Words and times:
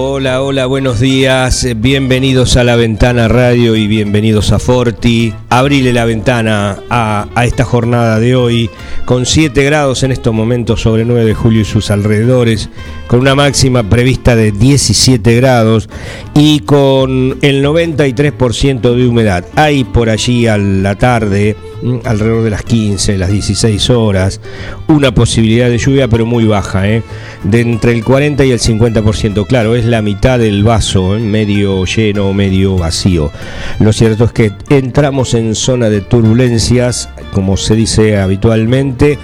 Hola, 0.00 0.42
hola, 0.42 0.66
buenos 0.66 1.00
días. 1.00 1.66
Bienvenidos 1.76 2.56
a 2.56 2.62
la 2.62 2.76
Ventana 2.76 3.26
Radio 3.26 3.74
y 3.74 3.88
bienvenidos 3.88 4.52
a 4.52 4.60
Forti. 4.60 5.34
Abrile 5.48 5.92
la 5.92 6.04
ventana 6.04 6.78
a, 6.88 7.26
esta 7.44 7.64
jornada 7.64 8.20
de 8.20 8.36
hoy 8.36 8.70
con 9.06 9.26
7 9.26 9.60
grados 9.64 10.04
en 10.04 10.12
estos 10.12 10.32
momentos 10.32 10.82
sobre 10.82 11.04
9 11.04 11.24
de 11.24 11.34
julio 11.34 11.62
y 11.62 11.64
sus 11.64 11.90
alrededores, 11.90 12.70
con 13.08 13.18
una 13.18 13.34
máxima 13.34 13.82
prevista 13.82 14.36
de 14.36 14.52
17 14.52 15.34
grados 15.34 15.88
y 16.32 16.60
con 16.60 17.36
el 17.42 17.64
93% 17.64 18.94
de 18.94 19.08
humedad. 19.08 19.44
Hay 19.56 19.82
por 19.82 20.10
allí 20.10 20.46
a 20.46 20.58
la 20.58 20.94
tarde 20.94 21.56
alrededor 22.04 22.44
de 22.44 22.50
las 22.50 22.62
15, 22.62 23.18
las 23.18 23.30
16 23.30 23.90
horas, 23.90 24.40
una 24.88 25.12
posibilidad 25.12 25.68
de 25.68 25.78
lluvia 25.78 26.08
pero 26.08 26.26
muy 26.26 26.44
baja, 26.44 26.88
¿eh? 26.88 27.02
de 27.44 27.60
entre 27.60 27.92
el 27.92 28.04
40 28.04 28.44
y 28.44 28.50
el 28.50 28.60
50%, 28.60 29.46
claro, 29.46 29.74
es 29.76 29.84
la 29.84 30.02
mitad 30.02 30.38
del 30.38 30.64
vaso, 30.64 31.16
¿eh? 31.16 31.20
medio 31.20 31.84
lleno, 31.84 32.32
medio 32.32 32.76
vacío. 32.76 33.30
Lo 33.78 33.92
cierto 33.92 34.24
es 34.24 34.32
que 34.32 34.52
entramos 34.68 35.34
en 35.34 35.54
zona 35.54 35.88
de 35.88 36.00
turbulencias, 36.00 37.08
como 37.32 37.56
se 37.56 37.74
dice 37.74 38.18
habitualmente, 38.18 39.18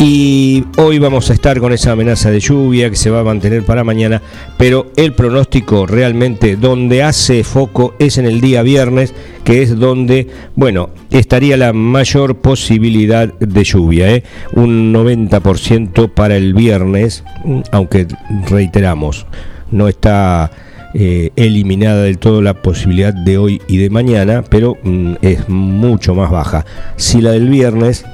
y 0.00 0.64
hoy 0.76 1.00
vamos 1.00 1.28
a 1.28 1.34
estar 1.34 1.58
con 1.58 1.72
esa 1.72 1.92
amenaza 1.92 2.30
de 2.30 2.38
lluvia 2.38 2.88
que 2.88 2.96
se 2.96 3.10
va 3.10 3.20
a 3.20 3.24
mantener 3.24 3.64
para 3.64 3.82
mañana, 3.82 4.22
pero 4.56 4.92
el 4.96 5.12
pronóstico 5.12 5.86
realmente 5.86 6.56
donde 6.56 7.02
hace 7.02 7.42
foco 7.42 7.94
es 7.98 8.16
en 8.16 8.26
el 8.26 8.40
día 8.40 8.62
viernes, 8.62 9.12
que 9.42 9.62
es 9.62 9.76
donde, 9.76 10.28
bueno, 10.54 10.90
estaría 11.10 11.56
la 11.56 11.72
mayor 11.72 12.36
posibilidad 12.36 13.32
de 13.34 13.64
lluvia, 13.64 14.14
¿eh? 14.14 14.22
un 14.52 14.94
90% 14.94 16.10
para 16.10 16.36
el 16.36 16.54
viernes, 16.54 17.24
aunque 17.72 18.06
reiteramos, 18.48 19.26
no 19.70 19.88
está... 19.88 20.50
Eh, 20.94 21.32
eliminada 21.36 22.02
del 22.02 22.16
todo 22.16 22.40
la 22.40 22.54
posibilidad 22.54 23.12
de 23.12 23.36
hoy 23.36 23.60
y 23.68 23.76
de 23.76 23.90
mañana, 23.90 24.42
pero 24.48 24.78
mm, 24.82 25.16
es 25.20 25.46
mucho 25.50 26.14
más 26.14 26.30
baja. 26.30 26.64
Si 26.96 27.20
la 27.20 27.32
del 27.32 27.50
viernes 27.50 28.06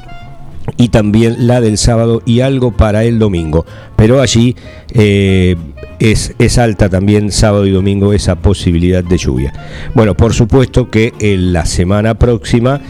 y 0.77 0.89
también 0.89 1.47
la 1.47 1.61
del 1.61 1.79
sábado 1.79 2.23
y 2.25 2.41
algo 2.41 2.73
para 2.73 3.05
el 3.05 3.19
domingo. 3.19 3.67
Pero 3.97 4.21
allí 4.21 4.57
eh, 4.93 5.57
es, 5.99 6.35
es, 6.39 6.59
alta 6.59 6.89
también 6.89 7.31
sábado 7.31 7.67
y 7.67 7.71
domingo 7.71 8.13
esa 8.13 8.37
posibilidad 8.37 9.05
de 9.05 9.19
lluvia. 9.19 9.53
Bueno, 9.95 10.15
por 10.15 10.35
supuesto 10.35 10.91
que 10.91 11.13
en 11.21 11.53
la 11.53 11.67
semana 11.67 12.15
próxima 12.15 12.81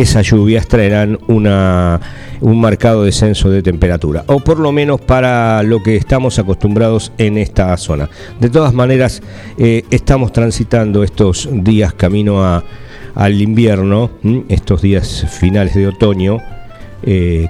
esas 0.00 0.26
lluvias 0.26 0.66
traerán 0.66 1.18
una, 1.28 2.00
un 2.40 2.60
marcado 2.60 3.04
descenso 3.04 3.48
de 3.50 3.62
temperatura, 3.62 4.24
o 4.26 4.40
por 4.40 4.58
lo 4.58 4.72
menos 4.72 5.00
para 5.00 5.62
lo 5.62 5.82
que 5.82 5.96
estamos 5.96 6.38
acostumbrados 6.38 7.12
en 7.18 7.38
esta 7.38 7.76
zona. 7.76 8.08
De 8.40 8.50
todas 8.50 8.74
maneras, 8.74 9.22
eh, 9.56 9.84
estamos 9.90 10.32
transitando 10.32 11.04
estos 11.04 11.48
días 11.52 11.94
camino 11.94 12.44
a, 12.44 12.64
al 13.14 13.40
invierno, 13.40 14.10
estos 14.48 14.82
días 14.82 15.26
finales 15.30 15.74
de 15.74 15.86
otoño, 15.86 16.38
eh, 17.06 17.48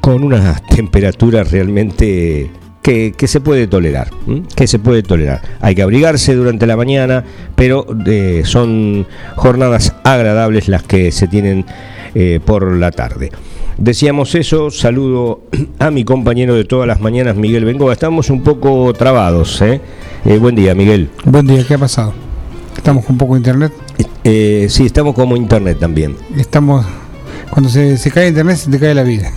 con 0.00 0.22
una 0.22 0.54
temperatura 0.56 1.44
realmente 1.44 2.50
que, 2.82 3.14
que, 3.16 3.26
se 3.26 3.40
puede 3.40 3.66
tolerar, 3.66 4.10
que 4.54 4.66
se 4.66 4.78
puede 4.78 5.02
tolerar. 5.02 5.40
Hay 5.62 5.74
que 5.74 5.80
abrigarse 5.80 6.34
durante 6.34 6.66
la 6.66 6.76
mañana, 6.76 7.24
pero 7.54 7.86
eh, 8.04 8.42
son 8.44 9.06
jornadas 9.36 9.94
agradables 10.04 10.68
las 10.68 10.82
que 10.82 11.10
se 11.10 11.26
tienen 11.26 11.64
eh, 12.14 12.40
por 12.44 12.70
la 12.76 12.90
tarde. 12.90 13.32
Decíamos 13.78 14.34
eso, 14.34 14.70
saludo 14.70 15.44
a 15.78 15.90
mi 15.90 16.04
compañero 16.04 16.54
de 16.54 16.64
todas 16.64 16.86
las 16.86 17.00
mañanas, 17.00 17.36
Miguel 17.36 17.64
Bengoa. 17.64 17.94
Estamos 17.94 18.28
un 18.28 18.42
poco 18.42 18.92
trabados. 18.92 19.62
¿eh? 19.62 19.80
buen 20.38 20.54
día, 20.54 20.74
Miguel. 20.74 21.08
Buen 21.24 21.46
día, 21.46 21.64
¿qué 21.66 21.74
ha 21.74 21.78
pasado? 21.78 22.12
¿Estamos 22.76 23.06
con 23.06 23.16
poco 23.16 23.38
internet? 23.38 23.72
sí, 24.22 24.84
estamos 24.84 25.14
como 25.14 25.34
internet 25.34 25.78
también. 25.80 26.16
Estamos 26.36 26.84
cuando 27.54 27.70
se, 27.70 27.96
se, 27.98 28.10
cae 28.10 28.26
internet 28.26 28.56
se 28.56 28.68
te 28.68 28.80
cae 28.80 28.92
la 28.96 29.04
vida. 29.04 29.30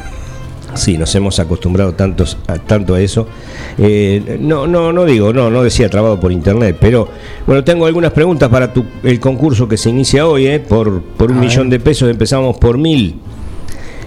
Sí, 0.74 0.98
nos 0.98 1.14
hemos 1.14 1.40
acostumbrado 1.40 1.94
tantos, 1.94 2.36
a, 2.48 2.58
tanto 2.58 2.96
a 2.96 3.02
eso. 3.02 3.28
Eh, 3.78 4.40
no, 4.42 4.66
no, 4.66 4.92
no 4.92 5.06
digo, 5.06 5.32
no, 5.34 5.52
no 5.52 5.62
decía 5.62 5.88
trabado 5.88 6.20
por 6.20 6.32
internet, 6.32 6.78
pero 6.82 7.08
bueno, 7.46 7.64
tengo 7.64 7.86
algunas 7.86 8.12
preguntas 8.14 8.50
para 8.50 8.74
tu, 8.74 8.84
el 9.04 9.20
concurso 9.20 9.68
que 9.68 9.78
se 9.78 9.92
inicia 9.92 10.26
hoy, 10.26 10.48
eh, 10.48 10.60
por, 10.60 11.04
por 11.04 11.32
un 11.32 11.38
a 11.38 11.42
millón 11.42 11.70
ver. 11.70 11.80
de 11.80 11.86
pesos, 11.86 12.10
empezamos 12.10 12.58
por 12.58 12.80
mil. 12.80 13.20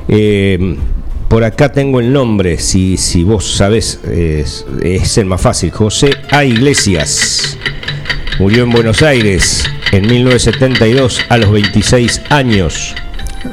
Eh, 0.09 0.77
por 1.29 1.45
acá 1.45 1.71
tengo 1.71 2.01
el 2.01 2.13
nombre, 2.13 2.59
si, 2.59 2.97
si 2.97 3.23
vos 3.23 3.49
sabés, 3.55 4.01
es, 4.11 4.67
es 4.83 5.19
el 5.19 5.27
más 5.27 5.41
fácil. 5.41 5.71
José 5.71 6.11
A. 6.33 6.45
Iglesias. 6.45 7.57
Murió 8.41 8.65
en 8.65 8.71
Buenos 8.71 9.03
Aires 9.03 9.65
en 9.93 10.09
1972 10.09 11.21
a 11.29 11.37
los 11.37 11.53
26 11.53 12.23
años. 12.29 12.97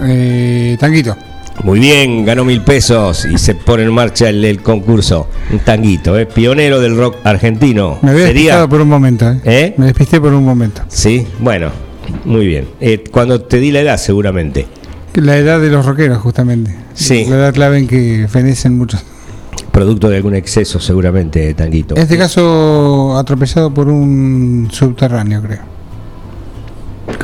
Eh, 0.04 0.78
tanguito. 0.80 1.16
Muy 1.64 1.80
bien, 1.80 2.24
ganó 2.24 2.46
mil 2.46 2.62
pesos 2.62 3.26
y 3.26 3.38
se 3.38 3.56
pone 3.56 3.84
en 3.84 3.92
marcha 3.92 4.30
el, 4.30 4.46
el 4.46 4.62
concurso. 4.62 5.28
Un 5.52 5.60
tanguito, 5.60 6.18
¿eh? 6.18 6.26
pionero 6.26 6.80
del 6.80 6.96
rock 6.96 7.18
argentino. 7.24 7.98
Me 8.04 8.12
había 8.12 8.26
despistado 8.26 8.70
por 8.70 8.82
un 8.82 8.90
momento. 8.90 9.30
¿eh? 9.30 9.42
¿Eh? 9.44 9.74
Me 9.78 9.88
despisté 9.88 10.22
por 10.22 10.34
un 10.34 10.46
momento. 10.46 10.84
Sí, 10.88 11.26
bueno, 11.40 11.72
muy 12.26 12.46
bien. 12.46 12.68
Eh, 12.80 13.04
cuando 13.12 13.42
te 13.42 13.60
di 13.60 13.72
la 13.72 13.82
edad, 13.82 13.98
seguramente. 13.98 14.68
La 15.16 15.38
edad 15.38 15.60
de 15.60 15.70
los 15.70 15.84
rockeros, 15.84 16.20
justamente. 16.20 16.76
Sí. 16.94 17.26
La 17.28 17.38
edad 17.38 17.54
clave 17.54 17.80
en 17.80 17.88
que 17.88 18.28
fenecen 18.30 18.78
muchos. 18.78 19.04
Producto 19.72 20.10
de 20.10 20.18
algún 20.18 20.36
exceso, 20.36 20.80
seguramente, 20.80 21.54
Tanguito. 21.56 21.96
En 21.96 22.04
este 22.04 22.18
caso, 22.18 23.18
atropellado 23.18 23.74
por 23.74 23.88
un 23.88 24.70
subterráneo, 24.72 25.42
creo 25.42 25.77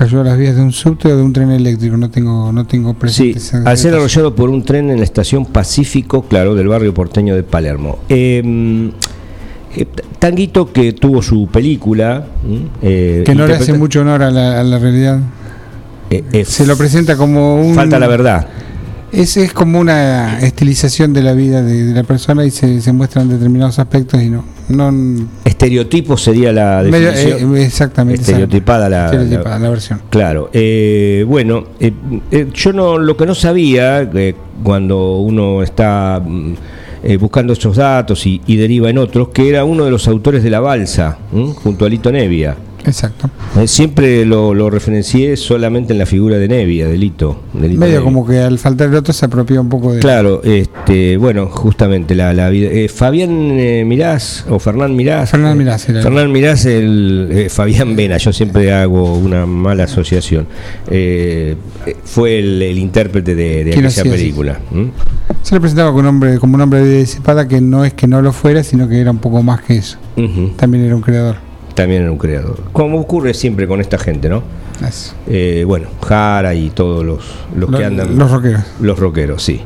cayó 0.03 0.19
a 0.19 0.25
las 0.25 0.37
vías 0.37 0.53
de 0.57 0.61
un 0.61 0.73
subte 0.73 1.07
o 1.13 1.15
de 1.15 1.23
un 1.23 1.31
tren 1.31 1.49
eléctrico, 1.51 1.95
no 1.95 2.09
tengo, 2.09 2.51
no 2.51 2.65
tengo 2.65 2.93
presente. 2.93 3.39
Sí, 3.39 3.55
al 3.63 3.77
ser 3.77 3.93
arrollado 3.93 4.35
por 4.35 4.49
un 4.49 4.61
tren 4.61 4.89
en 4.89 4.97
la 4.97 5.05
estación 5.05 5.45
Pacífico, 5.45 6.23
claro, 6.23 6.55
del 6.55 6.67
barrio 6.67 6.93
porteño 6.93 7.35
de 7.35 7.43
Palermo. 7.43 7.99
Eh, 8.09 8.91
eh, 9.77 9.85
Tanguito 10.19 10.73
que 10.73 10.91
tuvo 10.91 11.21
su 11.21 11.47
película. 11.47 12.27
Eh, 12.81 13.23
que 13.25 13.33
no 13.33 13.47
le 13.47 13.53
hace 13.53 13.71
mucho 13.71 14.01
honor 14.01 14.23
a 14.23 14.31
la, 14.31 14.59
a 14.59 14.63
la 14.63 14.77
realidad. 14.77 15.21
Eh, 16.09 16.43
Se 16.43 16.65
lo 16.65 16.75
presenta 16.75 17.15
como 17.15 17.55
un... 17.55 17.73
Falta 17.73 17.97
la 17.97 18.07
verdad. 18.07 18.47
Es, 19.13 19.37
es 19.37 19.53
como 19.53 19.79
una 19.79 20.39
estilización 20.39 21.13
de 21.13 21.21
la 21.21 21.33
vida 21.33 21.61
de, 21.61 21.83
de 21.85 21.93
la 21.93 22.03
persona 22.03 22.45
y 22.45 22.49
se, 22.49 22.81
se, 22.81 22.91
muestran 22.91 23.29
determinados 23.29 23.77
aspectos 23.77 24.19
y 24.23 24.29
no. 24.29 24.43
no 24.69 25.27
Estereotipo 25.45 26.17
sería 26.17 26.51
la 26.51 26.81
definición. 26.81 27.51
Medio, 27.51 27.55
eh, 27.61 27.65
exactamente. 27.65 28.21
Estereotipada, 28.21 28.89
la, 28.89 29.05
estereotipada 29.05 29.59
la, 29.59 29.65
la, 29.65 29.69
versión. 29.69 30.01
Claro. 30.09 30.49
Eh, 30.51 31.23
bueno, 31.27 31.63
eh, 31.79 31.93
eh, 32.31 32.47
yo 32.55 32.73
no 32.73 32.97
lo 32.97 33.15
que 33.15 33.27
no 33.27 33.35
sabía 33.35 34.09
cuando 34.63 35.17
uno 35.17 35.61
está 35.61 36.19
mm, 36.19 36.53
buscando 37.19 37.53
estos 37.53 37.75
datos 37.75 38.25
y, 38.25 38.41
y, 38.47 38.55
deriva 38.55 38.89
en 38.89 38.97
otros, 38.97 39.29
que 39.29 39.47
era 39.47 39.63
uno 39.63 39.85
de 39.85 39.91
los 39.91 40.07
autores 40.07 40.43
de 40.43 40.49
la 40.49 40.59
balsa, 40.59 41.19
junto 41.61 41.85
a 41.85 41.89
Lito 41.89 42.11
Nevia. 42.11 42.57
Exacto. 42.85 43.29
Eh, 43.59 43.67
siempre 43.67 44.25
lo, 44.25 44.53
lo, 44.53 44.69
referencié 44.69 45.37
solamente 45.37 45.93
en 45.93 45.99
la 45.99 46.05
figura 46.05 46.37
de 46.37 46.47
Nevia, 46.47 46.87
de 46.87 46.97
Lito. 46.97 47.41
De 47.53 47.69
Lito 47.69 47.79
Medio 47.79 48.03
como 48.03 48.25
que 48.25 48.39
al 48.39 48.59
faltar 48.59 48.89
el 48.89 48.95
otro 48.95 49.13
se 49.13 49.25
apropió 49.25 49.61
un 49.61 49.69
poco 49.69 49.93
de. 49.93 49.99
Claro, 49.99 50.41
este, 50.43 51.17
bueno, 51.17 51.47
justamente 51.47 52.15
la, 52.15 52.33
la 52.33 52.49
vida. 52.49 52.69
Eh, 52.71 52.89
Fabián 52.89 53.31
eh, 53.59 53.83
Mirás, 53.85 54.45
o 54.49 54.59
Fernán 54.59 54.95
Mirás. 54.95 55.29
Fernán 55.31 55.57
Mirás, 55.57 55.87
era 55.89 56.01
Fernán 56.01 56.31
Mirás, 56.31 56.65
el 56.65 57.47
Fabián 57.49 57.95
Vena, 57.95 58.17
yo 58.17 58.33
siempre 58.33 58.73
hago 58.73 59.15
una 59.15 59.45
mala 59.45 59.85
asociación. 59.85 60.47
fue 62.05 62.39
el, 62.39 62.61
el, 62.61 62.77
intérprete 62.77 63.35
de, 63.35 63.63
de 63.63 63.71
aquella 63.71 64.03
película. 64.03 64.59
¿Mm? 64.71 64.85
Se 65.41 65.55
le 65.55 65.61
presentaba 65.61 65.89
como 65.89 65.99
un 65.99 66.05
hombre, 66.07 66.39
como 66.39 66.55
un 66.55 66.61
hombre 66.61 66.81
de 66.81 67.05
cepada 67.05 67.47
que 67.47 67.59
no 67.59 67.83
es 67.83 67.93
que 67.93 68.07
no 68.07 68.21
lo 68.21 68.31
fuera, 68.31 68.63
sino 68.63 68.87
que 68.87 68.99
era 68.99 69.11
un 69.11 69.17
poco 69.17 69.43
más 69.43 69.61
que 69.61 69.77
eso. 69.77 69.97
Uh 70.15 70.21
-huh. 70.21 70.55
También 70.55 70.85
era 70.85 70.95
un 70.95 71.01
creador. 71.01 71.52
También 71.75 72.03
era 72.03 72.11
un 72.11 72.17
creador. 72.17 72.57
Como 72.71 72.99
ocurre 72.99 73.33
siempre 73.33 73.67
con 73.67 73.81
esta 73.81 73.97
gente, 73.97 74.29
¿no? 74.29 74.43
Eh, 75.27 75.63
bueno, 75.65 75.87
Jara 76.05 76.53
y 76.53 76.69
todos 76.69 77.05
los, 77.05 77.23
los 77.55 77.69
Lo- 77.69 77.77
que 77.77 77.85
andan. 77.85 78.17
Los 78.17 78.29
rockeros. 78.31 78.61
Los 78.81 78.99
rockeros, 78.99 79.41
sí. 79.43 79.61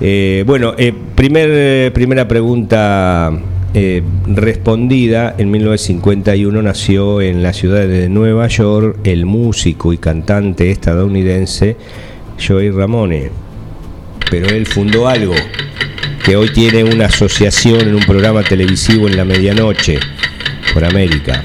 Eh, 0.00 0.42
bueno, 0.46 0.74
eh, 0.78 0.92
primer, 1.14 1.92
primera 1.92 2.26
pregunta 2.26 3.30
respondida. 4.26 5.34
En 5.36 5.50
1951 5.50 6.62
nació 6.62 7.20
en 7.20 7.42
la 7.42 7.52
ciudad 7.52 7.86
de 7.86 8.08
Nueva 8.08 8.46
York 8.46 8.98
el 9.04 9.26
músico 9.26 9.92
y 9.92 9.98
cantante 9.98 10.70
estadounidense 10.70 11.76
Joey 12.46 12.70
Ramone. 12.70 13.30
Pero 14.30 14.48
él 14.48 14.66
fundó 14.66 15.08
algo 15.08 15.34
que 16.24 16.36
hoy 16.36 16.50
tiene 16.52 16.84
una 16.84 17.06
asociación 17.06 17.80
en 17.88 17.94
un 17.96 18.02
programa 18.04 18.42
televisivo 18.42 19.06
en 19.08 19.16
la 19.16 19.24
medianoche 19.24 19.98
por 20.72 20.84
América. 20.84 21.42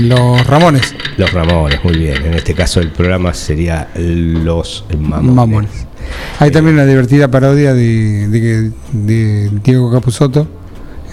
Los 0.00 0.46
Ramones. 0.46 0.94
Los 1.16 1.32
Ramones, 1.32 1.82
muy 1.84 1.96
bien. 1.96 2.24
En 2.26 2.34
este 2.34 2.54
caso 2.54 2.80
el 2.80 2.90
programa 2.90 3.32
sería 3.34 3.88
Los 3.96 4.84
Mamones. 4.98 5.34
Mamones. 5.34 5.70
Hay 6.38 6.50
también 6.50 6.74
una 6.76 6.86
divertida 6.86 7.28
parodia 7.28 7.74
de, 7.74 8.28
de, 8.28 8.70
de 8.92 9.50
Diego 9.62 9.92
Capusotto 9.92 10.48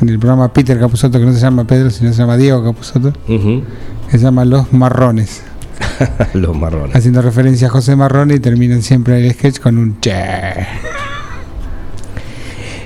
en 0.02 0.10
el 0.10 0.20
programa 0.20 0.52
Peter 0.54 0.80
Capusotto, 0.80 1.20
que 1.20 1.26
no 1.26 1.34
se 1.34 1.40
llama 1.40 1.66
Pedro, 1.66 1.90
sino 1.90 2.12
se 2.14 2.20
llama 2.20 2.38
Diego 2.38 2.64
Capusotto, 2.64 3.14
que 3.28 4.18
se 4.18 4.24
llama 4.24 4.46
Los 4.46 4.72
Marrones, 4.74 5.44
Los 6.34 6.56
Marrones. 6.58 6.96
haciendo 6.96 7.22
referencia 7.22 7.68
a 7.68 7.72
José 7.72 7.96
Marrone 7.96 8.36
y 8.36 8.40
terminan 8.40 8.82
siempre 8.82 9.26
el 9.26 9.34
sketch 9.34 9.60
con 9.60 9.78
un 9.78 10.00
che. 10.00 10.12
que 10.12 10.66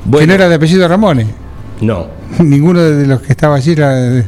Bueno, 0.06 0.28
no 0.28 0.34
era 0.34 0.50
de 0.50 0.56
apellido 0.56 0.88
Ramones. 0.88 1.28
no. 1.82 2.08
Ninguno 2.40 2.80
de 2.82 3.08
los 3.08 3.22
que 3.22 3.32
estaba 3.34 3.56
allí 3.56 3.72
era 3.72 3.92
de- 3.96 4.24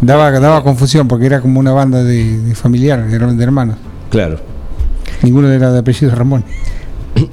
daba, 0.00 0.30
daba 0.32 0.62
confusión 0.62 1.08
porque 1.08 1.26
era 1.26 1.40
como 1.40 1.60
una 1.60 1.72
banda 1.72 2.02
de, 2.02 2.40
de 2.40 2.54
familiar, 2.54 3.06
de, 3.06 3.18
de 3.18 3.44
hermanos. 3.44 3.76
claro. 4.10 4.38
Ninguno 5.22 5.48
era 5.48 5.72
de 5.72 5.78
apellido 5.78 6.14
Ramón. 6.14 6.44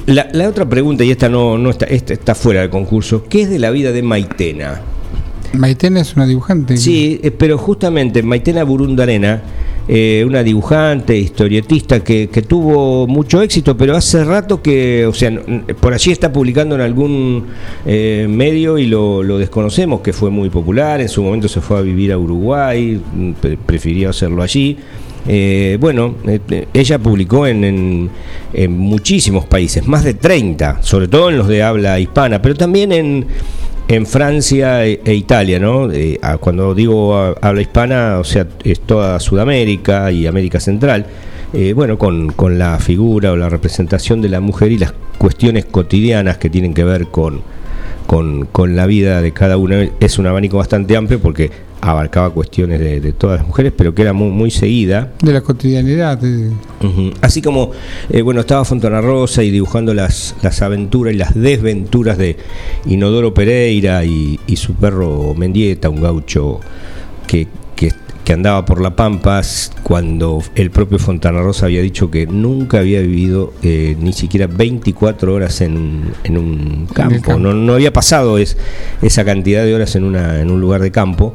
La, 0.06 0.28
la 0.32 0.48
otra 0.48 0.68
pregunta, 0.70 1.04
y 1.04 1.12
esta 1.12 1.28
no, 1.28 1.58
no 1.58 1.70
está, 1.70 1.86
esta 1.86 2.14
está 2.14 2.34
fuera 2.36 2.62
del 2.62 2.70
concurso, 2.70 3.26
¿qué 3.28 3.42
es 3.42 3.50
de 3.50 3.60
la 3.60 3.72
vida 3.72 3.92
de 3.92 4.02
Maitena? 4.02 4.80
Maitena 5.54 6.00
es 6.00 6.16
una 6.16 6.26
dibujante. 6.26 6.78
Sí, 6.78 7.20
eh, 7.22 7.32
pero 7.32 7.58
justamente 7.58 8.24
Maitena 8.24 8.64
Burundarena, 8.64 9.42
eh, 9.88 10.24
una 10.26 10.44
dibujante, 10.44 11.18
historietista 11.18 12.04
que, 12.04 12.28
tuvo 12.48 13.08
mucho 13.08 13.42
éxito, 13.42 13.76
pero 13.76 13.96
hace 13.96 14.24
rato 14.24 14.62
que, 14.62 15.06
o 15.06 15.14
sea, 15.14 15.32
por 15.80 15.94
allí 15.94 16.12
está 16.12 16.32
publicando 16.32 16.76
en 16.76 16.82
algún 16.82 17.46
eh, 17.86 18.28
medio 18.30 18.78
y 18.78 18.88
lo, 18.88 19.22
desconocemos, 19.38 20.02
que 20.02 20.14
fue 20.14 20.30
muy 20.30 20.50
popular, 20.50 21.02
en 21.02 21.10
su 21.10 21.22
momento 21.24 21.48
se 21.48 21.62
fue 21.62 21.78
a 21.78 21.82
vivir 21.82 22.12
a 22.12 22.18
Uruguay, 22.18 23.02
mm, 23.14 23.32
pre- 23.34 23.58
prefirió 23.58 24.10
hacerlo 24.10 24.42
allí. 24.44 24.78
Eh, 25.26 25.78
bueno, 25.80 26.16
eh, 26.28 26.40
eh, 26.50 26.68
ella 26.74 27.00
publicó 27.00 27.48
en, 27.48 27.64
en- 27.64 28.10
en 28.54 28.78
muchísimos 28.78 29.46
países, 29.46 29.88
más 29.88 30.04
de 30.04 30.14
30, 30.16 30.82
sobre 30.82 31.08
todo 31.08 31.30
en 31.30 31.38
los 31.38 31.48
de 31.48 31.64
habla 31.64 31.98
hispana, 32.00 32.42
pero 32.42 32.56
también 32.56 32.92
en, 32.92 33.26
en 33.96 34.08
Francia 34.08 34.86
e, 34.86 35.02
e 35.06 35.14
Italia, 35.14 35.60
¿no? 35.60 35.92
Eh, 35.92 36.20
cuando 36.40 36.74
digo 36.74 37.16
habla 37.16 37.62
hispana, 37.62 38.18
o 38.20 38.24
sea, 38.24 38.48
es 38.64 38.80
toda 38.80 39.20
Sudamérica 39.20 40.12
y 40.12 40.26
América 40.26 40.60
Central. 40.60 41.06
Eh, 41.54 41.74
bueno, 41.74 42.00
con, 42.00 42.32
con 42.32 42.58
la 42.58 42.80
figura 42.80 43.32
o 43.32 43.36
la 43.36 43.50
representación 43.50 44.22
de 44.22 44.30
la 44.30 44.40
mujer 44.40 44.72
y 44.72 44.80
las 44.80 44.94
cuestiones 45.20 45.66
cotidianas 45.66 46.38
que 46.38 46.50
tienen 46.50 46.74
que 46.74 46.84
ver 46.84 47.08
con, 47.08 47.42
con, 48.08 48.48
con 48.48 48.76
la 48.76 48.88
vida 48.88 49.22
de 49.22 49.32
cada 49.32 49.58
uno. 49.58 49.76
Es 50.00 50.18
un 50.18 50.26
abanico 50.26 50.58
bastante 50.58 50.98
amplio 50.98 51.20
porque 51.20 51.52
abarcaba 51.90 52.30
cuestiones 52.30 52.80
de, 52.80 53.02
de 53.02 53.12
todas 53.12 53.40
las 53.40 53.48
mujeres, 53.48 53.74
pero 53.76 53.94
que 53.94 54.02
era 54.04 54.14
muy, 54.14 54.30
muy 54.30 54.52
seguida. 54.52 55.12
De 55.22 55.34
la 55.34 55.42
cotidianidad. 55.42 56.18
de-. 56.18 56.52
Así 57.22 57.42
como, 57.42 57.72
eh, 58.10 58.22
bueno, 58.22 58.40
estaba 58.40 58.64
Fontana 58.64 59.02
Rosa 59.02 59.44
y 59.44 59.52
dibujando 59.52 59.94
las, 59.94 60.36
las 60.42 60.62
aventuras 60.62 61.14
y 61.14 61.18
las 61.18 61.34
desventuras 61.36 62.18
de 62.18 62.38
Inodoro 62.86 63.34
Pereira 63.34 64.06
y, 64.06 64.40
y 64.48 64.56
su 64.56 64.76
perro 64.76 65.34
Mendieta, 65.36 65.90
un 65.90 66.02
gaucho 66.02 66.62
que, 67.28 67.48
que, 67.76 67.92
que 68.24 68.32
andaba 68.32 68.64
por 68.64 68.80
la 68.80 68.96
Pampas 68.96 69.74
cuando 69.84 70.42
el 70.56 70.72
propio 70.72 71.00
Fontana 71.00 71.42
Rosa 71.42 71.66
había 71.66 71.82
dicho 71.82 72.10
que 72.10 72.28
nunca 72.28 72.80
había 72.80 73.02
vivido 73.02 73.54
eh, 73.62 73.98
ni 74.00 74.14
siquiera 74.14 74.48
24 74.48 75.34
horas 75.34 75.60
en, 75.60 76.14
en 76.24 76.38
un 76.38 76.88
campo. 76.94 77.22
campo. 77.22 77.40
No, 77.40 77.54
no 77.54 77.74
había 77.74 77.92
pasado 77.92 78.38
es, 78.38 78.56
esa 79.02 79.26
cantidad 79.26 79.66
de 79.66 79.76
horas 79.76 79.98
en, 79.98 80.06
una, 80.06 80.40
en 80.40 80.50
un 80.50 80.62
lugar 80.62 80.82
de 80.82 80.92
campo. 80.92 81.34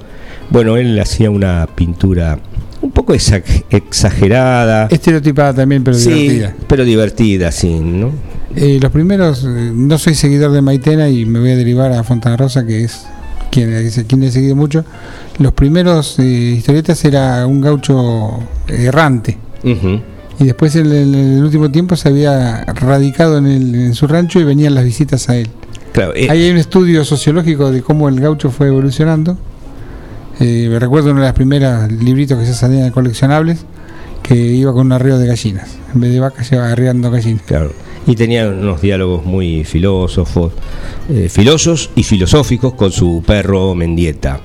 Bueno, 0.50 0.76
él 0.76 0.98
hacía 0.98 1.30
una 1.30 1.66
pintura 1.74 2.38
un 2.80 2.90
poco 2.90 3.14
exa- 3.14 3.42
exagerada. 3.70 4.86
Estereotipada 4.90 5.52
también, 5.54 5.84
pero 5.84 5.96
Sí, 5.96 6.10
divertida. 6.10 6.54
pero 6.68 6.84
divertida, 6.84 7.52
sí, 7.52 7.78
¿no? 7.80 8.10
Eh, 8.56 8.78
los 8.80 8.90
primeros, 8.90 9.44
eh, 9.44 9.70
no 9.74 9.98
soy 9.98 10.14
seguidor 10.14 10.52
de 10.52 10.62
Maitena 10.62 11.08
y 11.08 11.26
me 11.26 11.38
voy 11.40 11.50
a 11.50 11.56
derivar 11.56 11.92
a 11.92 12.02
Fontana 12.02 12.36
Rosa, 12.36 12.64
que 12.64 12.84
es 12.84 13.04
quien, 13.50 13.90
quien 14.06 14.22
he 14.22 14.30
seguido 14.30 14.56
mucho. 14.56 14.84
Los 15.38 15.52
primeros 15.52 16.18
eh, 16.18 16.22
historietas 16.56 17.04
era 17.04 17.46
un 17.46 17.60
gaucho 17.60 18.38
errante. 18.68 19.36
Y 20.40 20.44
después 20.44 20.74
en 20.76 20.86
el, 20.86 21.14
en 21.14 21.36
el 21.38 21.42
último 21.44 21.70
tiempo 21.70 21.96
se 21.96 22.08
había 22.08 22.64
radicado 22.64 23.38
en, 23.38 23.46
el- 23.46 23.74
en 23.74 23.94
su 23.94 24.06
rancho 24.06 24.40
y 24.40 24.44
venían 24.44 24.74
las 24.74 24.84
visitas 24.84 25.28
a 25.28 25.36
él. 25.36 25.48
Claro, 25.92 26.12
eh, 26.14 26.28
Ahí 26.30 26.44
hay 26.44 26.50
un 26.50 26.58
estudio 26.58 27.04
sociológico 27.04 27.70
de 27.72 27.82
cómo 27.82 28.08
el 28.08 28.20
gaucho 28.20 28.50
fue 28.50 28.68
evolucionando. 28.68 29.36
Eh, 30.40 30.69
me 30.70 30.79
recuerdo 30.79 31.11
uno 31.11 31.20
de 31.20 31.26
los 31.26 31.35
primeros 31.35 31.90
libritos 31.93 32.38
que 32.38 32.46
se 32.46 32.55
salían 32.55 32.85
de 32.85 32.93
coleccionables, 32.93 33.64
que 34.23 34.35
iba 34.37 34.73
con 34.73 34.87
un 34.87 34.93
arreo 34.93 35.19
de 35.19 35.26
gallinas. 35.26 35.76
En 35.94 36.00
vez 36.00 36.12
de 36.12 36.20
vacas 36.20 36.50
iba 36.52 36.70
arreando 36.70 37.11
gallinas. 37.11 37.43
claro. 37.43 37.73
Y 38.06 38.17
tenía 38.17 38.49
unos 38.49 38.81
diálogos 38.81 39.26
muy 39.26 39.64
filósofos, 39.64 40.55
eh, 41.11 41.29
filosos 41.29 41.90
y 41.94 42.05
filosóficos 42.05 42.73
con 42.73 42.90
su 42.90 43.23
perro 43.26 43.75
Mendieta. 43.75 44.40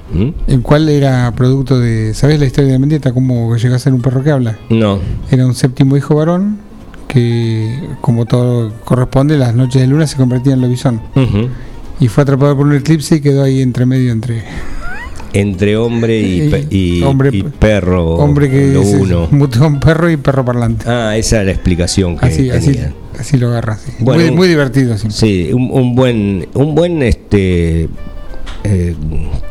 El 0.48 0.62
cual 0.62 0.90
era 0.90 1.32
producto 1.34 1.80
de. 1.80 2.14
¿Sabés 2.14 2.42
la 2.42 2.46
historia 2.46 2.74
de 2.74 2.80
Mendieta? 2.80 3.14
¿Cómo 3.14 3.56
llegó 3.56 3.76
a 3.76 3.80
ser 3.80 3.94
un 3.94 4.02
perro 4.02 4.22
que 4.22 4.32
habla? 4.32 4.58
No, 4.70 5.00
Era 5.32 5.46
un 5.46 5.56
séptimo 5.56 5.96
hijo 5.96 6.14
varón 6.16 6.58
que, 7.08 7.88
como 8.02 8.26
todo 8.26 8.74
corresponde, 8.84 9.38
las 9.38 9.56
noches 9.56 9.80
de 9.82 9.88
luna 9.88 10.08
se 10.08 10.18
convertía 10.18 10.54
en 10.56 10.62
lobizón. 10.62 11.00
Y 12.02 12.10
fue 12.10 12.24
atrapado 12.24 12.58
por 12.58 12.66
un 12.66 12.74
eclipse 12.76 13.16
y 13.16 13.22
quedó 13.22 13.44
ahí 13.44 13.62
entre 13.62 13.86
medio 13.86 14.12
entre 14.12 14.44
entre 15.34 15.76
hombre 15.78 16.20
y, 16.70 17.02
Hombre- 17.04 17.30
y 17.34 17.44
perro, 17.44 18.16
hombre 18.16 18.50
que 18.50 18.80
es- 18.80 18.94
uno. 18.94 19.28
perro 19.80 20.10
y 20.10 20.18
perro 20.18 20.46
parlante. 20.46 20.86
Ah, 20.88 21.18
esa 21.18 21.38
era 21.38 21.46
la 21.46 21.52
explicación 21.52 22.18
que 22.18 22.26
Así, 22.28 22.50
así, 22.50 23.38
lo 23.38 23.48
agarra. 23.50 23.78
sí. 23.78 23.92
Bueno, 24.00 24.32
muy, 24.34 24.48
divertido. 24.48 24.98
Sí. 24.98 25.08
Sí, 25.10 25.50
un, 25.54 25.70
un 25.72 25.96
buen, 25.96 26.48
un 26.54 26.76
buen 26.76 27.02
este 27.04 27.90
eh, 28.64 28.96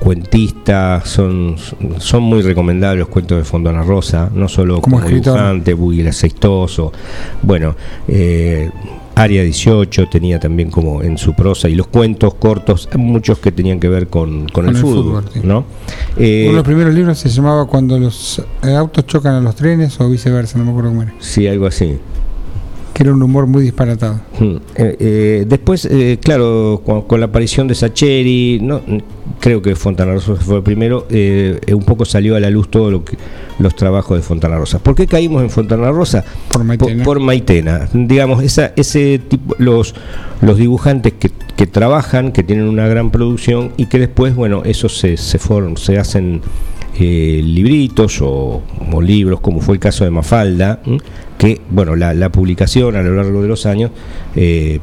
cuentista, 0.01 1.03
son, 1.05 1.57
son 1.99 2.23
muy 2.23 2.43
recomendables 2.43 3.01
los 3.01 3.09
cuentos 3.09 3.39
de 3.39 3.45
Fontana 3.45 3.83
Rosa, 3.83 4.31
no 4.35 4.49
solo 4.49 4.81
Como 4.81 4.97
como, 4.97 5.07
escritor. 5.07 5.35
dibujante, 5.35 5.75
muy 5.75 6.07
aceitoso. 6.07 6.93
Bueno, 7.43 7.75
eh, 8.09 8.71
Área 9.15 9.43
18 9.43 10.09
tenía 10.09 10.41
también 10.41 10.71
como 10.71 11.03
en 11.03 11.19
su 11.19 11.35
prosa 11.35 11.69
y 11.69 11.75
los 11.75 11.87
cuentos 11.87 12.35
cortos, 12.35 12.89
muchos 12.97 13.39
que 13.39 13.53
tenían 13.53 13.79
que 13.79 13.89
ver 13.89 14.09
con, 14.09 14.49
con 14.49 14.65
el, 14.67 14.75
el 14.75 14.81
fútbol, 14.81 15.23
fútbol, 15.25 15.25
sí. 15.35 15.41
¿no? 15.45 15.65
Eh, 16.17 16.43
Uno 16.45 16.53
de 16.53 16.57
los 16.57 16.65
primeros 16.65 16.95
libros 16.95 17.19
se 17.19 17.29
llamaba 17.29 17.67
Cuando 17.67 17.99
los 17.99 18.43
eh, 18.63 18.75
autos 18.75 19.07
chocan 19.07 19.35
a 19.35 19.41
los 19.41 19.55
trenes 19.55 20.01
o 20.01 20.09
viceversa, 20.09 20.59
no 20.59 20.65
me 20.65 20.71
acuerdo 20.71 20.91
cómo 20.91 21.03
era. 21.03 21.15
sí, 21.19 21.47
algo 21.47 21.67
así. 21.67 21.99
Que 22.95 23.05
era 23.05 23.13
un 23.13 23.23
humor 23.23 23.47
muy 23.47 23.63
disparatado. 23.63 24.21
Mm, 24.39 24.45
eh, 24.77 24.97
eh, 25.01 25.45
después, 25.49 25.87
eh, 25.87 26.19
claro, 26.23 26.83
con, 26.85 27.03
con 27.03 27.21
la 27.21 27.27
aparición 27.27 27.67
de 27.69 27.75
Sacheri, 27.75 28.59
no, 28.63 28.83
creo 29.41 29.63
que 29.63 29.75
Fontana 29.77 30.13
Rosa 30.13 30.35
fue 30.37 30.57
el 30.59 30.63
primero, 30.63 31.07
eh, 31.09 31.59
un 31.73 31.85
poco 31.85 32.05
salió 32.05 32.37
a 32.37 32.41
la 32.41 32.51
luz 32.51 32.71
todo 32.71 32.91
lo 32.91 33.03
que 33.05 33.17
los 33.59 33.75
trabajos 33.77 34.17
de 34.19 34.23
Fontana 34.23 34.59
Rosa. 34.59 34.79
¿Por 34.79 34.95
qué 34.95 35.07
caímos 35.07 35.43
en 35.43 35.49
Fontana 35.51 35.91
Rosa? 35.91 36.23
Por 36.49 36.61
Po- 36.61 36.65
Maitena. 36.65 37.05
Por, 37.05 37.21
Maitena. 37.21 37.89
Digamos, 37.95 38.43
esa, 38.43 38.73
ese 38.77 39.19
tipo, 39.21 39.55
los, 39.59 39.95
los 40.43 40.59
dibujantes 40.59 41.15
que, 41.15 41.31
que 41.57 41.67
trabajan, 41.67 42.33
que 42.33 42.43
tienen 42.43 42.67
una 42.69 42.87
gran 42.89 43.11
producción 43.11 43.73
y 43.79 43.87
que 43.87 43.99
después, 44.01 44.35
bueno, 44.35 44.63
esos 44.67 44.99
se, 44.99 45.17
se, 45.17 45.39
form- 45.39 45.77
se 45.77 45.97
hacen 45.99 46.41
eh, 46.99 47.41
libritos 47.45 48.21
o, 48.23 48.63
libros, 49.01 49.41
como 49.41 49.61
fue 49.61 49.75
el 49.75 49.81
caso 49.81 50.05
de 50.05 50.11
Mafalda, 50.11 50.81
que, 51.39 51.61
bueno, 51.71 51.97
la, 51.97 52.29
publicación 52.31 52.97
a 52.97 53.03
lo 53.03 53.17
largo 53.17 53.43
de 53.43 53.49
los 53.49 53.67
años 53.67 53.91
eh, 54.37 54.81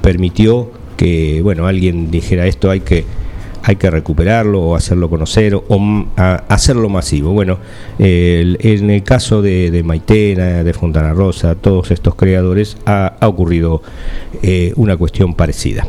permitió 0.00 0.70
que, 0.96 1.40
bueno, 1.42 1.66
alguien 1.66 2.10
dijera 2.10 2.46
esto 2.46 2.70
hay 2.70 2.80
que 2.80 3.04
hay 3.64 3.76
que 3.76 3.90
recuperarlo 3.90 4.60
o 4.60 4.74
hacerlo 4.74 5.08
conocer 5.08 5.54
o 5.54 6.06
hacerlo 6.16 6.88
masivo. 6.88 7.32
Bueno, 7.32 7.58
en 7.98 8.90
el 8.90 9.02
caso 9.02 9.40
de, 9.40 9.70
de 9.70 9.82
Maitena, 9.82 10.64
de 10.64 10.72
Fontana 10.72 11.12
Rosa, 11.14 11.54
todos 11.54 11.90
estos 11.90 12.14
creadores, 12.14 12.76
ha, 12.86 13.14
ha 13.20 13.28
ocurrido 13.28 13.82
eh, 14.42 14.72
una 14.76 14.96
cuestión 14.96 15.34
parecida. 15.34 15.86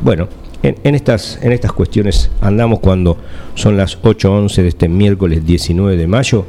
Bueno, 0.00 0.28
en, 0.62 0.94
estas, 0.94 1.38
en 1.42 1.52
estas 1.52 1.72
cuestiones 1.72 2.30
andamos 2.40 2.80
cuando 2.80 3.16
son 3.54 3.76
las 3.76 4.00
8.11 4.00 4.62
de 4.62 4.68
este 4.68 4.88
miércoles 4.88 5.44
19 5.44 5.96
de 5.96 6.06
mayo. 6.06 6.46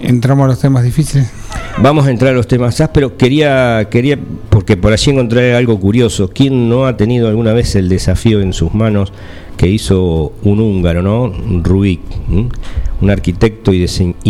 Entramos 0.00 0.44
a 0.44 0.48
los 0.48 0.58
temas 0.60 0.84
difíciles. 0.84 1.30
Vamos 1.78 2.06
a 2.06 2.10
entrar 2.10 2.32
a 2.32 2.34
los 2.34 2.46
temas 2.46 2.82
pero 2.92 3.16
quería, 3.16 3.88
quería, 3.90 4.18
porque 4.50 4.76
por 4.76 4.92
allí 4.92 5.10
encontré 5.10 5.56
algo 5.56 5.80
curioso. 5.80 6.30
¿Quién 6.32 6.68
no 6.68 6.86
ha 6.86 6.96
tenido 6.96 7.28
alguna 7.28 7.52
vez 7.52 7.74
el 7.74 7.88
desafío 7.88 8.40
en 8.40 8.52
sus 8.52 8.74
manos 8.74 9.12
que 9.56 9.68
hizo 9.68 10.32
un 10.42 10.60
húngaro, 10.60 11.02
¿no? 11.02 11.32
Rubik, 11.62 12.00
un 13.00 13.10
arquitecto 13.10 13.72
y, 13.72 13.86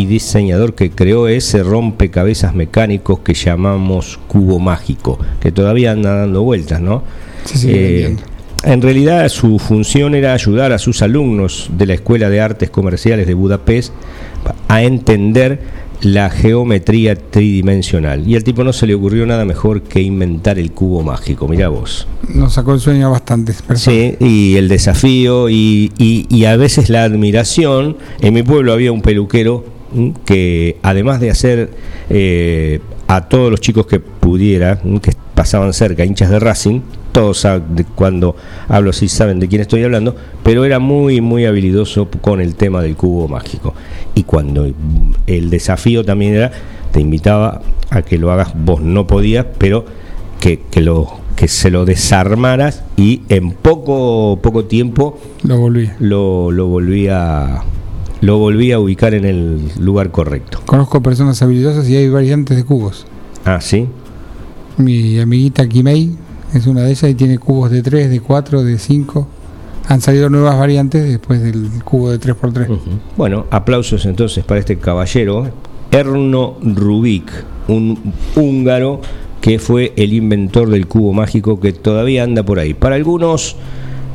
diseñador 0.07 0.75
que 0.75 0.90
creó 0.90 1.28
ese 1.28 1.62
rompecabezas 1.62 2.54
mecánicos 2.54 3.21
que 3.21 3.35
llamamos 3.35 4.19
cubo 4.28 4.59
mágico, 4.59 5.19
que 5.40 5.52
todavía 5.52 5.92
anda 5.92 6.14
dando 6.14 6.42
vueltas, 6.42 6.81
¿no? 6.81 7.02
Eh, 7.64 8.16
en 8.64 8.83
realidad 8.83 9.28
su 9.28 9.59
función 9.59 10.14
era 10.14 10.35
ayudar 10.35 10.73
a 10.73 10.78
sus 10.78 11.02
alumnos 11.02 11.71
de 11.76 11.87
la 11.87 11.95
Escuela 11.95 12.31
de 12.31 12.40
Artes 12.40 12.71
Comerciales 12.71 13.26
de 13.26 13.35
Budapest 13.35 13.92
a 14.69 14.83
entender 14.83 15.61
la 16.02 16.31
geometría 16.31 17.14
tridimensional. 17.16 18.28
Y 18.28 18.35
al 18.35 18.45
tipo 18.45 18.64
no 18.64 18.73
se 18.73 18.87
le 18.87 18.95
ocurrió 18.95 19.25
nada 19.26 19.45
mejor 19.45 19.83
que 19.83 20.00
inventar 20.00 20.59
el 20.59 20.73
cubo 20.73 21.02
mágico, 21.02 21.47
mirá 21.49 21.69
vos. 21.69 22.07
Nos 22.28 22.54
sacó 22.54 22.75
el 22.75 22.81
sueño 22.81 23.12
personas. 23.12 23.81
Sí, 23.81 24.16
y 24.19 24.57
el 24.57 24.69
desafío 24.69 25.49
y, 25.49 25.92
y, 25.99 26.45
a 26.45 26.57
veces 26.57 26.90
la 26.90 27.04
admiración. 27.04 27.97
En 28.21 28.35
mi 28.35 28.42
pueblo 28.42 28.73
había 28.73 28.92
un 28.92 29.02
peluquero 29.02 29.64
que 30.25 30.78
además 30.83 31.21
de 31.21 31.31
hacer 31.31 31.71
eh, 32.11 32.81
a 33.07 33.28
todos 33.28 33.50
los 33.50 33.61
chicos 33.61 33.87
que 33.87 34.00
pudiera, 34.00 34.81
que 35.00 35.12
pasaban 35.34 35.72
cerca, 35.72 36.04
hinchas 36.04 36.30
de 36.30 36.38
Racing, 36.38 36.80
todos 37.12 37.38
saben, 37.40 37.86
cuando 37.94 38.36
hablo 38.68 38.90
así 38.90 39.08
saben 39.08 39.38
de 39.38 39.48
quién 39.48 39.60
estoy 39.60 39.82
hablando, 39.84 40.16
pero 40.42 40.64
era 40.64 40.78
muy, 40.78 41.20
muy 41.20 41.44
habilidoso 41.44 42.08
con 42.20 42.40
el 42.40 42.54
tema 42.54 42.82
del 42.82 42.96
cubo 42.96 43.28
mágico. 43.28 43.74
Y 44.14 44.24
cuando 44.24 44.70
el 45.26 45.50
desafío 45.50 46.04
también 46.04 46.34
era, 46.34 46.52
te 46.90 47.00
invitaba 47.00 47.62
a 47.90 48.02
que 48.02 48.18
lo 48.18 48.32
hagas, 48.32 48.52
vos 48.54 48.80
no 48.80 49.06
podías, 49.06 49.46
pero 49.58 49.84
que, 50.40 50.60
lo 50.80 51.20
que 51.36 51.48
se 51.48 51.70
lo 51.70 51.84
desarmaras 51.84 52.82
y 52.96 53.22
en 53.28 53.52
poco 53.52 54.38
poco 54.42 54.64
tiempo 54.64 55.18
lo 55.44 55.58
volvía 55.58 55.96
lo, 56.00 56.50
lo 56.50 56.66
volvía 56.66 57.62
lo 58.20 58.38
volví 58.38 58.72
a 58.72 58.78
ubicar 58.78 59.14
en 59.14 59.24
el 59.24 59.60
lugar 59.80 60.12
correcto. 60.12 60.60
Conozco 60.64 61.02
personas 61.02 61.42
habilidosas 61.42 61.88
y 61.88 61.96
hay 61.96 62.08
variantes 62.08 62.56
de 62.56 62.64
cubos. 62.64 63.04
Ah, 63.44 63.60
sí. 63.60 63.88
Mi 64.82 65.20
amiguita 65.20 65.68
Kimei 65.68 66.10
es 66.52 66.66
una 66.66 66.82
de 66.82 66.90
ellas 66.90 67.08
y 67.08 67.14
tiene 67.14 67.38
cubos 67.38 67.70
de 67.70 67.82
3, 67.82 68.10
de 68.10 68.20
4, 68.20 68.64
de 68.64 68.78
5. 68.78 69.28
Han 69.88 70.00
salido 70.00 70.28
nuevas 70.28 70.58
variantes 70.58 71.08
después 71.08 71.40
del 71.40 71.68
cubo 71.84 72.10
de 72.10 72.18
3x3. 72.18 72.78
Bueno, 73.16 73.46
aplausos 73.50 74.06
entonces 74.06 74.44
para 74.44 74.58
este 74.58 74.78
caballero, 74.78 75.48
Erno 75.92 76.56
Rubik, 76.62 77.30
un 77.68 78.12
húngaro 78.34 79.00
que 79.40 79.58
fue 79.58 79.92
el 79.96 80.12
inventor 80.12 80.68
del 80.68 80.86
cubo 80.86 81.12
mágico 81.12 81.60
que 81.60 81.72
todavía 81.72 82.24
anda 82.24 82.42
por 82.42 82.58
ahí. 82.58 82.74
Para 82.74 82.96
algunos 82.96 83.56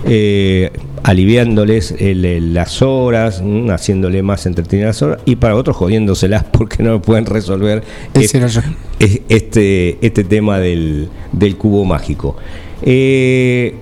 eh, 0.05 0.71
aliviándoles 1.03 1.95
las 1.99 2.81
horas, 2.81 3.41
mm, 3.43 3.69
haciéndole 3.69 4.21
más 4.23 4.45
entretenidas 4.45 4.87
las 4.87 5.01
horas, 5.01 5.19
y 5.25 5.35
para 5.37 5.55
otros 5.55 5.75
jodiéndoselas 5.75 6.43
porque 6.51 6.83
no 6.83 7.01
pueden 7.01 7.25
resolver 7.25 7.83
este, 8.13 9.97
este, 10.01 10.23
tema 10.23 10.59
del, 10.59 11.09
cubo 11.57 11.85
mágico. 11.85 12.37
Eh, 12.83 13.75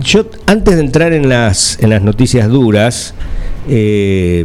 yo, 0.00 0.26
antes 0.46 0.74
de 0.74 0.80
entrar 0.82 1.12
en 1.12 1.28
las, 1.28 1.78
en 1.82 1.90
las 1.90 2.02
noticias 2.02 2.48
duras, 2.48 3.14
eh, 3.68 4.44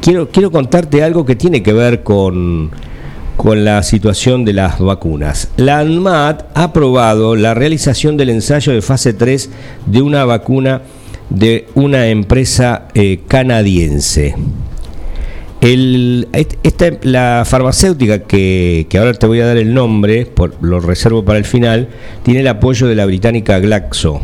quiero, 0.00 0.28
quiero 0.28 0.50
contarte 0.50 1.02
algo 1.02 1.24
que 1.24 1.36
tiene 1.36 1.62
que 1.62 1.72
ver 1.72 2.02
con 2.02 2.70
con 3.36 3.64
la 3.64 3.82
situación 3.82 4.44
de 4.44 4.52
las 4.52 4.78
vacunas. 4.78 5.48
La 5.56 5.80
ANMAT 5.80 6.44
ha 6.54 6.64
aprobado 6.64 7.36
la 7.36 7.54
realización 7.54 8.16
del 8.16 8.30
ensayo 8.30 8.72
de 8.72 8.82
fase 8.82 9.12
3 9.12 9.50
de 9.86 10.02
una 10.02 10.24
vacuna 10.24 10.82
de 11.30 11.66
una 11.74 12.08
empresa 12.08 12.88
eh, 12.94 13.20
canadiense. 13.26 14.34
la 17.02 17.44
farmacéutica, 17.46 18.20
que, 18.20 18.86
ahora 18.98 19.14
te 19.14 19.26
voy 19.26 19.40
a 19.40 19.46
dar 19.46 19.56
el 19.56 19.74
nombre, 19.74 20.26
por, 20.26 20.62
lo 20.62 20.80
reservo 20.80 21.24
para 21.24 21.38
el 21.38 21.44
final, 21.44 21.88
tiene 22.22 22.40
el 22.40 22.48
apoyo 22.48 22.86
de 22.86 22.94
la 22.94 23.06
británica 23.06 23.58
Glaxo. 23.58 24.20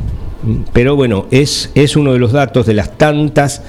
Pero 0.73 0.97
bueno, 0.97 1.26
es 1.31 1.97
uno 1.97 2.12
de 2.12 2.19
los 2.19 2.33
datos 2.33 2.67
de 2.67 2.75
las 2.75 2.97
tantas 2.97 3.62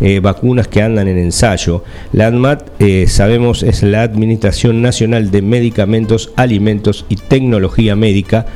eh, 0.00 0.20
vacunas 0.20 0.68
que 0.68 0.82
andan 0.82 1.08
en 1.08 1.18
ensayo. 1.18 1.82
La 2.12 2.26
ANMAT, 2.26 2.68
eh, 2.80 3.06
sabemos, 3.08 3.62
es 3.62 3.82
la 3.82 4.02
Administración 4.02 4.82
Nacional 4.82 5.30
de 5.30 5.42
Medicamentos, 5.42 6.32
Alimentos 6.36 7.06
y 7.08 7.16
Tecnología 7.16 7.96
Médica, 7.96 8.46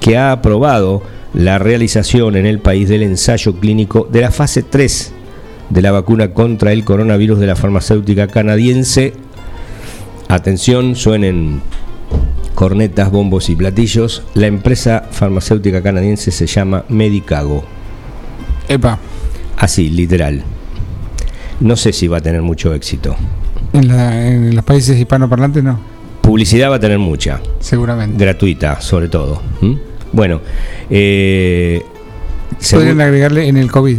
que 0.00 0.16
ha 0.16 0.32
aprobado 0.32 1.02
la 1.34 1.58
realización 1.58 2.36
en 2.36 2.46
el 2.46 2.60
país 2.60 2.88
del 2.88 3.02
ensayo 3.02 3.56
clínico 3.56 4.08
de 4.10 4.22
la 4.22 4.30
fase 4.30 4.62
3 4.62 5.12
de 5.68 5.82
la 5.82 5.92
vacuna 5.92 6.32
contra 6.32 6.72
el 6.72 6.84
coronavirus 6.84 7.40
de 7.40 7.46
la 7.46 7.56
farmacéutica 7.56 8.28
canadiense. 8.28 9.12
Atención, 10.28 10.96
suenen 10.96 11.60
cornetas, 12.54 13.10
bombos 13.10 13.50
y 13.50 13.56
platillos. 13.56 14.22
La 14.34 14.46
empresa 14.46 15.08
farmacéutica 15.10 15.82
canadiense 15.82 16.30
se 16.30 16.46
llama 16.46 16.84
Medicago. 16.88 17.64
Epa. 18.68 18.98
Así, 19.58 19.90
literal 19.90 20.55
no 21.60 21.76
sé 21.76 21.92
si 21.92 22.08
va 22.08 22.18
a 22.18 22.20
tener 22.20 22.42
mucho 22.42 22.74
éxito. 22.74 23.16
En, 23.72 24.54
los 24.54 24.64
países 24.64 24.98
hispanoparlantes 24.98 25.62
no. 25.62 25.78
Publicidad 26.22 26.70
va 26.70 26.76
a 26.76 26.80
tener 26.80 26.98
mucha. 26.98 27.40
Seguramente. 27.60 28.22
Gratuita, 28.22 28.80
sobre 28.80 29.08
todo. 29.08 29.40
Bueno. 30.12 30.40
Eh, 30.90 31.82
Podrían 32.70 33.00
agregarle 33.00 33.48
en 33.48 33.56
el 33.56 33.70
COVID. 33.70 33.98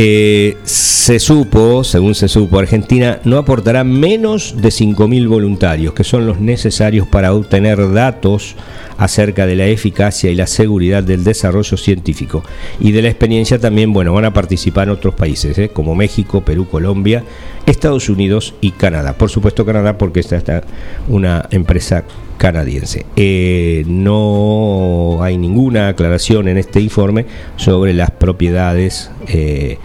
Eh, 0.00 0.56
se 0.62 1.18
supo, 1.18 1.82
según 1.82 2.14
se 2.14 2.28
supo, 2.28 2.60
Argentina 2.60 3.18
no 3.24 3.36
aportará 3.36 3.82
menos 3.82 4.54
de 4.56 4.68
5.000 4.68 5.26
voluntarios, 5.26 5.92
que 5.92 6.04
son 6.04 6.24
los 6.24 6.38
necesarios 6.38 7.08
para 7.08 7.34
obtener 7.34 7.92
datos 7.92 8.54
acerca 8.96 9.44
de 9.44 9.56
la 9.56 9.66
eficacia 9.66 10.30
y 10.30 10.36
la 10.36 10.46
seguridad 10.46 11.02
del 11.02 11.24
desarrollo 11.24 11.76
científico. 11.76 12.44
Y 12.78 12.92
de 12.92 13.02
la 13.02 13.08
experiencia 13.08 13.58
también, 13.58 13.92
bueno, 13.92 14.12
van 14.12 14.26
a 14.26 14.32
participar 14.32 14.88
otros 14.88 15.14
países, 15.14 15.58
¿eh? 15.58 15.70
como 15.70 15.96
México, 15.96 16.42
Perú, 16.42 16.68
Colombia, 16.68 17.24
Estados 17.66 18.08
Unidos 18.08 18.54
y 18.60 18.70
Canadá. 18.70 19.18
Por 19.18 19.30
supuesto 19.30 19.66
Canadá 19.66 19.98
porque 19.98 20.20
esta 20.20 20.36
está 20.36 20.62
una 21.08 21.48
empresa 21.50 22.04
canadiense. 22.38 23.04
Eh, 23.16 23.84
no 23.86 25.22
hay 25.22 25.36
ninguna 25.36 25.88
aclaración 25.88 26.48
en 26.48 26.56
este 26.56 26.80
informe 26.80 27.26
sobre 27.56 27.92
las 27.92 28.10
propiedades 28.10 29.10
eh, 29.26 29.78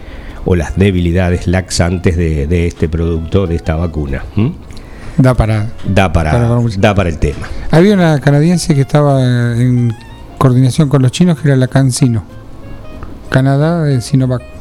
o 0.46 0.56
las 0.56 0.78
debilidades 0.78 1.48
laxantes 1.48 2.16
de, 2.16 2.68
este 2.68 2.88
producto, 2.88 3.48
de 3.48 3.56
esta 3.56 3.76
vacuna. 3.76 4.24
Da 5.18 5.34
para, 5.34 5.72
da 5.86 6.14
para, 6.14 6.60
da 6.78 6.96
para 6.96 7.10
el 7.10 7.20
tema. 7.20 7.48
Había 7.72 7.94
una 7.94 8.20
canadiense 8.20 8.74
que 8.74 8.82
estaba 8.82 9.22
en 9.22 9.94
coordinación 10.38 10.90
con 10.90 11.02
los 11.02 11.12
chinos 11.12 11.40
que 11.40 11.50
era 11.50 11.58
la 11.58 11.68
CanSino. 11.68 12.24
Canadá, 13.30 13.84
de 13.84 14.00
Sinovac. 14.02 14.53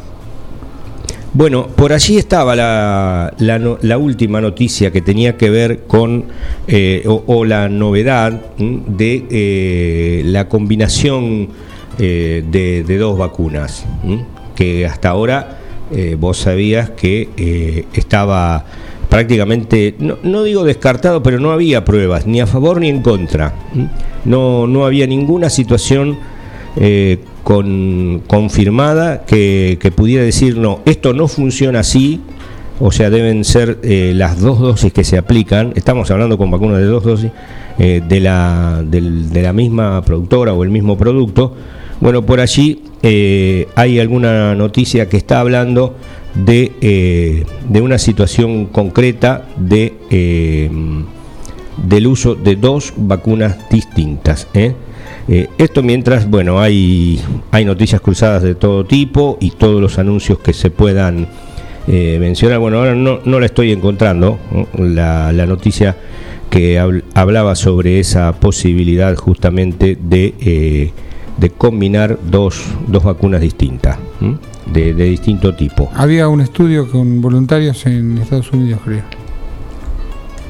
Bueno, 1.34 1.66
por 1.66 1.94
allí 1.94 2.18
estaba 2.18 2.54
la, 2.54 3.98
última 3.98 4.42
noticia 4.42 4.90
que 4.90 5.00
tenía 5.00 5.38
que 5.38 5.48
ver 5.48 5.84
con, 5.86 6.26
eh, 6.66 7.04
o, 7.06 7.46
la 7.46 7.70
novedad 7.70 8.32
de 8.58 9.26
eh, 9.30 10.22
la 10.26 10.46
combinación 10.50 11.48
eh, 11.98 12.44
de, 12.46 12.98
dos 12.98 13.16
vacunas, 13.16 13.86
que 14.54 14.84
hasta 14.84 15.08
ahora 15.08 15.58
vos 16.18 16.36
sabías 16.36 16.90
que 16.90 17.86
estaba 17.94 18.66
prácticamente, 19.08 19.94
no, 20.00 20.18
no, 20.22 20.42
digo 20.42 20.64
descartado, 20.64 21.22
pero 21.22 21.40
no 21.40 21.50
había 21.50 21.82
pruebas, 21.82 22.26
ni 22.26 22.42
a 22.42 22.46
favor 22.46 22.78
ni 22.78 22.90
en 22.90 23.00
contra. 23.00 23.54
No, 24.26 24.66
no 24.66 24.84
había 24.84 25.06
ninguna 25.06 25.48
situación 25.48 26.18
con, 27.42 28.22
confirmada 28.26 29.24
que, 29.24 29.92
pudiera 29.94 30.24
decir, 30.24 30.56
no, 30.56 30.80
esto 30.84 31.12
no 31.12 31.28
funciona 31.28 31.80
así, 31.80 32.20
o 32.80 32.90
sea, 32.92 33.10
deben 33.10 33.44
ser 33.44 33.78
eh, 33.82 34.12
las 34.14 34.40
dos 34.40 34.58
dosis 34.58 34.92
que 34.92 35.04
se 35.04 35.18
aplican, 35.18 35.72
estamos 35.76 36.10
hablando 36.10 36.38
con 36.38 36.50
vacunas 36.50 36.78
de 36.78 36.86
dos 36.86 37.04
dosis, 37.04 37.30
eh, 37.78 38.02
de, 38.06 38.20
la, 38.20 38.82
de 38.84 39.42
la 39.42 39.52
misma 39.52 40.02
productora 40.04 40.52
o 40.52 40.62
el 40.62 40.70
mismo 40.70 40.96
producto. 40.96 41.54
Bueno, 42.00 42.22
por 42.26 42.40
allí 42.40 42.82
eh, 43.02 43.68
hay 43.74 44.00
alguna 44.00 44.54
noticia 44.54 45.08
que 45.08 45.16
está 45.16 45.40
hablando 45.40 45.94
de, 46.34 47.44
de 47.68 47.80
una 47.80 47.98
situación 47.98 48.66
concreta 48.66 49.46
de, 49.56 49.92
del 51.76 52.06
uso 52.06 52.34
de 52.34 52.56
dos 52.56 52.92
vacunas 52.96 53.58
distintas. 53.70 54.48
Eh, 55.28 55.48
esto 55.58 55.82
mientras, 55.82 56.28
bueno, 56.28 56.60
hay, 56.60 57.20
hay 57.50 57.64
noticias 57.64 58.00
cruzadas 58.00 58.42
de 58.42 58.54
todo 58.54 58.84
tipo 58.84 59.38
y 59.40 59.50
todos 59.50 59.80
los 59.80 59.98
anuncios 59.98 60.38
que 60.38 60.52
se 60.52 60.70
puedan 60.70 61.28
eh, 61.86 62.16
mencionar. 62.20 62.58
Bueno, 62.58 62.78
ahora 62.78 62.94
no, 62.94 63.20
no 63.24 63.40
la 63.40 63.46
estoy 63.46 63.72
encontrando, 63.72 64.38
la, 64.76 65.32
la, 65.32 65.46
noticia 65.46 65.96
que 66.50 66.78
hablaba 67.14 67.54
sobre 67.54 68.00
esa 68.00 68.32
posibilidad 68.32 69.14
justamente 69.16 69.96
de, 70.00 70.34
eh, 70.40 70.92
de 71.38 71.50
combinar 71.50 72.18
dos, 72.30 72.62
dos 72.88 73.04
vacunas 73.04 73.40
distintas, 73.40 73.98
de, 74.66 74.92
de 74.92 75.04
distinto 75.04 75.54
tipo. 75.54 75.90
Había 75.94 76.28
un 76.28 76.40
estudio 76.40 76.90
con 76.90 77.20
voluntarios 77.20 77.86
en 77.86 78.18
Estados 78.18 78.52
Unidos, 78.52 78.80
creo. 78.84 79.02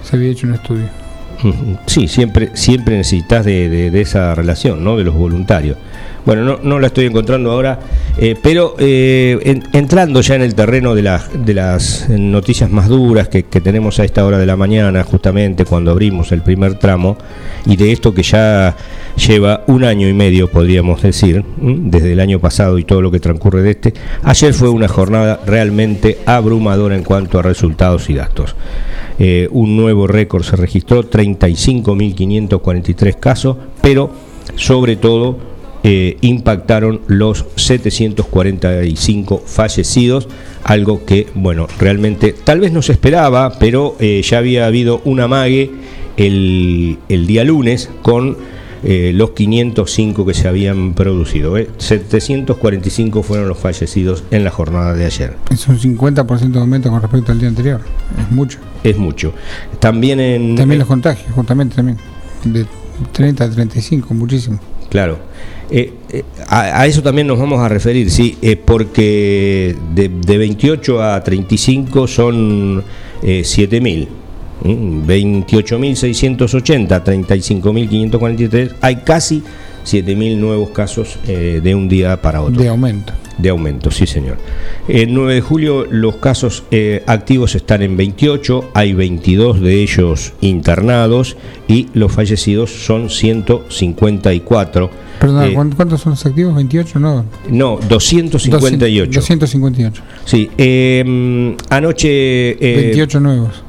Se 0.02 0.16
había 0.16 0.30
hecho 0.30 0.46
un 0.46 0.54
estudio. 0.54 1.01
Sí, 1.86 2.08
siempre, 2.08 2.50
siempre 2.54 2.96
necesitas 2.96 3.44
de, 3.44 4.00
esa 4.00 4.34
relación, 4.34 4.84
¿no? 4.84 4.96
De 4.96 5.04
los 5.04 5.14
voluntarios. 5.14 5.76
Bueno, 6.24 6.60
no, 6.62 6.78
la 6.78 6.86
estoy 6.86 7.06
encontrando 7.06 7.50
ahora, 7.50 7.80
eh, 8.16 8.36
pero 8.40 8.76
eh, 8.78 9.60
entrando 9.72 10.20
ya 10.20 10.36
en 10.36 10.42
el 10.42 10.54
terreno 10.54 10.94
de, 10.94 11.02
de 11.02 11.54
las 11.54 12.08
noticias 12.08 12.70
más 12.70 12.88
duras 12.88 13.26
que, 13.28 13.42
tenemos 13.42 13.98
a 13.98 14.04
esta 14.04 14.24
hora 14.24 14.38
de 14.38 14.46
la 14.46 14.56
mañana, 14.56 15.02
justamente 15.02 15.64
cuando 15.64 15.90
abrimos 15.90 16.30
el 16.30 16.42
primer 16.42 16.78
tramo, 16.78 17.16
y 17.66 17.74
de 17.76 17.90
esto 17.90 18.14
que 18.14 18.22
ya 18.22 18.76
lleva 19.16 19.64
un 19.66 19.82
año 19.82 20.08
y 20.08 20.12
medio, 20.12 20.48
podríamos 20.48 21.02
decir, 21.02 21.44
desde 21.58 22.12
el 22.12 22.20
año 22.20 22.38
pasado 22.38 22.78
y 22.78 22.84
todo 22.84 23.02
lo 23.02 23.10
que 23.10 23.18
transcurre 23.18 23.62
de 23.62 23.72
este, 23.72 23.92
ayer 24.22 24.54
fue 24.54 24.68
una 24.68 24.86
jornada 24.86 25.40
realmente 25.44 26.18
abrumadora 26.24 26.94
en 26.94 27.02
cuanto 27.02 27.40
a 27.40 27.42
resultados 27.42 28.08
y 28.10 28.14
datos. 28.14 28.54
Eh, 29.18 29.48
un 29.50 29.76
nuevo 29.76 30.06
récord 30.06 30.44
se 30.44 30.54
registró, 30.54 31.10
35.543 31.10 33.18
casos, 33.18 33.56
pero 33.80 34.12
sobre 34.56 34.96
todo 34.96 35.51
eh, 35.82 36.16
impactaron 36.20 37.00
los 37.06 37.44
745 37.56 39.42
fallecidos, 39.44 40.28
algo 40.64 41.04
que, 41.04 41.26
bueno, 41.34 41.66
realmente 41.78 42.32
tal 42.32 42.60
vez 42.60 42.72
no 42.72 42.82
se 42.82 42.92
esperaba, 42.92 43.58
pero 43.58 43.96
eh, 43.98 44.22
ya 44.22 44.38
había 44.38 44.66
habido 44.66 45.00
una 45.04 45.28
mague 45.28 45.70
el, 46.16 46.98
el 47.08 47.26
día 47.26 47.44
lunes 47.44 47.90
con 48.02 48.36
eh, 48.84 49.12
los 49.14 49.30
505 49.30 50.26
que 50.26 50.34
se 50.34 50.48
habían 50.48 50.94
producido. 50.94 51.54
745 51.78 53.18
eh. 53.18 53.22
fueron 53.22 53.48
los 53.48 53.58
fallecidos 53.58 54.24
en 54.30 54.42
la 54.42 54.50
jornada 54.50 54.94
de 54.94 55.04
ayer. 55.04 55.36
Es 55.50 55.68
un 55.68 55.78
50% 55.78 56.50
de 56.50 56.58
aumento 56.58 56.90
con 56.90 57.00
respecto 57.00 57.30
al 57.30 57.38
día 57.38 57.48
anterior. 57.48 57.80
Es 58.18 58.30
mucho. 58.32 58.58
Es 58.82 58.98
mucho. 58.98 59.32
También 59.78 60.18
en. 60.18 60.56
También 60.56 60.80
los 60.80 60.88
contagios, 60.88 61.32
justamente 61.32 61.76
también. 61.76 61.98
De 62.44 62.66
30 63.12 63.44
a 63.44 63.50
35, 63.50 64.14
muchísimo. 64.14 64.58
Claro. 64.92 65.18
Eh, 65.70 65.92
a, 66.48 66.86
eso 66.86 67.02
también 67.02 67.26
nos 67.26 67.38
vamos 67.38 67.60
a 67.60 67.68
referir, 67.68 68.10
sí, 68.10 68.36
porque 68.64 69.74
de, 69.94 70.10
de 70.10 70.38
28 70.38 71.02
a 71.02 71.24
35 71.24 72.06
son 72.06 72.84
7.000 73.22 74.08
28.680, 74.62 77.02
35.543, 77.02 78.74
hay 78.80 78.96
casi 78.96 79.42
7.000 79.84 80.36
nuevos 80.36 80.70
casos 80.70 81.18
eh, 81.26 81.60
de 81.62 81.74
un 81.74 81.88
día 81.88 82.20
para 82.20 82.42
otro. 82.42 82.62
De 82.62 82.68
aumento. 82.68 83.12
De 83.38 83.48
aumento, 83.48 83.90
sí 83.90 84.06
señor. 84.06 84.36
El 84.88 85.14
9 85.14 85.34
de 85.34 85.40
julio 85.40 85.86
los 85.88 86.16
casos 86.16 86.64
eh, 86.70 87.02
activos 87.06 87.54
están 87.54 87.82
en 87.82 87.96
28, 87.96 88.70
hay 88.74 88.92
22 88.92 89.60
de 89.60 89.82
ellos 89.82 90.32
internados 90.40 91.36
y 91.68 91.88
los 91.94 92.12
fallecidos 92.12 92.70
son 92.70 93.10
154. 93.10 94.90
Perdón, 95.20 95.44
eh, 95.44 95.54
¿cuántos 95.54 96.00
son 96.00 96.10
los 96.12 96.26
activos? 96.26 96.54
¿28? 96.54 96.94
No, 96.94 97.24
no 97.48 97.78
258. 97.88 99.10
258. 99.12 100.02
Sí, 100.24 100.50
anoche... 101.70 102.56
28 102.60 103.20
nuevos. 103.20 103.64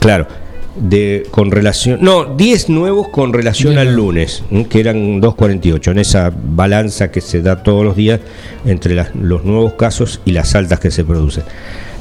Claro, 0.00 0.26
de, 0.76 1.26
con 1.30 1.50
relación, 1.50 1.98
no, 2.02 2.24
10 2.24 2.68
nuevos 2.70 3.08
con 3.08 3.32
relación 3.32 3.78
al 3.78 3.94
lunes, 3.94 4.42
que 4.68 4.80
eran 4.80 5.20
2.48, 5.20 5.90
en 5.92 5.98
esa 5.98 6.32
balanza 6.34 7.10
que 7.10 7.20
se 7.20 7.42
da 7.42 7.62
todos 7.62 7.84
los 7.84 7.96
días 7.96 8.20
entre 8.64 8.94
los 9.14 9.44
nuevos 9.44 9.74
casos 9.74 10.20
y 10.24 10.32
las 10.32 10.54
altas 10.54 10.80
que 10.80 10.90
se 10.90 11.04
producen. 11.04 11.44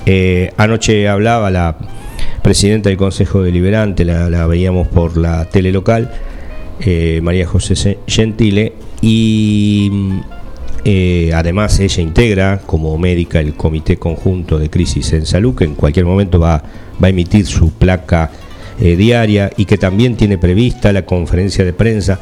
Eh, 0.05 0.51
anoche 0.57 1.07
hablaba 1.07 1.51
la 1.51 1.77
presidenta 2.41 2.89
del 2.89 2.97
Consejo 2.97 3.43
Deliberante, 3.43 4.05
la, 4.05 4.47
veíamos 4.47 4.87
por 4.87 5.17
la 5.17 5.45
tele 5.45 5.71
local, 5.71 6.11
eh, 6.79 7.19
María 7.21 7.45
José 7.45 7.97
Gentile, 8.07 8.73
y 9.01 9.91
eh, 10.85 11.31
además 11.35 11.79
ella 11.79 12.01
integra 12.01 12.59
como 12.65 12.97
médica 12.97 13.39
el 13.39 13.53
Comité 13.53 13.97
Conjunto 13.97 14.57
de 14.57 14.69
Crisis 14.69 15.13
en 15.13 15.25
Salud, 15.25 15.55
que 15.55 15.65
en 15.65 15.75
cualquier 15.75 16.05
momento 16.05 16.39
va 16.39 16.63
va 17.01 17.07
a 17.07 17.09
emitir 17.09 17.45
su 17.45 17.71
placa 17.71 18.31
eh, 18.79 18.95
diaria 18.95 19.51
y 19.57 19.65
que 19.65 19.77
también 19.77 20.15
tiene 20.15 20.37
prevista 20.37 20.91
la 20.91 21.05
conferencia 21.05 21.65
de 21.65 21.73
prensa 21.73 22.19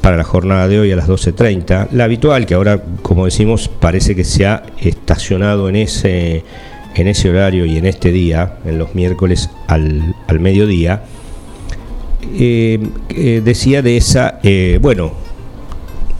para 0.00 0.16
la 0.16 0.24
jornada 0.24 0.68
de 0.68 0.78
hoy 0.78 0.92
a 0.92 0.96
las 0.96 1.08
12.30, 1.08 1.88
la 1.92 2.04
habitual 2.04 2.46
que 2.46 2.54
ahora, 2.54 2.82
como 3.02 3.24
decimos, 3.24 3.68
parece 3.68 4.14
que 4.14 4.24
se 4.24 4.46
ha 4.46 4.62
estacionado 4.80 5.68
en 5.68 5.76
ese, 5.76 6.44
en 6.94 7.08
ese 7.08 7.30
horario 7.30 7.64
y 7.66 7.78
en 7.78 7.86
este 7.86 8.12
día, 8.12 8.58
en 8.64 8.78
los 8.78 8.94
miércoles 8.94 9.50
al, 9.66 10.14
mediodía, 10.38 11.02
eh, 12.38 12.78
eh, 13.08 13.42
decía 13.44 13.82
de 13.82 13.96
esa, 13.96 14.40
bueno, 14.80 15.12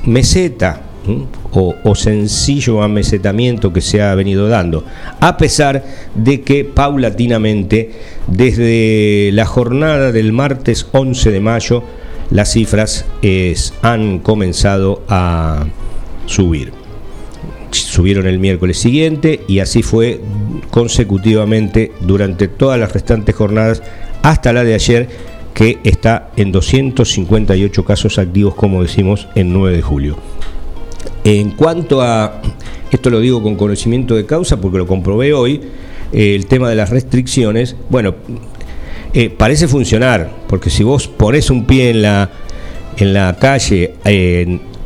meseta 0.05 0.83
o, 1.53 1.95
sencillo 1.95 2.83
amesetamiento 2.83 3.73
que 3.73 3.81
se 3.81 4.03
ha 4.03 4.15
venido 4.15 4.49
dando, 4.49 4.85
a 5.21 5.37
pesar 5.37 5.85
de 6.15 6.43
que 6.43 6.65
paulatinamente, 6.65 7.91
desde 8.27 9.31
la 9.33 9.47
jornada 9.47 10.13
del 10.13 10.33
martes 10.33 10.87
11 10.93 11.31
de 11.31 11.41
mayo, 11.41 11.83
las 12.31 12.53
cifras 12.53 13.07
han 13.83 14.19
comenzado 14.21 15.03
a 15.09 15.67
subir. 16.27 16.73
Subieron 17.71 18.27
el 18.27 18.39
miércoles 18.39 18.79
siguiente 18.79 19.41
y 19.47 19.59
así 19.59 19.83
fue 19.83 20.21
consecutivamente 20.71 21.93
durante 22.01 22.49
todas 22.49 22.79
las 22.79 22.93
restantes 22.93 23.35
jornadas 23.35 23.83
hasta 24.23 24.53
la 24.53 24.65
de 24.65 24.75
ayer 24.75 25.09
que 25.59 25.79
está 25.83 26.31
en 26.37 26.53
258 26.53 27.85
casos 27.85 28.19
activos, 28.19 28.55
como 28.55 28.83
decimos, 28.83 29.27
en 29.35 29.53
9 29.53 29.77
de 29.77 29.83
julio. 29.83 30.17
En 31.29 31.51
cuanto 31.51 32.01
a, 32.01 32.41
esto 32.91 33.11
lo 33.11 33.21
digo 33.21 33.43
con 33.43 33.55
conocimiento 33.55 34.17
de 34.17 34.25
causa 34.25 34.59
porque 34.63 34.79
lo 34.79 34.87
comprobé 34.87 35.35
hoy, 35.35 35.61
eh, 36.11 36.35
el 36.35 36.47
tema 36.47 36.71
de 36.71 36.75
las 36.75 36.89
restricciones, 36.89 37.77
bueno, 37.91 38.15
eh, 39.13 39.29
parece 39.29 39.69
funcionar, 39.69 40.31
porque 40.49 40.71
si 40.71 40.85
vos 40.85 41.07
pones 41.07 41.51
un 41.51 41.67
pie 41.67 41.91
en 41.91 42.01
la, 42.01 42.31
en 42.97 43.13
la 43.13 43.37
calle 43.39 43.97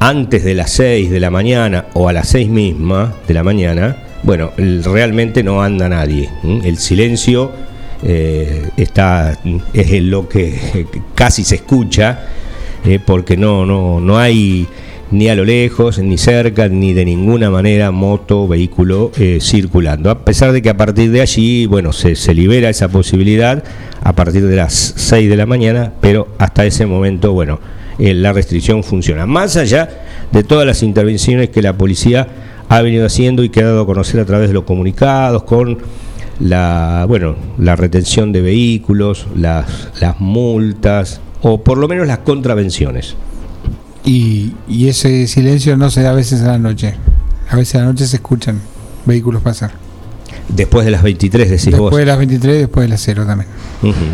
antes 0.01 0.43
de 0.43 0.55
las 0.55 0.73
6 0.73 1.13
de 1.13 1.21
la 1.21 1.31
mañana 1.31 1.87
o 1.95 2.09
a 2.09 2.13
las 2.13 2.31
6 2.31 2.49
misma 2.49 3.15
de 3.29 3.35
la 3.35 3.45
mañana, 3.45 3.97
bueno, 4.25 4.51
realmente 4.57 5.45
no 5.45 5.63
anda 5.63 5.89
nadie. 5.89 6.29
El 6.43 6.77
silencio 6.77 7.53
eh, 8.03 8.69
está, 8.77 9.39
es 9.73 10.03
lo 10.03 10.29
que 10.29 10.89
casi 11.15 11.45
se 11.45 11.55
escucha, 11.55 12.27
porque 13.07 13.37
no, 13.37 13.65
no, 13.65 14.01
no 14.01 14.19
hay 14.19 14.67
ni 15.13 15.29
a 15.29 15.37
lo 15.37 15.45
lejos, 15.45 15.99
ni 15.99 16.17
cerca, 16.17 16.69
ni 16.69 16.95
de 16.95 17.05
ninguna 17.05 17.51
manera 17.51 17.91
moto, 17.91 18.49
vehículo 18.49 19.13
eh, 19.19 19.39
circulando. 19.41 20.11
A 20.11 20.25
pesar 20.25 20.53
de 20.53 20.63
que 20.63 20.71
a 20.71 20.77
partir 20.77 21.13
de 21.13 21.21
allí, 21.21 21.67
bueno, 21.67 21.93
se, 21.93 22.17
se, 22.17 22.35
libera 22.35 22.71
esa 22.71 22.89
posibilidad 22.89 23.63
a 24.03 24.15
partir 24.15 24.47
de 24.47 24.57
las 24.57 24.95
6 24.97 25.29
de 25.29 25.37
la 25.37 25.47
mañana, 25.47 25.93
pero 26.01 26.29
hasta 26.39 26.65
ese 26.65 26.87
momento, 26.87 27.33
bueno, 27.33 27.61
eh, 27.99 28.15
la 28.15 28.33
restricción 28.33 28.83
funciona. 28.83 29.27
Más 29.27 29.57
allá 29.57 29.89
de 30.33 30.43
todas 30.45 30.67
las 30.67 30.83
intervenciones 30.83 31.51
que 31.51 31.61
la 31.61 31.77
policía 31.77 32.27
ha 32.71 32.81
venido 32.81 33.05
haciendo 33.05 33.45
y 33.45 33.51
que 33.51 33.61
ha 33.61 33.67
dado 33.67 33.83
a 33.83 33.87
conocer 33.87 34.19
a 34.19 34.25
través 34.25 34.49
de 34.49 34.55
los 34.55 34.65
comunicados 34.65 35.43
con 35.43 35.79
la, 36.41 37.05
bueno, 37.07 37.37
la 37.59 37.77
retención 37.77 38.33
de 38.33 38.41
vehículos, 38.41 39.27
las, 39.37 39.91
las 40.01 40.19
multas 40.21 41.21
o 41.43 41.63
por 41.63 41.77
lo 41.77 41.87
menos 41.87 42.07
las 42.07 42.19
contravenciones. 42.19 43.15
Y, 44.05 44.55
ese 44.89 45.27
silencio 45.27 45.77
no 45.77 45.91
se 45.91 46.03
da 46.03 46.11
a 46.11 46.15
veces 46.15 46.43
a 46.43 46.49
la 46.49 46.59
noche. 46.59 46.95
A 47.49 47.57
veces 47.57 47.77
a 47.77 47.79
la 47.79 47.85
noche 47.87 48.07
se 48.07 48.17
escuchan 48.17 48.61
vehículos 49.07 49.43
pasar. 49.43 49.73
Después 50.49 50.85
de 50.85 50.91
las 50.91 51.03
23, 51.03 51.51
decís 51.51 51.67
después 51.67 51.81
vos. 51.81 51.91
Después 51.91 52.03
de 52.03 52.07
las 52.07 52.19
23, 52.19 52.59
después 52.59 52.85
de 52.85 52.89
las 52.89 53.01
0 53.03 53.25
también. 53.27 53.49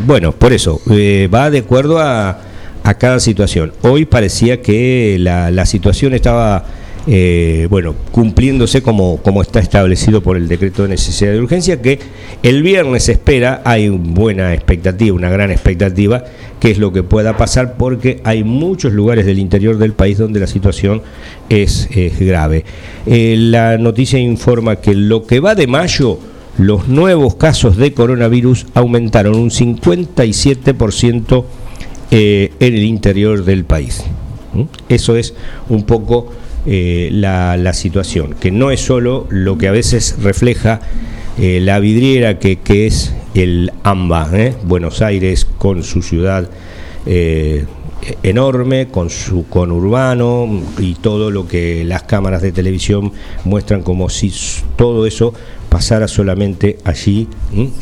Bueno, 0.06 0.32
por 0.32 0.52
eso, 0.52 0.80
eh, 0.90 1.28
va 1.32 1.50
de 1.50 1.58
acuerdo 1.58 1.98
a, 1.98 2.40
a, 2.82 2.94
cada 2.94 3.20
situación. 3.20 3.72
Hoy 3.82 4.04
parecía 4.04 4.60
que 4.62 5.16
la, 5.18 5.50
la 5.50 5.66
situación 5.66 6.14
estaba 6.14 6.64
eh, 7.10 7.68
bueno, 7.70 7.94
cumpliéndose 8.12 8.82
como, 8.82 9.16
como 9.22 9.40
está 9.40 9.60
establecido 9.60 10.20
por 10.20 10.36
el 10.36 10.46
decreto 10.46 10.82
de 10.82 10.90
necesidad 10.90 11.32
de 11.32 11.40
urgencia, 11.40 11.80
que 11.80 11.98
el 12.42 12.62
viernes 12.62 13.04
se 13.04 13.12
espera, 13.12 13.62
hay 13.64 13.88
buena 13.88 14.52
expectativa, 14.52 15.16
una 15.16 15.30
gran 15.30 15.50
expectativa, 15.50 16.24
que 16.60 16.70
es 16.70 16.76
lo 16.76 16.92
que 16.92 17.02
pueda 17.02 17.38
pasar, 17.38 17.78
porque 17.78 18.20
hay 18.24 18.44
muchos 18.44 18.92
lugares 18.92 19.24
del 19.24 19.38
interior 19.38 19.78
del 19.78 19.94
país 19.94 20.18
donde 20.18 20.38
la 20.38 20.46
situación 20.46 21.00
es, 21.48 21.88
grave. 22.20 22.66
Eh, 23.06 23.36
la 23.38 23.78
noticia 23.78 24.18
informa 24.18 24.76
que 24.76 24.94
lo 24.94 25.24
que 25.24 25.40
va 25.40 25.54
de 25.54 25.66
mayo, 25.66 26.18
los 26.58 26.88
nuevos 26.88 27.36
casos 27.36 27.78
de 27.78 27.94
coronavirus 27.94 28.66
aumentaron 28.74 29.34
un 29.34 29.48
57% 29.48 31.44
eh, 32.10 32.52
en 32.60 32.74
el 32.74 32.82
interior 32.82 33.46
del 33.46 33.64
país. 33.64 34.04
Eso 34.90 35.16
es 35.16 35.32
un 35.70 35.84
poco 35.84 36.32
eh, 36.70 37.08
la, 37.10 37.72
situación, 37.72 38.34
que 38.38 38.50
no 38.50 38.70
es 38.70 38.80
solo 38.80 39.26
lo 39.30 39.56
que 39.56 39.68
a 39.68 39.72
veces 39.72 40.16
refleja 40.22 40.80
eh, 41.38 41.60
la 41.62 41.78
vidriera 41.80 42.38
que, 42.38 42.58
es 42.86 43.14
el 43.34 43.72
AMBA, 43.84 44.30
Buenos 44.64 45.00
Aires 45.00 45.46
con 45.58 45.82
su 45.82 46.02
ciudad 46.02 46.50
enorme, 48.22 48.88
con 48.88 49.10
su 49.10 49.46
conurbano 49.48 50.62
y 50.78 50.94
todo 50.94 51.30
lo 51.30 51.46
que 51.46 51.84
las 51.84 52.04
cámaras 52.04 52.42
de 52.42 52.52
televisión 52.52 53.12
muestran 53.44 53.82
como 53.82 54.08
si 54.08 54.32
todo 54.76 55.06
eso 55.06 55.34
pasara 55.68 56.08
solamente 56.08 56.78
allí. 56.84 57.28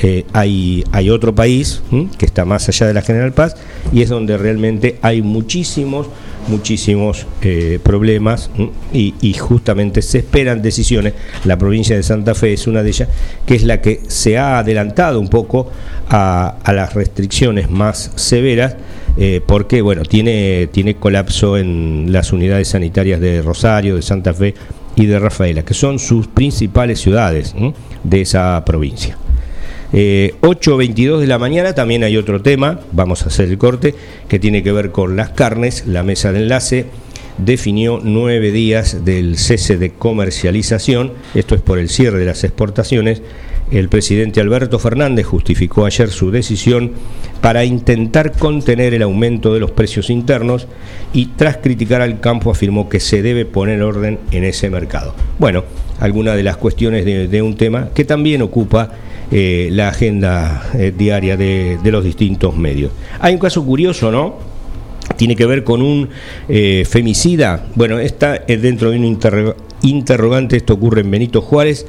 Eh, 0.01 0.25
hay, 0.33 0.85
hay 0.93 1.11
otro 1.11 1.35
país 1.35 1.83
que 2.19 2.27
está 2.27 2.45
más 2.45 2.69
allá 2.69 2.87
de 2.87 2.95
la 2.95 3.03
General 3.03 3.33
Paz 3.33 3.57
y 3.93 4.03
es 4.03 4.09
donde 4.09 4.37
realmente 4.37 4.99
hay 5.03 5.23
muchísimos, 5.23 6.09
muchísimos 6.49 7.27
eh, 7.43 7.79
problemas 7.83 8.51
y, 8.93 9.35
justamente 9.35 10.03
se 10.03 10.19
esperan 10.19 10.63
decisiones. 10.63 11.15
La 11.45 11.57
provincia 11.57 11.97
de 11.97 12.03
Santa 12.03 12.35
Fe 12.35 12.53
es 12.55 12.67
una 12.67 12.83
de 12.83 12.89
ellas, 12.91 13.09
que 13.47 13.55
es 13.55 13.63
la 13.63 13.81
que 13.81 14.01
se 14.09 14.39
ha 14.39 14.59
adelantado 14.59 15.21
un 15.21 15.29
poco 15.29 15.71
a, 16.09 16.57
las 16.67 16.95
restricciones 16.95 17.71
más 17.71 18.13
severas. 18.17 18.77
Eh, 19.19 19.41
porque 19.45 19.81
bueno 19.81 20.03
tiene 20.03 20.69
tiene 20.71 20.97
colapso 20.97 21.57
en 21.57 22.13
las 22.13 22.35
unidades 22.35 22.69
sanitarias 22.69 23.19
de 23.19 23.41
Rosario, 23.41 23.97
de 23.97 24.03
Santa 24.03 24.35
Fe 24.35 24.55
y 24.95 25.07
de 25.07 25.19
Rafaela, 25.19 25.65
que 25.65 25.75
son 25.75 25.99
sus 25.99 26.27
principales 26.27 27.01
ciudades 27.01 27.55
de 28.03 28.21
esa 28.21 28.63
provincia. 28.65 29.17
8.22 29.93 31.17
eh, 31.17 31.21
de 31.21 31.27
la 31.27 31.39
mañana 31.39 31.75
también 31.75 32.03
hay 32.03 32.17
otro 32.17 32.43
tema, 32.43 32.81
vamos 32.93 33.23
a 33.23 33.27
hacer 33.27 33.49
el 33.49 33.59
corte, 33.59 33.95
que 34.29 34.39
tiene 34.39 34.63
que 34.63 34.73
ver 34.73 34.91
con 34.91 35.17
las 35.17 35.31
carnes. 35.31 35.87
La 35.87 36.03
mesa 36.03 36.33
de 36.33 36.41
enlace 36.41 36.87
definió 37.39 38.01
nueve 38.03 38.51
días 38.51 39.05
del 39.05 39.39
cese 39.39 39.77
de 39.77 39.93
comercialización, 39.93 41.13
esto 41.35 41.55
es 41.55 41.61
por 41.61 41.79
el 41.79 41.89
cierre 41.89 42.19
de 42.19 42.27
las 42.27 42.45
exportaciones, 42.45 43.23
el 43.71 43.89
presidente 43.89 44.41
Alberto 44.41 44.79
Fernández 44.79 45.27
justificó 45.27 45.87
ayer 45.87 46.09
su 46.11 46.31
decisión 46.31 46.93
para 47.41 47.65
intentar 47.65 48.33
contener 48.33 48.95
el 48.95 49.03
aumento 49.03 49.53
de 49.53 49.61
los 49.61 49.73
precios 49.73 50.09
internos 50.11 50.69
y 51.13 51.27
tras 51.37 51.59
criticar 51.59 52.01
al 52.01 52.21
campo 52.21 52.51
afirmó 52.51 52.89
que 52.89 53.01
se 53.01 53.23
debe 53.23 53.45
poner 53.45 53.83
orden 53.83 54.19
en 54.31 54.45
ese 54.45 54.71
mercado. 54.71 55.15
Bueno, 55.39 55.65
algunas 56.01 56.37
de 56.37 56.43
las 56.43 56.57
cuestiones 56.57 57.05
de, 57.05 57.43
un 57.43 57.57
tema 57.57 57.89
que 57.95 58.05
también 58.05 58.43
ocupa 58.43 58.93
eh, 59.31 59.69
la 59.73 59.89
agenda 59.89 60.71
eh, 60.75 60.93
diaria 60.97 61.37
de, 61.37 61.79
los 61.85 62.05
distintos 62.05 62.57
medios. 62.57 62.93
Hay 63.21 63.35
un 63.35 63.41
caso 63.41 63.65
curioso, 63.65 64.11
¿no? 64.13 64.37
Tiene 65.17 65.37
que 65.37 65.47
ver 65.47 65.65
con 65.65 65.83
un 65.83 66.09
eh, 66.49 66.85
femicida. 66.89 67.67
Bueno, 67.75 67.99
está 67.99 68.39
dentro 68.39 68.91
de 68.91 68.99
un 68.99 69.05
interrogante, 69.89 70.57
esto 70.57 70.75
ocurre 70.75 71.01
en 71.01 71.11
Benito 71.11 71.41
Juárez. 71.41 71.87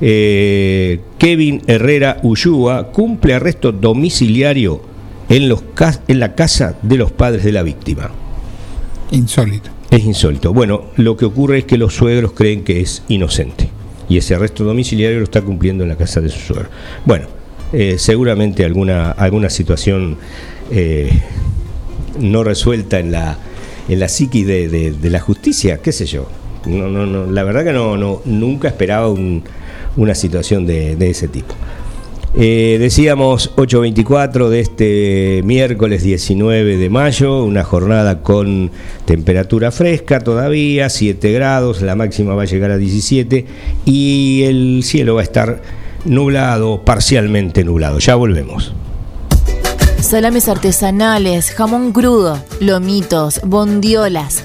Eh, 0.00 1.00
Kevin 1.18 1.62
Herrera 1.66 2.18
Ullúa 2.22 2.92
cumple 2.92 3.34
arresto 3.34 3.72
domiciliario 3.72 4.80
en, 5.28 5.48
los, 5.48 5.62
en 6.08 6.20
la 6.20 6.34
casa 6.34 6.78
de 6.82 6.96
los 6.96 7.12
padres 7.12 7.44
de 7.44 7.52
la 7.52 7.62
víctima. 7.62 8.10
Insólito. 9.10 9.70
Es 9.90 10.04
insólito. 10.04 10.52
Bueno, 10.52 10.84
lo 10.96 11.16
que 11.16 11.24
ocurre 11.24 11.58
es 11.58 11.64
que 11.64 11.78
los 11.78 11.94
suegros 11.94 12.32
creen 12.32 12.62
que 12.62 12.80
es 12.80 13.02
inocente 13.08 13.70
y 14.08 14.16
ese 14.16 14.34
arresto 14.34 14.64
domiciliario 14.64 15.18
lo 15.18 15.24
está 15.24 15.42
cumpliendo 15.42 15.84
en 15.84 15.90
la 15.90 15.96
casa 15.96 16.20
de 16.20 16.30
su 16.30 16.38
suegro. 16.38 16.68
Bueno, 17.04 17.26
eh, 17.72 17.96
seguramente 17.98 18.64
alguna, 18.64 19.10
alguna 19.10 19.50
situación 19.50 20.16
eh, 20.70 21.10
no 22.18 22.42
resuelta 22.42 22.98
en 22.98 23.12
la, 23.12 23.38
en 23.88 24.00
la 24.00 24.08
psiqui 24.08 24.44
de, 24.44 24.68
de, 24.92 25.10
la 25.10 25.20
justicia, 25.20 25.78
qué 25.78 25.92
sé 25.92 26.06
yo. 26.06 26.26
No, 26.66 26.88
no, 26.88 27.06
no, 27.06 27.30
la 27.30 27.42
verdad 27.44 27.64
que 27.64 27.72
no, 27.72 27.96
no, 27.96 28.20
nunca 28.24 28.68
esperaba 28.68 29.08
un, 29.08 29.42
una 29.96 30.14
situación 30.14 30.66
de, 30.66 30.96
ese 31.10 31.28
tipo. 31.28 31.54
Eh, 32.34 32.76
decíamos 32.78 33.56
8.24 33.56 34.48
de 34.48 34.60
este 34.60 35.42
miércoles 35.44 36.02
19 36.02 36.76
de 36.76 36.90
mayo, 36.90 37.42
una 37.42 37.64
jornada 37.64 38.20
con 38.20 38.70
temperatura 39.06 39.70
fresca 39.70 40.20
todavía, 40.20 40.88
7 40.90 41.32
grados, 41.32 41.80
la 41.80 41.96
máxima 41.96 42.34
va 42.34 42.42
a 42.42 42.46
llegar 42.46 42.70
a 42.70 42.76
17 42.76 43.46
y 43.86 44.42
el 44.44 44.82
cielo 44.84 45.14
va 45.14 45.22
a 45.22 45.24
estar 45.24 45.62
nublado, 46.04 46.84
parcialmente 46.84 47.64
nublado. 47.64 47.98
Ya 47.98 48.14
volvemos. 48.14 48.72
Salames 50.00 50.48
artesanales, 50.48 51.50
jamón 51.50 51.92
crudo, 51.92 52.38
lomitos, 52.60 53.40
bondiolas, 53.44 54.44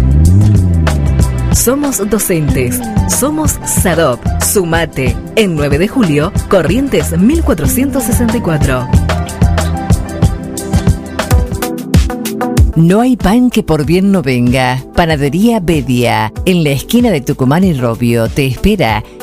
Somos 1.63 2.09
docentes. 2.09 2.79
Somos 3.07 3.59
SADOP. 3.63 4.19
Sumate. 4.41 5.15
En 5.35 5.53
9 5.53 5.77
de 5.77 5.87
julio, 5.87 6.33
Corrientes 6.49 7.15
1464. 7.15 8.87
No 12.75 13.01
hay 13.01 13.15
pan 13.15 13.51
que 13.51 13.61
por 13.61 13.85
bien 13.85 14.11
no 14.11 14.23
venga. 14.23 14.83
Panadería 14.95 15.59
Bedia, 15.59 16.33
en 16.45 16.63
la 16.63 16.71
esquina 16.71 17.11
de 17.11 17.21
Tucumán 17.21 17.63
y 17.63 17.73
Robio, 17.73 18.27
te 18.27 18.47
espera 18.47 19.03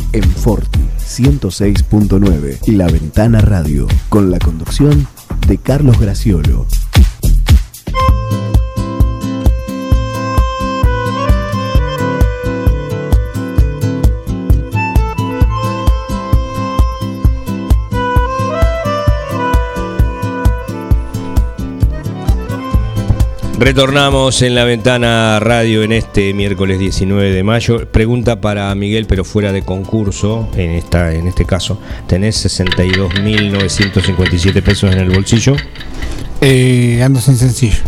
en 0.13 0.23
Forti 0.23 0.79
106.9. 0.97 2.67
La 2.67 2.87
Ventana 2.87 3.41
Radio 3.41 3.87
con 4.09 4.31
la 4.31 4.39
conducción 4.39 5.07
de 5.47 5.57
Carlos 5.57 5.99
Graciolo. 5.99 6.65
Retornamos 23.61 24.41
en 24.41 24.55
la 24.55 24.63
ventana 24.63 25.39
radio 25.39 25.83
en 25.83 25.91
este 25.91 26.33
miércoles 26.33 26.79
19 26.79 27.31
de 27.31 27.43
mayo. 27.43 27.87
Pregunta 27.91 28.41
para 28.41 28.73
Miguel, 28.73 29.05
pero 29.05 29.23
fuera 29.23 29.51
de 29.51 29.61
concurso, 29.61 30.49
en, 30.55 30.71
esta, 30.71 31.13
en 31.13 31.27
este 31.27 31.45
caso. 31.45 31.79
¿Tenés 32.07 32.43
62.957 32.43 34.63
pesos 34.63 34.91
en 34.91 34.97
el 34.97 35.11
bolsillo? 35.11 35.55
Eh, 36.41 37.03
ando 37.03 37.21
sin 37.21 37.37
sencillo. 37.37 37.83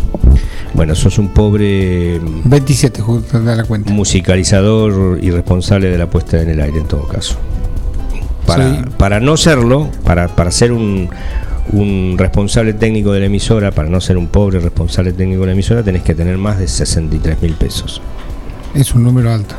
Bueno, 0.76 0.94
sos 0.94 1.18
un 1.18 1.30
pobre 1.30 2.22
27, 2.44 3.02
justo 3.02 3.42
da 3.42 3.56
la 3.56 3.64
cuenta. 3.64 3.92
musicalizador 3.92 5.18
y 5.24 5.32
responsable 5.32 5.90
de 5.90 5.98
la 5.98 6.08
puesta 6.08 6.40
en 6.40 6.52
el 6.52 6.62
aire 6.62 6.82
en 6.82 6.88
todo 6.88 7.08
caso. 7.08 7.36
Para, 8.46 8.86
para 9.00 9.20
no 9.20 9.38
serlo, 9.38 9.90
para, 10.04 10.28
para 10.28 10.52
ser 10.52 10.72
un, 10.72 11.10
un 11.72 12.16
responsable 12.18 12.74
técnico 12.74 13.14
de 13.14 13.22
la 13.22 13.28
emisora, 13.28 13.72
para 13.72 13.90
no 13.90 14.02
ser 14.02 14.18
un 14.18 14.28
pobre 14.28 14.60
responsable 14.60 15.14
técnico 15.14 15.42
de 15.42 15.48
la 15.48 15.54
emisora, 15.54 15.84
tenés 15.84 16.04
que 16.04 16.14
tener 16.14 16.38
más 16.38 16.60
de 16.60 16.68
63 16.68 17.42
mil 17.42 17.54
pesos. 17.54 18.02
Es 18.74 18.94
un 18.94 19.04
número 19.04 19.32
alto. 19.32 19.56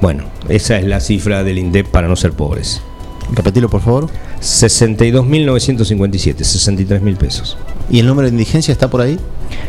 Bueno, 0.00 0.24
esa 0.48 0.78
es 0.78 0.86
la 0.86 1.00
cifra 1.00 1.44
del 1.44 1.58
INDEP 1.58 1.88
para 1.88 2.08
no 2.08 2.16
ser 2.16 2.32
pobres. 2.32 2.82
Repetilo, 3.32 3.68
por 3.68 3.80
favor. 3.80 4.08
62.957, 4.40 6.42
63 6.42 7.02
mil 7.02 7.16
pesos. 7.16 7.56
¿Y 7.90 8.00
el 8.00 8.06
número 8.06 8.28
de 8.28 8.32
indigencia 8.32 8.72
está 8.72 8.90
por 8.90 9.00
ahí? 9.00 9.18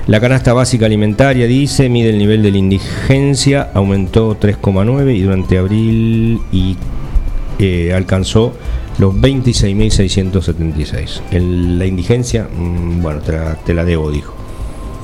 La 0.07 0.19
canasta 0.19 0.53
básica 0.53 0.85
alimentaria 0.85 1.47
dice, 1.47 1.89
mide 1.89 2.09
el 2.09 2.17
nivel 2.17 2.43
de 2.43 2.51
la 2.51 2.57
indigencia, 2.57 3.69
aumentó 3.73 4.37
3,9 4.39 5.15
y 5.15 5.21
durante 5.21 5.57
abril 5.57 6.41
y 6.51 6.75
eh, 7.59 7.93
alcanzó 7.93 8.53
los 8.99 9.13
26.676. 9.15 11.21
El- 11.31 11.79
La 11.79 11.85
indigencia, 11.85 12.47
mm, 12.53 13.01
bueno, 13.01 13.21
te 13.21 13.31
la, 13.33 13.55
te 13.55 13.73
la 13.73 13.83
debo, 13.85 14.11
dijo. 14.11 14.33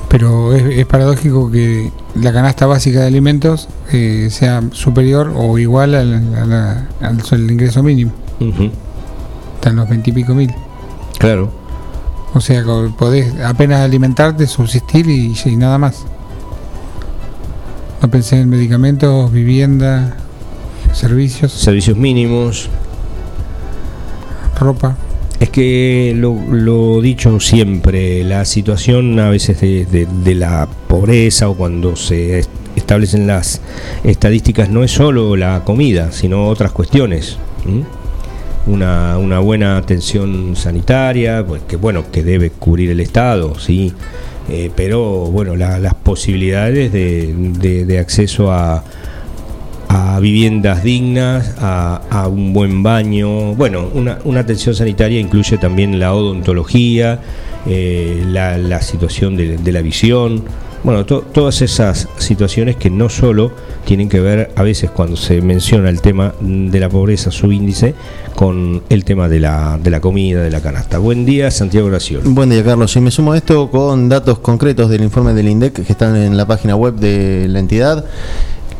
Pero 0.08 0.54
es, 0.54 0.62
es 0.78 0.86
paradójico 0.86 1.50
que 1.50 1.90
la 2.16 2.32
canasta 2.32 2.66
básica 2.66 3.00
de 3.00 3.06
alimentos 3.06 3.68
eh, 3.92 4.28
sea 4.30 4.62
superior 4.72 5.32
o 5.36 5.56
igual 5.58 5.94
al, 5.94 6.88
al 7.00 7.50
ingreso 7.50 7.82
mínimo. 7.82 8.12
Están 9.56 9.76
los 9.76 9.88
20 9.88 10.10
y 10.10 10.12
pico 10.12 10.34
mil. 10.34 10.52
Claro. 11.18 11.50
O 12.34 12.40
sea, 12.40 12.62
que 12.62 12.90
podés 12.98 13.38
apenas 13.40 13.80
alimentarte, 13.80 14.46
subsistir 14.46 15.08
y, 15.08 15.34
y 15.44 15.56
nada 15.56 15.78
más. 15.78 16.04
No 18.02 18.10
pensé 18.10 18.40
en 18.40 18.48
medicamentos, 18.48 19.30
vivienda, 19.30 20.16
servicios, 20.92 21.52
Servicios 21.52 21.96
mínimos. 21.96 22.68
Ropa. 24.60 24.96
Es 25.40 25.48
que 25.50 26.12
lo, 26.16 27.00
dicho 27.00 27.40
siempre, 27.40 28.22
la 28.24 28.44
situación 28.44 29.18
a 29.18 29.30
veces 29.30 29.60
de, 29.60 30.06
la 30.34 30.68
pobreza 30.86 31.48
o 31.48 31.54
cuando 31.54 31.96
se 31.96 32.40
est- 32.40 32.50
establecen 32.76 33.26
las 33.26 33.62
estadísticas 34.04 34.68
no 34.68 34.84
es 34.84 34.90
solo 34.90 35.36
la 35.36 35.64
comida, 35.64 36.12
sino 36.12 36.46
otras 36.48 36.72
cuestiones. 36.72 37.38
Una, 38.66 39.16
buena 39.38 39.78
atención 39.78 40.54
sanitaria, 40.54 41.44
pues 41.46 41.62
que 41.66 41.76
bueno, 41.76 42.04
que 42.12 42.22
debe 42.22 42.50
cubrir 42.50 42.90
el 42.90 43.00
Estado, 43.00 43.58
sí, 43.58 43.92
eh, 44.50 44.70
pero 44.76 45.02
bueno, 45.26 45.56
la- 45.56 45.78
las 45.78 45.94
posibilidades 45.94 46.92
de, 46.92 47.34
de- 47.34 47.86
de 47.86 47.98
acceso 47.98 48.52
a, 48.52 48.84
a 49.92 50.20
viviendas 50.20 50.84
dignas, 50.84 51.56
a, 51.58 52.00
a 52.10 52.28
un 52.28 52.52
buen 52.52 52.84
baño. 52.84 53.56
Bueno, 53.56 53.88
una, 53.92 54.18
una 54.24 54.40
atención 54.40 54.72
sanitaria 54.72 55.18
incluye 55.18 55.58
también 55.58 55.98
la 55.98 56.14
odontología, 56.14 57.18
eh, 57.66 58.22
la, 58.28 58.56
la 58.56 58.82
situación 58.82 59.36
de, 59.36 59.72
la 59.72 59.82
visión. 59.82 60.44
Bueno, 60.84 61.04
to- 61.04 61.22
todas 61.32 61.60
esas 61.60 62.08
situaciones 62.18 62.76
que 62.76 62.88
no 62.88 63.08
solo 63.08 63.50
tienen 63.84 64.08
que 64.08 64.20
ver 64.20 64.52
a 64.54 64.62
veces 64.62 64.90
cuando 64.92 65.16
se 65.16 65.42
menciona 65.42 65.90
el 65.90 66.00
tema 66.00 66.34
de 66.40 66.78
la 66.78 66.88
pobreza, 66.88 67.32
su 67.32 67.50
índice, 67.50 67.94
con 68.36 68.82
el 68.90 69.04
tema 69.04 69.28
de 69.28 69.40
la, 69.40 69.76
de 69.82 69.90
la 69.90 70.00
comida, 70.00 70.40
de 70.40 70.50
la 70.50 70.60
canasta. 70.60 70.98
Buen 70.98 71.26
día, 71.26 71.50
Santiago 71.50 71.88
Graciolo. 71.88 72.30
Buen 72.30 72.48
día, 72.50 72.62
Carlos. 72.64 72.94
Y 72.94 73.00
me 73.00 73.10
sumo 73.10 73.32
a 73.32 73.36
esto 73.36 73.68
con 73.72 74.08
datos 74.08 74.38
concretos 74.38 74.88
del 74.88 75.02
informe 75.02 75.34
del 75.34 75.48
INDEC 75.48 75.84
que 75.84 75.92
están 75.92 76.14
en 76.14 76.36
la 76.36 76.46
página 76.46 76.76
web 76.76 76.94
de 76.94 77.46
la 77.48 77.58
entidad. 77.58 78.04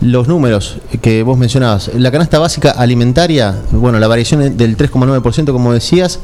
Los 0.01 0.29
números 0.29 0.79
que 1.03 1.23
vos 1.23 1.37
mencionabas, 1.37 1.91
la 1.95 2.11
canasta 2.11 2.39
básica 2.39 2.71
alimentaria, 2.71 3.55
bueno, 3.73 3.99
la 3.99 4.09
variación 4.09 4.41
es 4.43 4.57
del 4.57 4.77
3,9%, 4.77 5.53
como 5.53 5.73
decías, 5.75 6.21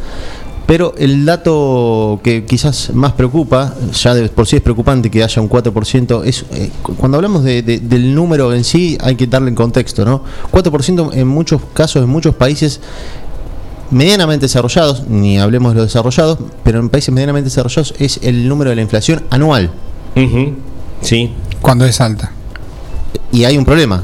pero 0.64 0.94
el 0.96 1.24
dato 1.26 2.18
que 2.24 2.44
quizás 2.46 2.90
más 2.94 3.12
preocupa, 3.12 3.74
ya 3.92 4.14
de 4.14 4.28
por 4.30 4.46
sí 4.46 4.56
es 4.56 4.62
preocupante 4.62 5.10
que 5.10 5.22
haya 5.22 5.40
un 5.42 5.48
4%, 5.50 6.24
es 6.24 6.44
eh, 6.52 6.70
cu- 6.82 6.94
cuando 6.96 7.18
hablamos 7.18 7.44
de- 7.44 7.62
de- 7.62 7.78
del 7.78 8.14
número 8.14 8.52
en 8.54 8.64
sí 8.64 8.96
hay 9.00 9.14
que 9.14 9.26
darle 9.26 9.50
en 9.50 9.54
contexto, 9.54 10.04
¿no? 10.06 10.22
4% 10.50 11.10
en 11.12 11.28
muchos 11.28 11.60
casos, 11.74 12.02
en 12.02 12.08
muchos 12.08 12.34
países 12.34 12.80
medianamente 13.90 14.46
desarrollados, 14.46 15.06
ni 15.06 15.38
hablemos 15.38 15.72
de 15.74 15.80
los 15.80 15.88
desarrollados, 15.88 16.38
pero 16.64 16.80
en 16.80 16.88
países 16.88 17.12
medianamente 17.14 17.48
desarrollados 17.50 17.94
es 17.98 18.18
el 18.22 18.48
número 18.48 18.70
de 18.70 18.76
la 18.76 18.82
inflación 18.82 19.22
anual. 19.30 19.70
Sí, 21.02 21.32
Cuando 21.60 21.84
es 21.84 22.00
alta. 22.00 22.32
Y 23.32 23.44
hay 23.44 23.58
un 23.58 23.64
problema. 23.64 24.02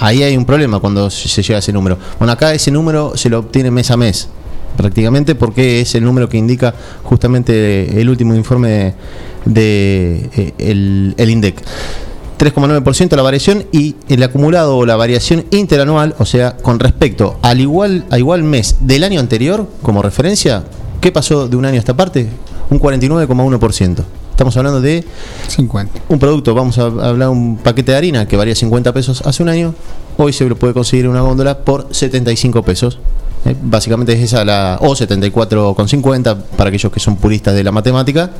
Ahí 0.00 0.22
hay 0.22 0.36
un 0.36 0.44
problema 0.44 0.78
cuando 0.78 1.10
se 1.10 1.42
llega 1.42 1.56
a 1.56 1.58
ese 1.58 1.72
número. 1.72 1.98
Bueno, 2.18 2.32
acá 2.32 2.54
ese 2.54 2.70
número 2.70 3.16
se 3.16 3.28
lo 3.28 3.40
obtiene 3.40 3.70
mes 3.70 3.90
a 3.90 3.96
mes, 3.96 4.28
prácticamente 4.76 5.34
porque 5.34 5.80
es 5.80 5.94
el 5.96 6.04
número 6.04 6.28
que 6.28 6.36
indica 6.36 6.72
justamente 7.02 8.00
el 8.00 8.08
último 8.08 8.34
informe 8.34 8.68
de, 8.68 8.94
de, 9.44 10.30
eh, 10.36 10.54
el, 10.58 11.14
el 11.16 11.30
INDEC. 11.30 11.62
3,9% 12.38 13.16
la 13.16 13.22
variación 13.22 13.66
y 13.72 13.96
el 14.08 14.22
acumulado 14.22 14.76
o 14.76 14.86
la 14.86 14.94
variación 14.94 15.44
interanual, 15.50 16.14
o 16.18 16.24
sea, 16.24 16.56
con 16.56 16.78
respecto 16.78 17.36
al 17.42 17.60
igual, 17.60 18.04
a 18.10 18.18
igual 18.18 18.44
mes 18.44 18.76
del 18.80 19.02
año 19.02 19.18
anterior, 19.18 19.68
como 19.82 20.02
referencia, 20.02 20.62
¿qué 21.00 21.10
pasó 21.10 21.48
de 21.48 21.56
un 21.56 21.64
año 21.64 21.74
a 21.76 21.80
esta 21.80 21.96
parte? 21.96 22.28
Un 22.70 22.78
49,1%. 22.78 24.04
Estamos 24.38 24.56
hablando 24.56 24.80
de 24.80 25.04
50. 25.48 26.00
un 26.10 26.18
producto, 26.20 26.54
vamos 26.54 26.78
a 26.78 26.84
hablar 26.84 27.28
un 27.28 27.56
paquete 27.56 27.90
de 27.90 27.98
harina 27.98 28.28
que 28.28 28.36
valía 28.36 28.54
50 28.54 28.92
pesos 28.94 29.20
hace 29.26 29.42
un 29.42 29.48
año, 29.48 29.74
hoy 30.16 30.32
se 30.32 30.48
lo 30.48 30.54
puede 30.54 30.72
conseguir 30.74 31.06
en 31.06 31.10
una 31.10 31.22
góndola 31.22 31.58
por 31.58 31.88
75 31.90 32.62
pesos. 32.62 33.00
Eh, 33.44 33.56
Básicamente 33.60 34.12
es 34.12 34.20
esa 34.20 34.44
la 34.44 34.78
o 34.80 34.94
74,50 34.94 36.36
para 36.56 36.68
aquellos 36.68 36.92
que 36.92 37.00
son 37.00 37.16
puristas 37.16 37.52
de 37.56 37.64
la 37.64 37.72
matemática. 37.72 38.30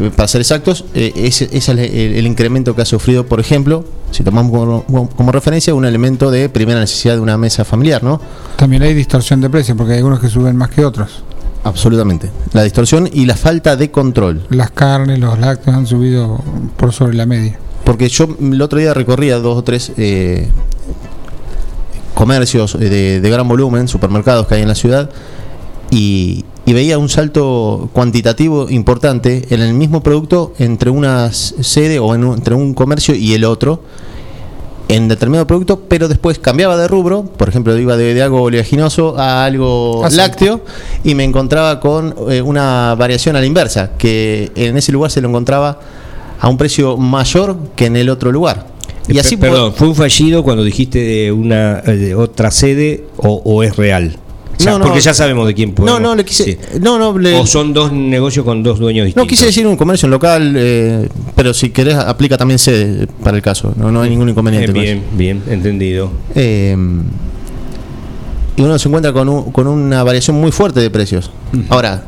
Eh, 0.00 0.10
Para 0.16 0.26
ser 0.26 0.40
exactos, 0.40 0.84
eh, 0.94 1.12
ese, 1.14 1.44
ese 1.44 1.56
es 1.58 1.68
el, 1.68 1.78
el- 1.78 2.16
el 2.16 2.26
incremento 2.26 2.74
que 2.74 2.82
ha 2.82 2.84
sufrido, 2.84 3.24
por 3.24 3.38
ejemplo, 3.38 3.84
si 4.10 4.24
tomamos 4.24 4.50
como, 4.50 5.08
como 5.10 5.30
referencia 5.30 5.72
un 5.76 5.84
elemento 5.84 6.32
de 6.32 6.48
primera 6.48 6.80
necesidad 6.80 7.14
de 7.14 7.20
una 7.20 7.38
mesa 7.38 7.64
familiar, 7.64 8.02
¿no? 8.02 8.20
También 8.56 8.82
hay 8.82 8.94
distorsión 8.94 9.40
de 9.40 9.48
precios 9.48 9.76
porque 9.78 9.92
hay 9.92 9.98
algunos 9.98 10.18
que 10.18 10.28
suben 10.28 10.56
más 10.56 10.70
que 10.70 10.84
otros. 10.84 11.22
Absolutamente. 11.64 12.30
La 12.52 12.62
distorsión 12.62 13.08
y 13.12 13.26
la 13.26 13.36
falta 13.36 13.76
de 13.76 13.90
control. 13.90 14.46
Las 14.50 14.70
carnes, 14.70 15.18
los 15.18 15.38
lácteos 15.38 15.76
han 15.76 15.86
subido 15.86 16.40
por 16.76 16.92
sobre 16.92 17.14
la 17.14 17.26
media. 17.26 17.58
Porque 17.84 18.08
yo 18.08 18.28
el 18.40 18.60
otro 18.62 18.78
día 18.78 18.94
recorría 18.94 19.38
dos 19.38 19.58
o 19.58 19.64
tres 19.64 19.92
eh, 19.96 20.48
comercios 22.14 22.74
eh, 22.74 22.78
de, 22.88 23.20
de 23.20 23.30
gran 23.30 23.46
volumen, 23.48 23.88
supermercados 23.88 24.46
que 24.46 24.54
hay 24.56 24.62
en 24.62 24.68
la 24.68 24.74
ciudad, 24.74 25.10
y, 25.90 26.44
y 26.66 26.72
veía 26.72 26.98
un 26.98 27.08
salto 27.08 27.90
cuantitativo 27.92 28.70
importante 28.70 29.46
en 29.50 29.60
el 29.60 29.74
mismo 29.74 30.02
producto 30.02 30.52
entre 30.58 30.90
una 30.90 31.32
sede 31.32 31.98
o 31.98 32.14
en 32.14 32.24
un- 32.24 32.34
entre 32.38 32.54
un 32.54 32.74
comercio 32.74 33.14
y 33.14 33.34
el 33.34 33.44
otro 33.44 33.82
en 34.92 35.06
determinado 35.08 35.46
producto, 35.46 35.82
pero 35.88 36.08
después 36.08 36.38
cambiaba 36.38 36.76
de 36.76 36.88
rubro, 36.88 37.22
por 37.24 37.48
ejemplo, 37.48 37.76
iba 37.78 37.96
de, 37.96 38.12
de 38.12 38.22
algo 38.22 38.42
oleaginoso 38.42 39.16
a 39.18 39.44
algo 39.44 40.04
Aceite. 40.04 40.16
lácteo 40.28 40.60
y 41.04 41.14
me 41.14 41.22
encontraba 41.24 41.78
con 41.78 42.14
eh, 42.28 42.42
una 42.42 42.94
variación 42.98 43.36
a 43.36 43.40
la 43.40 43.46
inversa, 43.46 43.92
que 43.96 44.50
en 44.56 44.76
ese 44.76 44.90
lugar 44.92 45.10
se 45.10 45.20
lo 45.20 45.28
encontraba 45.28 45.78
a 46.40 46.48
un 46.48 46.56
precio 46.58 46.96
mayor 46.96 47.56
que 47.76 47.86
en 47.86 47.96
el 47.96 48.08
otro 48.10 48.32
lugar. 48.32 48.66
Y 49.08 49.14
Pe- 49.14 49.20
así 49.20 49.36
Perdón, 49.36 49.74
¿fue 49.74 49.88
un 49.88 49.94
fallido 49.94 50.42
cuando 50.42 50.64
dijiste 50.64 50.98
de 50.98 51.32
una 51.32 51.80
eh, 51.86 51.92
de 51.96 52.14
otra 52.14 52.50
sede 52.50 53.04
o, 53.16 53.42
o 53.44 53.62
es 53.62 53.76
real? 53.76 54.16
No, 54.64 54.78
no. 54.78 54.84
porque 54.86 55.00
ya 55.00 55.14
sabemos 55.14 55.46
de 55.46 55.54
quién 55.54 55.72
puede. 55.72 55.90
No, 55.90 55.98
no, 56.00 56.14
le 56.14 56.24
quise. 56.24 56.58
No, 56.80 56.98
no, 56.98 57.16
le- 57.18 57.38
O 57.38 57.46
son 57.46 57.72
dos 57.72 57.92
negocios 57.92 58.44
con 58.44 58.62
dos 58.62 58.78
dueños 58.78 59.06
distintos. 59.06 59.24
no 59.24 59.28
quise 59.28 59.46
decir 59.46 59.66
un 59.66 59.76
comercio 59.76 60.06
en 60.06 60.10
local, 60.10 60.54
eh, 60.56 61.08
pero 61.34 61.52
si 61.54 61.70
querés 61.70 61.94
aplica 61.96 62.36
también 62.36 62.58
sede 62.58 63.06
para 63.22 63.36
el 63.36 63.42
caso. 63.42 63.72
No, 63.76 63.90
no 63.90 64.02
hay 64.02 64.10
ningún 64.10 64.28
Eh, 64.28 64.32
inconveniente. 64.32 64.72
con 64.72 64.76
eso. 64.82 64.84
bien, 64.92 65.02
bien, 65.16 65.42
entendido. 65.48 66.10
Eh, 66.34 66.76
y 68.56 68.62
uno 68.62 68.78
se 68.78 68.88
encuentra 68.88 69.12
con, 69.12 69.28
un- 69.28 69.50
con 69.52 69.66
una 69.66 70.02
variación 70.02 70.36
muy 70.40 70.52
fuerte 70.52 70.80
de 70.80 70.90
precios. 70.90 71.30
Ahora, 71.68 72.04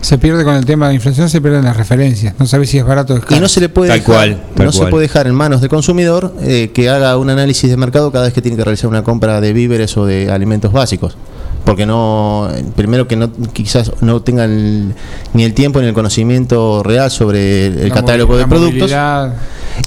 Se 0.00 0.18
pierde 0.18 0.42
con 0.42 0.56
el 0.56 0.64
tema 0.64 0.88
de 0.88 0.94
inflación, 0.96 1.30
se 1.30 1.40
pierden 1.40 1.64
las 1.64 1.76
referencias. 1.76 2.34
No 2.36 2.44
sabes 2.44 2.68
si 2.70 2.76
es 2.76 2.84
barato 2.84 3.14
o 3.14 3.18
es 3.18 3.22
y 3.30 3.38
no 3.38 3.46
se 3.46 3.60
le 3.60 3.68
puede 3.68 3.88
Tal 3.88 4.00
dejar, 4.00 4.12
cual, 4.16 4.42
tal 4.56 4.66
no 4.66 4.72
se 4.72 4.86
puede 4.86 5.02
dejar 5.02 5.28
en 5.28 5.34
manos 5.36 5.60
del 5.60 5.70
consumidor 5.70 6.34
eh, 6.42 6.72
que 6.74 6.88
haga 6.90 7.16
un 7.18 7.30
análisis 7.30 7.70
de 7.70 7.76
mercado 7.76 8.10
cada 8.10 8.24
vez 8.24 8.34
que 8.34 8.42
tiene 8.42 8.56
que 8.56 8.64
realizar 8.64 8.90
una 8.90 9.04
compra 9.04 9.40
de 9.40 9.52
víveres 9.52 9.96
o 9.96 10.04
de 10.04 10.28
alimentos 10.32 10.72
básicos. 10.72 11.16
Porque 11.64 11.86
no, 11.86 12.48
primero 12.74 13.06
que 13.06 13.14
no 13.16 13.30
quizás 13.52 13.92
no 14.00 14.20
tenga 14.22 14.44
el- 14.44 14.94
ni 15.32 15.44
el 15.44 15.54
tiempo 15.54 15.80
ni 15.80 15.86
el 15.86 15.94
conocimiento 15.94 16.82
real 16.82 17.10
sobre 17.10 17.66
el 17.66 17.88
La 17.88 17.94
catálogo 17.94 18.36
de 18.36 18.46
productos. 18.46 18.90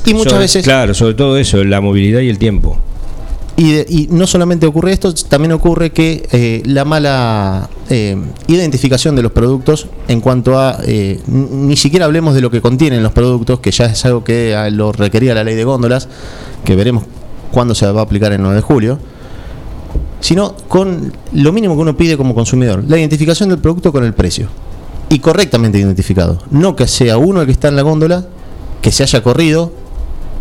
Y 0.06 0.14
muchas 0.14 0.32
Sobre- 0.34 0.44
veces 0.44 0.64
Claro, 0.64 0.94
sobre 0.94 1.14
todo 1.16 1.38
eso, 1.38 1.64
la 1.64 1.82
movilidad 1.82 2.22
y 2.22 2.30
el 2.30 2.38
tiempo. 2.38 2.78
Y, 3.58 3.72
de- 3.72 3.86
y 3.88 4.08
no 4.12 4.28
solamente 4.28 4.66
ocurre 4.68 4.92
esto, 4.94 5.14
también 5.14 5.52
ocurre 5.54 5.92
que 5.92 6.28
eh, 6.32 6.62
la 6.66 6.84
mala 6.86 7.70
eh, 7.90 8.18
identificación 8.48 9.16
de 9.16 9.22
los 9.22 9.32
productos 9.32 9.88
en 10.08 10.20
cuanto 10.22 10.60
a, 10.60 10.78
eh, 10.86 11.20
ni 11.28 11.76
siquiera 11.78 12.06
hablemos 12.06 12.36
de 12.36 12.42
lo 12.42 12.52
que 12.52 12.60
contienen 12.62 13.02
los 13.04 13.12
productos, 13.14 13.60
que 13.60 13.72
ya 13.72 13.86
es 13.86 14.04
algo 14.06 14.24
que 14.24 14.56
ah, 14.56 14.70
lo 14.70 14.92
requería 14.92 15.34
la 15.36 15.44
ley 15.44 15.56
de 15.56 15.64
góndolas, 15.64 16.08
que 16.66 16.76
veremos 16.76 17.04
cuándo 17.52 17.76
se 17.76 17.90
va 17.92 18.02
a 18.02 18.04
aplicar 18.04 18.34
el 18.34 18.42
9 18.42 18.56
de 18.58 18.62
julio, 18.62 19.00
sino 20.26 20.56
con 20.68 21.14
lo 21.34 21.54
mínimo 21.54 21.76
que 21.76 21.82
uno 21.82 21.96
pide 21.96 22.18
como 22.18 22.34
consumidor, 22.34 22.84
la 22.88 22.98
identificación 22.98 23.48
del 23.48 23.60
producto 23.60 23.92
con 23.92 24.04
el 24.04 24.16
precio. 24.16 24.48
Y 25.08 25.20
correctamente 25.20 25.78
identificado. 25.78 26.42
No 26.50 26.76
que 26.76 26.88
sea 26.88 27.20
uno 27.20 27.42
el 27.42 27.46
que 27.46 27.52
está 27.52 27.68
en 27.68 27.76
la 27.76 27.84
góndola, 27.84 28.26
que 28.82 28.92
se 28.92 29.04
haya 29.04 29.22
corrido 29.22 29.72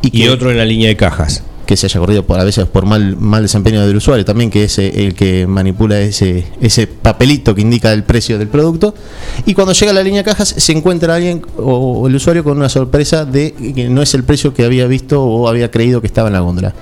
y, 0.01 0.07
Y 0.07 0.23
que, 0.23 0.31
otro 0.31 0.51
en 0.51 0.57
la 0.57 0.65
línea 0.65 0.89
de 0.89 0.97
cajas. 0.97 1.43
que 1.67 1.77
se 1.77 1.85
haya 1.85 2.01
corrido 2.01 2.25
por 2.25 2.41
a 2.41 2.45
veces 2.45 2.65
por 2.65 2.87
mal 2.87 3.19
mal 3.19 3.43
desempeño 3.43 3.87
del 3.87 3.97
usuario 3.97 4.25
también 4.25 4.51
que 4.51 4.65
es 4.65 4.79
eh, 4.79 5.07
el 5.07 5.15
que 5.15 5.47
manipula 5.47 6.01
ese 6.01 6.47
ese 6.61 6.87
papelito 6.87 7.55
que 7.55 7.61
indica 7.63 7.91
el 7.93 8.05
precio 8.05 8.39
del 8.39 8.49
producto 8.49 8.95
y 9.47 9.55
cuando 9.55 9.73
llega 9.73 9.93
a 9.93 9.95
la 9.95 10.03
línea 10.03 10.23
de 10.23 10.25
cajas 10.31 10.49
se 10.49 10.73
encuentra 10.73 11.15
alguien 11.15 11.43
o 11.57 12.07
el 12.07 12.15
usuario 12.15 12.45
con 12.45 12.59
una 12.59 12.69
sorpresa 12.69 13.25
de 13.25 13.53
que 13.75 13.89
no 13.89 14.03
es 14.03 14.13
el 14.15 14.25
precio 14.25 14.53
que 14.53 14.65
había 14.65 14.87
visto 14.87 15.23
o 15.23 15.49
había 15.49 15.71
creído 15.71 16.03
que 16.03 16.07
estaba 16.07 16.29
en 16.29 16.35
la 16.35 16.41
góndola 16.41 16.75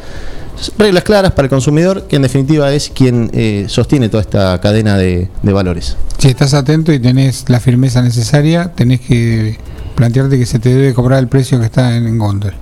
reglas 0.79 1.03
claras 1.05 1.33
para 1.33 1.47
el 1.47 1.51
consumidor 1.51 2.07
que 2.09 2.17
en 2.17 2.23
definitiva 2.23 2.73
es 2.73 2.91
quien 2.95 3.31
eh, 3.33 3.65
sostiene 3.69 4.09
toda 4.09 4.21
esta 4.23 4.61
cadena 4.61 4.97
de, 4.97 5.29
de 5.43 5.53
valores 5.53 5.97
Si 6.19 6.29
estás 6.29 6.55
atento 6.55 6.93
y 6.93 6.99
tenés 7.01 7.45
la 7.49 7.59
firmeza 7.61 8.03
necesaria, 8.03 8.73
tenés 8.75 9.01
que 9.01 9.59
plantearte 9.95 10.39
que 10.39 10.47
se 10.47 10.59
te 10.59 10.69
debe 10.75 10.95
cobrar 10.95 11.19
el 11.19 11.29
precio 11.29 11.59
que 11.59 11.67
está 11.67 11.97
en, 11.97 12.07
en 12.07 12.19
góndola. 12.19 12.55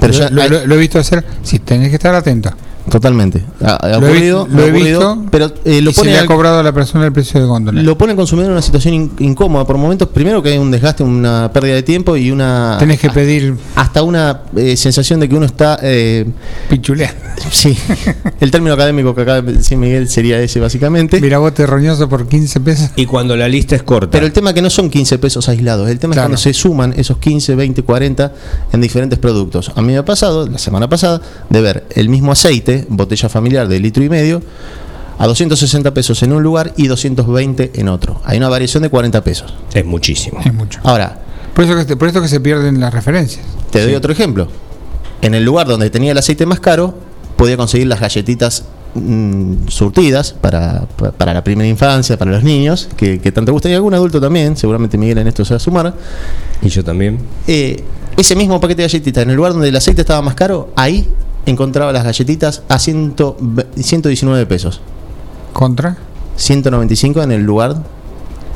pero 0.00 0.12
lo, 0.12 0.18
ya 0.18 0.30
lo- 0.30 0.42
hay- 0.42 0.48
lo- 0.50 0.66
lo 0.66 0.74
he 0.74 0.78
visto 0.78 0.98
hacer. 0.98 1.24
Si 1.42 1.58
tenés 1.60 1.88
que 1.90 1.96
estar 1.96 2.14
atento. 2.14 2.50
Totalmente 2.90 3.42
ha, 3.62 3.74
ha 3.76 3.88
Lo 3.98 4.06
he 4.06 4.10
ocurrido, 4.10 4.48
lo 4.50 4.62
ha 4.62 4.66
he 4.66 4.70
ocurrido, 4.70 5.16
visto 5.16 5.26
pero 5.30 5.52
eh, 5.64 5.80
lo 5.80 5.90
y 5.90 5.94
se 5.94 6.00
pone 6.00 6.12
le 6.12 6.18
ha 6.18 6.20
al- 6.20 6.26
cobrado 6.26 6.58
a 6.58 6.62
la 6.62 6.72
persona 6.72 7.04
el 7.06 7.12
precio 7.12 7.40
de 7.40 7.46
góndola. 7.46 7.82
lo 7.82 7.96
pone 7.98 8.12
el 8.12 8.16
consumidor 8.16 8.48
en 8.50 8.52
una 8.52 8.62
situación 8.62 8.94
in- 8.94 9.12
incómoda 9.20 9.64
por 9.66 9.78
momentos. 9.78 10.08
Primero 10.08 10.42
que 10.42 10.50
hay 10.50 10.58
un 10.58 10.70
desgaste, 10.70 11.02
una 11.02 11.50
pérdida 11.52 11.74
de 11.74 11.82
tiempo 11.82 12.16
y 12.16 12.30
una 12.30 12.76
tenés 12.78 13.00
que 13.00 13.10
pedir 13.10 13.54
hasta 13.74 14.02
una 14.02 14.42
eh, 14.56 14.76
sensación 14.76 15.20
de 15.20 15.28
que 15.28 15.34
uno 15.34 15.46
está 15.46 15.78
eh, 15.82 16.26
pichulear. 16.68 17.14
sí 17.50 17.76
el 18.40 18.50
término 18.50 18.74
académico 18.74 19.14
que 19.14 19.22
acaba 19.22 19.40
de 19.42 19.54
decir 19.54 19.76
Miguel 19.78 20.08
sería 20.08 20.40
ese 20.40 20.60
básicamente 20.60 21.20
Mirabote 21.20 21.66
roñoso 21.66 22.08
por 22.08 22.28
15 22.28 22.60
pesos. 22.60 22.90
Y 22.96 23.06
cuando 23.06 23.36
la 23.36 23.48
lista 23.48 23.76
es 23.76 23.82
corta. 23.82 24.10
pero 24.10 24.26
el 24.26 24.32
tema 24.32 24.50
es 24.50 24.54
que 24.54 24.62
no 24.62 24.70
son 24.70 24.90
15 24.90 25.18
pesos 25.18 25.48
aislados 25.48 25.88
el 25.88 25.98
tema 25.98 26.14
Claro. 26.14 26.26
es 26.26 26.28
cuando 26.30 26.36
se 26.42 26.52
suman 26.52 26.94
esos 26.96 27.18
15, 27.18 27.54
20, 27.54 27.82
40 27.82 28.32
en 28.72 28.80
diferentes 28.80 29.18
productos 29.18 29.72
a 29.74 29.80
mí 29.82 29.92
me 29.92 29.98
ha 29.98 30.04
pasado 30.04 30.46
la 30.46 30.58
semana 30.58 30.88
pasada 30.88 31.20
de 31.50 31.60
ver 31.60 31.84
el 31.94 32.08
mismo 32.08 32.32
aceite 32.32 32.73
botella 32.88 33.28
familiar 33.28 33.68
de 33.68 33.78
litro 33.80 34.02
y 34.04 34.08
medio 34.08 34.42
a 35.18 35.26
260 35.26 35.94
pesos 35.94 36.22
en 36.22 36.32
un 36.32 36.42
lugar 36.42 36.72
y 36.76 36.86
220 36.88 37.72
en 37.74 37.88
otro 37.88 38.20
hay 38.24 38.38
una 38.38 38.48
variación 38.48 38.82
de 38.82 38.88
40 38.90 39.22
pesos 39.22 39.54
Es 39.72 39.84
muchísimo. 39.84 40.40
Es 40.44 40.52
mucho. 40.52 40.80
ahora 40.82 41.20
Por 41.54 41.64
eso 41.64 41.86
que, 41.86 41.96
por 41.96 42.08
esto 42.08 42.20
que 42.20 42.28
se 42.28 42.40
pierden 42.40 42.80
las 42.80 42.92
referencias. 42.92 43.44
Te 43.70 43.82
doy 43.82 43.94
otro 43.94 44.12
ejemplo. 44.12 44.48
En 45.22 45.34
el 45.34 45.44
lugar 45.44 45.66
donde 45.68 45.88
tenía 45.88 46.10
el 46.12 46.18
aceite 46.18 46.44
más 46.46 46.58
caro, 46.60 46.94
podía 47.36 47.56
conseguir 47.56 47.86
las 47.86 48.00
galletitas 48.00 48.64
mm, 48.94 49.68
surtidas 49.68 50.32
para, 50.32 50.86
pa- 50.96 51.12
para 51.12 51.32
la 51.32 51.42
primera 51.44 51.68
infancia, 51.68 52.18
para 52.18 52.32
los 52.32 52.42
niños, 52.42 52.88
que, 52.96 53.20
que 53.20 53.30
tanto 53.32 53.52
gusta, 53.52 53.68
y 53.70 53.74
algún 53.74 53.94
adulto 53.94 54.20
también, 54.20 54.56
seguramente 54.56 54.98
Miguel 54.98 55.18
en 55.18 55.28
esto 55.28 55.44
se 55.44 55.54
va 55.54 55.56
a 55.58 55.60
sumar. 55.60 55.94
Y 56.60 56.68
yo 56.68 56.82
también. 56.84 57.18
Eh, 57.46 57.82
ese 58.16 58.34
mismo 58.36 58.60
paquete 58.60 58.82
de 58.82 58.88
galletitas, 58.88 59.22
en 59.22 59.30
el 59.30 59.36
lugar 59.36 59.52
donde 59.52 59.68
el 59.68 59.76
aceite 59.76 60.00
estaba 60.02 60.20
más 60.22 60.34
caro, 60.34 60.72
ahí 60.76 61.08
encontraba 61.46 61.92
las 61.92 62.04
galletitas 62.04 62.62
a 62.68 62.78
100 62.78 63.14
119 63.76 64.46
pesos. 64.46 64.80
Contra. 65.52 65.96
195 66.36 67.22
en 67.22 67.32
el 67.32 67.42
lugar 67.42 67.76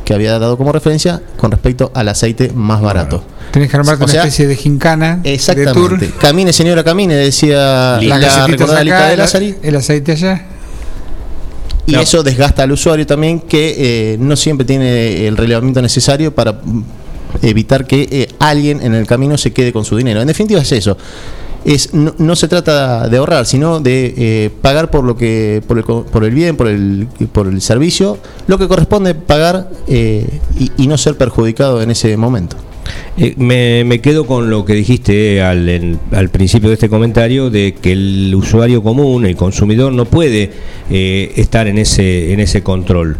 que 0.04 0.14
había 0.14 0.38
dado 0.38 0.56
como 0.56 0.72
referencia 0.72 1.20
con 1.36 1.50
respecto 1.50 1.90
al 1.94 2.08
aceite 2.08 2.50
más 2.54 2.80
barato. 2.80 3.22
Tenés 3.52 3.70
que 3.70 3.76
armarte 3.76 4.02
O 4.02 4.06
una 4.06 4.12
sea, 4.12 4.22
especie 4.22 4.46
de 4.46 4.56
gincana. 4.56 5.16
De 5.22 5.34
Exactamente. 5.34 5.72
tour. 5.74 5.98
Camine, 6.18 6.52
señora, 6.52 6.82
camine, 6.82 7.14
decía 7.14 7.98
la 8.00 8.46
recordada 8.46 8.80
acá, 8.80 9.06
de 9.08 9.12
el, 9.12 9.18
Lázari. 9.18 9.54
el 9.62 9.76
aceite 9.76 10.12
allá. 10.12 10.46
Y 11.86 11.92
No. 11.92 12.00
eso 12.00 12.22
desgasta 12.22 12.62
al 12.62 12.72
usuario 12.72 13.06
también, 13.06 13.40
que 13.40 13.74
eh, 14.14 14.16
no 14.18 14.34
siempre 14.36 14.66
tiene 14.66 15.26
el 15.26 15.36
relevamiento 15.36 15.80
necesario 15.82 16.34
para 16.34 16.52
mm, 16.52 16.82
evitar 17.42 17.86
que 17.86 18.08
eh, 18.10 18.28
alguien 18.38 18.80
en 18.82 18.94
el 18.94 19.06
camino 19.06 19.38
se 19.38 19.52
quede 19.52 19.72
con 19.72 19.84
su 19.84 19.96
dinero. 19.96 20.20
En 20.20 20.26
definitiva 20.26 20.60
es 20.60 20.72
eso. 20.72 20.96
Es, 21.64 21.92
no, 21.92 22.36
se 22.36 22.48
trata 22.48 23.08
de 23.08 23.16
ahorrar, 23.18 23.44
sino 23.44 23.80
de 23.80 24.14
eh, 24.16 24.50
pagar 24.62 24.90
por 24.90 25.04
lo 25.04 25.16
que 25.16 25.60
por 25.66 25.76
el, 25.78 25.84
por 25.84 26.24
el 26.24 26.30
bien, 26.30 26.56
por 26.56 26.68
el, 26.68 27.08
por 27.32 27.46
el 27.48 27.60
servicio, 27.60 28.18
lo 28.46 28.58
que 28.58 28.68
corresponde 28.68 29.14
pagar 29.14 29.68
eh, 29.88 30.24
y, 30.78 30.86
no 30.86 30.96
ser 30.96 31.16
perjudicado 31.16 31.82
en 31.82 31.90
ese 31.90 32.16
momento. 32.16 32.56
Eh, 33.18 33.34
me, 33.36 33.84
me 33.84 34.00
quedo 34.00 34.24
con 34.24 34.48
lo 34.48 34.64
que 34.64 34.72
dijiste 34.74 35.42
al, 35.42 35.68
en- 35.68 35.98
al 36.12 36.30
principio 36.30 36.68
de 36.70 36.74
este 36.74 36.88
comentario 36.88 37.50
de 37.50 37.74
que 37.74 37.92
el 37.92 38.32
usuario 38.34 38.82
común, 38.82 39.26
el 39.26 39.36
consumidor, 39.36 39.92
no 39.92 40.04
puede 40.06 40.50
estar 40.88 41.66
en 41.66 41.76
ese, 41.78 42.32
en 42.32 42.40
ese 42.40 42.62
control. 42.62 43.16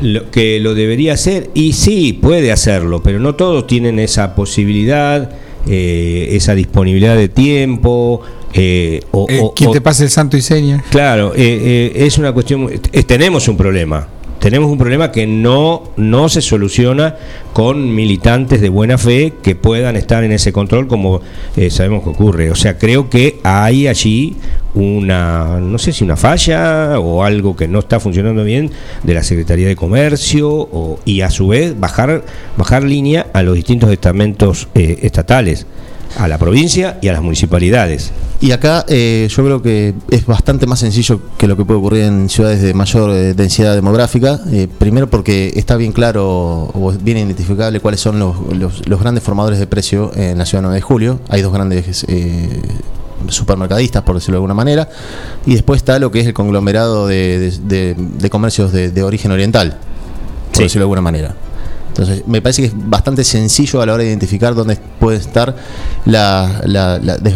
Lo, 0.00 0.30
que 0.30 0.60
lo 0.60 0.74
debería 0.74 1.14
hacer, 1.14 1.50
y 1.54 1.72
sí, 1.72 2.12
puede 2.12 2.52
hacerlo, 2.52 3.02
pero 3.02 3.18
no 3.18 3.34
todos 3.34 3.66
tienen 3.66 3.98
esa 3.98 4.34
posibilidad 4.36 5.30
eh, 5.68 6.28
esa 6.32 6.54
disponibilidad 6.54 7.16
de 7.16 7.28
tiempo. 7.28 8.20
Eh, 8.54 9.00
o, 9.12 9.26
Eh, 9.28 9.42
¿Quién 9.54 9.70
o- 9.70 9.72
te 9.72 9.80
pasa 9.80 10.02
el 10.04 10.10
santo 10.10 10.36
y 10.36 10.40
seña? 10.42 10.82
Claro, 10.90 11.34
eh, 11.34 11.92
eh, 11.94 12.06
es 12.06 12.16
una 12.18 12.32
cuestión, 12.32 12.68
tenemos 13.06 13.46
un 13.48 13.56
problema, 13.56 14.08
tenemos 14.40 14.70
un 14.70 14.78
problema 14.78 15.10
que 15.10 15.26
no, 15.26 15.82
no 15.96 16.28
se 16.28 16.40
soluciona 16.42 17.16
con 17.52 17.94
militantes 17.94 18.60
de 18.60 18.68
buena 18.68 18.96
fe 18.98 19.32
que 19.42 19.56
puedan 19.56 19.96
estar 19.96 20.22
en 20.24 20.32
ese 20.32 20.52
control 20.52 20.86
como 20.86 21.20
eh, 21.56 21.70
sabemos 21.70 22.04
que 22.04 22.10
ocurre. 22.10 22.50
O 22.50 22.54
sea, 22.54 22.78
creo 22.78 23.10
que 23.10 23.40
hay 23.42 23.88
allí 23.88 24.36
una, 24.74 25.58
no 25.60 25.78
sé 25.78 25.92
si 25.92 26.04
una 26.04 26.16
falla 26.16 27.00
o 27.00 27.24
algo 27.24 27.56
que 27.56 27.66
no 27.68 27.80
está 27.80 27.98
funcionando 28.00 28.44
bien 28.44 28.70
de 29.02 29.14
la 29.14 29.22
Secretaría 29.22 29.66
de 29.66 29.76
Comercio 29.76 30.48
o- 30.50 31.00
y 31.04 31.22
a 31.22 31.30
su 31.30 31.48
vez 31.48 31.78
bajar, 31.78 32.22
bajar 32.56 32.84
línea 32.84 33.26
a 33.32 33.42
los 33.42 33.54
distintos 33.56 33.90
estamentos 33.90 34.68
eh, 34.74 34.98
estatales, 35.02 35.66
a 36.16 36.26
la 36.28 36.38
provincia 36.38 36.98
y 37.02 37.08
a 37.08 37.12
las 37.12 37.22
municipalidades. 37.22 38.12
Y 38.40 38.52
acá 38.52 38.84
eh, 38.88 39.28
yo 39.30 39.44
creo 39.44 39.62
que 39.62 39.94
es 40.10 40.24
bastante 40.26 40.66
más 40.66 40.78
sencillo 40.78 41.20
que 41.36 41.46
lo 41.48 41.56
que 41.56 41.64
puede 41.64 41.78
ocurrir 41.80 42.04
en 42.04 42.28
ciudades 42.28 42.62
de 42.62 42.72
mayor 42.72 43.10
eh, 43.10 43.34
densidad 43.34 43.74
demográfica. 43.74 44.40
Eh, 44.52 44.68
primero 44.78 45.10
porque 45.10 45.52
está 45.56 45.76
bien 45.76 45.92
claro 45.92 46.70
o 46.72 46.92
bien 47.02 47.18
identificable 47.18 47.80
cuáles 47.80 48.00
son 48.00 48.18
los, 48.18 48.36
los- 48.56 48.88
los 48.88 49.00
grandes 49.00 49.22
formadores 49.24 49.58
de 49.58 49.66
precio 49.66 50.12
en 50.16 50.38
la 50.38 50.46
ciudad 50.46 50.62
9 50.62 50.76
de 50.76 50.80
julio. 50.82 51.20
Hay 51.28 51.42
dos 51.42 51.52
grandes 51.52 52.04
eh, 52.08 52.62
supermercadistas, 53.28 54.02
por 54.02 54.14
decirlo 54.14 54.34
de 54.34 54.38
alguna 54.38 54.54
manera. 54.54 54.88
Y 55.46 55.54
después 55.54 55.78
está 55.78 55.98
lo 55.98 56.10
que 56.10 56.20
es 56.20 56.26
el 56.26 56.34
conglomerado 56.34 57.06
de, 57.06 57.38
de- 57.38 57.50
de- 57.94 57.94
de 57.98 58.30
comercios 58.30 58.72
de, 58.72 58.90
de 58.90 59.02
origen 59.02 59.30
oriental, 59.32 59.78
por 60.50 60.56
Sí. 60.58 60.62
decirlo 60.64 60.82
de 60.82 60.84
alguna 60.84 61.00
manera. 61.02 61.34
Entonces, 61.98 62.22
me 62.28 62.40
parece 62.40 62.62
que 62.62 62.68
es 62.68 62.74
bastante 62.76 63.24
sencillo 63.24 63.80
a 63.82 63.86
la 63.86 63.94
hora 63.94 64.02
de 64.04 64.08
identificar 64.08 64.54
dónde 64.54 64.78
puede 65.00 65.16
estar 65.18 65.56
la, 66.04 66.60
la- 66.64 66.98
la 66.98 67.16
des- 67.18 67.34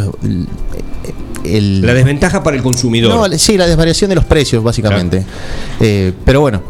el- 1.45 1.83
La 1.83 1.95
desventaja 1.95 2.43
para 2.43 2.57
el 2.57 2.63
consumidor. 2.63 3.29
no, 3.31 3.39
sí, 3.39 3.57
la 3.57 3.67
desvariación 3.67 4.09
de 4.11 4.15
los 4.17 4.25
precios, 4.25 4.63
básicamente. 4.63 5.25
Eh, 5.81 6.13
pero 6.25 6.41
bueno, 6.41 6.63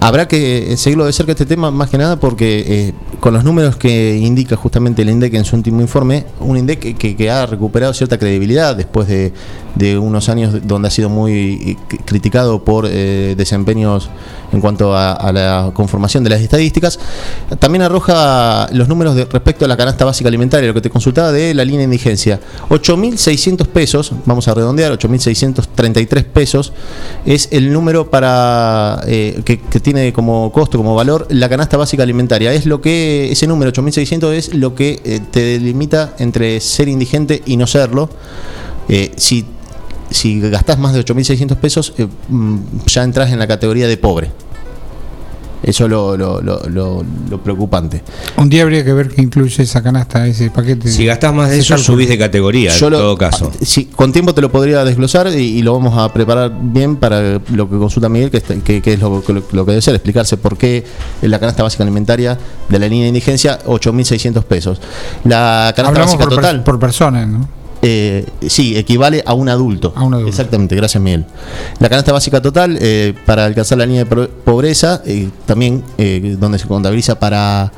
habrá 0.00 0.26
que 0.26 0.74
seguirlo 0.76 1.04
de 1.06 1.12
cerca 1.12 1.32
este 1.32 1.46
tema, 1.46 1.70
más 1.70 1.88
que 1.90 1.98
nada 1.98 2.18
porque 2.18 2.64
eh, 2.66 2.92
con 3.20 3.34
los 3.34 3.44
números 3.44 3.76
que 3.76 4.16
indica 4.16 4.56
justamente 4.56 5.02
el 5.02 5.10
INDEC 5.10 5.34
en 5.34 5.44
su 5.44 5.56
último 5.56 5.80
informe, 5.80 6.24
un 6.40 6.56
INDEC 6.56 6.96
que, 6.96 7.30
ha 7.30 7.46
recuperado 7.46 7.92
cierta 7.94 8.18
credibilidad 8.18 8.76
después 8.76 9.08
de, 9.08 9.32
unos 9.98 10.28
años 10.28 10.66
donde 10.66 10.88
ha 10.88 10.90
sido 10.90 11.08
muy 11.08 11.76
eh, 11.90 11.96
criticado 12.04 12.64
por 12.64 12.86
eh, 12.88 13.34
desempeños 13.36 14.08
en 14.52 14.60
cuanto 14.60 14.96
a, 14.96 15.32
la 15.32 15.72
conformación 15.74 16.22
de 16.22 16.30
las 16.30 16.40
estadísticas, 16.40 16.98
también 17.58 17.82
arroja 17.82 18.68
los 18.72 18.88
números 18.88 19.16
de, 19.16 19.24
respecto 19.24 19.64
a 19.64 19.68
la 19.68 19.76
canasta 19.76 20.04
básica 20.04 20.28
alimentaria, 20.28 20.68
lo 20.68 20.74
que 20.74 20.80
te 20.80 20.90
consultaba 20.90 21.32
de 21.32 21.54
la 21.54 21.64
línea 21.64 21.80
de 21.80 21.84
indigencia. 21.84 22.38
8.600 22.68 23.66
pesos, 23.66 24.12
vamos 24.26 24.46
a 24.46 24.54
redondear, 24.54 24.92
8.633 24.96 26.24
pesos 26.24 26.72
es 27.26 27.48
el 27.50 27.72
número 27.72 28.10
para 28.10 29.00
eh, 29.06 29.42
que 29.44 29.80
tiene 29.80 30.12
como 30.12 30.52
costo, 30.52 30.78
como 30.78 30.94
valor, 30.94 31.26
la 31.30 31.48
canasta 31.48 31.76
básica 31.76 32.02
alimentaria. 32.02 32.52
Es 32.52 32.66
lo 32.66 32.80
que, 32.80 33.03
ese 33.04 33.46
número, 33.46 33.72
8.600, 33.72 34.32
es 34.32 34.54
lo 34.54 34.74
que 34.74 35.00
eh, 35.04 35.20
te 35.30 35.40
delimita 35.40 36.14
entre 36.18 36.60
ser 36.60 36.88
indigente 36.88 37.42
y 37.46 37.56
no 37.56 37.66
serlo. 37.66 38.10
Eh, 38.88 39.12
si, 39.16 39.44
si 40.10 40.40
gastás 40.40 40.78
más 40.78 40.94
de 40.94 41.04
8.600 41.04 41.56
pesos, 41.56 41.94
eh, 41.98 42.06
mm, 42.28 42.58
ya 42.86 43.02
entras 43.02 43.32
en 43.32 43.38
la 43.38 43.46
categoría 43.46 43.88
de 43.88 43.96
pobre. 43.96 44.30
Eso 45.64 45.84
es 45.84 45.90
lo, 45.90 46.14
lo- 46.16 46.42
lo- 46.42 46.60
lo- 46.68 47.02
lo 47.30 47.38
preocupante. 47.42 48.02
Un 48.36 48.50
día 48.50 48.62
habría 48.64 48.84
que 48.84 48.92
ver 48.92 49.08
qué 49.08 49.22
incluye 49.22 49.62
esa 49.62 49.82
canasta, 49.82 50.26
ese 50.26 50.50
paquete. 50.50 50.88
Si 50.90 51.06
gastás 51.06 51.32
más 51.32 51.48
de 51.50 51.58
eso, 51.58 51.74
cálculo. 51.74 51.94
subís 51.96 52.08
de 52.10 52.18
categoría, 52.18 52.70
Yo 52.76 52.86
en 52.88 52.92
lo- 52.92 52.98
todo 52.98 53.16
caso. 53.16 53.50
Con 53.96 54.12
tiempo 54.12 54.34
te 54.34 54.42
lo 54.42 54.52
podría 54.52 54.84
desglosar 54.84 55.28
y, 55.28 55.36
y 55.40 55.62
lo 55.62 55.72
vamos 55.72 55.96
a 55.96 56.12
preparar 56.12 56.52
bien 56.60 56.96
para 56.96 57.40
lo 57.50 57.70
que 57.70 57.78
consulta 57.78 58.10
Miguel, 58.10 58.30
que, 58.30 58.36
está- 58.36 58.54
que- 58.56 58.82
que 58.82 58.92
es 58.92 59.00
lo, 59.00 59.22
que- 59.24 59.32
lo 59.32 59.64
que 59.64 59.70
debe 59.72 59.80
ser, 59.82 59.94
explicarse 59.94 60.36
por 60.36 60.58
qué 60.58 60.84
la 61.22 61.38
canasta 61.38 61.62
básica 61.62 61.82
alimentaria 61.82 62.38
de 62.68 62.78
la 62.78 62.86
línea 62.86 63.04
de 63.04 63.08
indigencia 63.08 63.58
8.600 63.64 64.44
pesos. 64.44 64.80
La 65.24 65.72
canasta 65.74 65.82
Hablamos 66.02 66.06
básica 66.06 66.18
por, 66.24 66.28
per- 66.28 66.36
total, 66.36 66.62
por 66.62 66.78
persona, 66.78 67.24
¿no? 67.24 67.48
Eh, 67.86 68.24
sí, 68.48 68.78
equivale 68.78 69.22
a 69.26 69.34
un 69.34 69.50
adulto. 69.50 69.92
A 69.94 70.02
un 70.04 70.14
adulto. 70.14 70.30
Exactamente, 70.30 70.74
gracias 70.74 71.02
Miguel. 71.02 71.26
La 71.80 71.90
canasta 71.90 72.12
básica 72.12 72.40
total, 72.40 72.78
eh, 72.80 73.12
para 73.26 73.44
alcanzar 73.44 73.76
la 73.76 73.84
línea 73.84 74.04
de 74.04 74.26
pobreza, 74.26 75.02
eh, 75.04 75.28
también 75.44 75.84
eh, 75.98 76.36
donde 76.40 76.58
se 76.58 76.66
contabiliza 76.66 77.18
para 77.18 77.72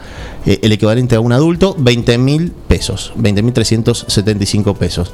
eh, 0.47 0.61
el 0.63 0.71
equivalente 0.71 1.17
a 1.17 1.21
un 1.21 1.33
adulto, 1.33 1.75
20 1.77 2.19
mil 2.19 2.53
pesos, 2.69 3.13
20.375 3.19 4.77
pesos. 4.77 5.13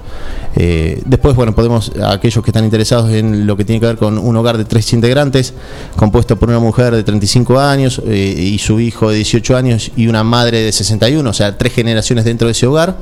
Eh, 0.57 1.01
después, 1.07 1.35
bueno, 1.35 1.55
podemos, 1.55 1.91
aquellos 2.07 2.45
que 2.45 2.51
están 2.51 2.65
interesados 2.65 3.11
en 3.11 3.47
lo 3.47 3.57
que 3.57 3.65
tiene 3.65 3.81
que 3.81 3.87
ver 3.87 3.97
con 3.97 4.19
un 4.19 4.37
hogar 4.37 4.59
de 4.59 4.67
tres 4.67 4.93
integrantes, 4.93 5.55
compuesto 5.97 6.39
por 6.39 6.51
una 6.51 6.59
mujer 6.59 6.95
de 6.95 7.03
35 7.03 7.59
años 7.59 8.03
eh, 8.07 8.35
y 8.39 8.59
su 8.59 8.79
hijo 8.79 9.09
de 9.09 9.17
18 9.17 9.57
años 9.57 9.91
y 9.97 10.07
una 10.07 10.23
madre 10.23 10.61
de 10.61 10.71
61, 10.71 11.29
o 11.29 11.33
sea, 11.33 11.57
tres 11.57 11.73
generaciones 11.73 12.27
dentro 12.27 12.47
de 12.47 12.53
ese 12.53 12.67
hogar. 12.67 12.99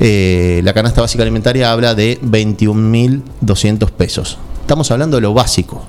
La 0.00 0.72
canasta 0.72 1.02
básica 1.02 1.22
alimentaria 1.22 1.70
habla 1.70 1.94
de 1.94 2.18
21.200 2.22 3.90
pesos. 3.90 4.38
Estamos 4.62 4.90
hablando 4.90 5.18
de 5.18 5.20
lo 5.20 5.34
básico. 5.34 5.84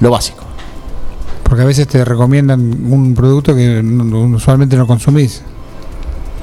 Lo 0.00 0.10
básico. 0.10 0.49
Porque 1.50 1.64
a 1.64 1.66
veces 1.66 1.88
te 1.88 2.04
recomiendan 2.04 2.60
un 2.60 3.12
producto 3.12 3.56
que 3.56 3.80
usualmente 3.80 4.76
no 4.76 4.86
consumís. 4.86 5.42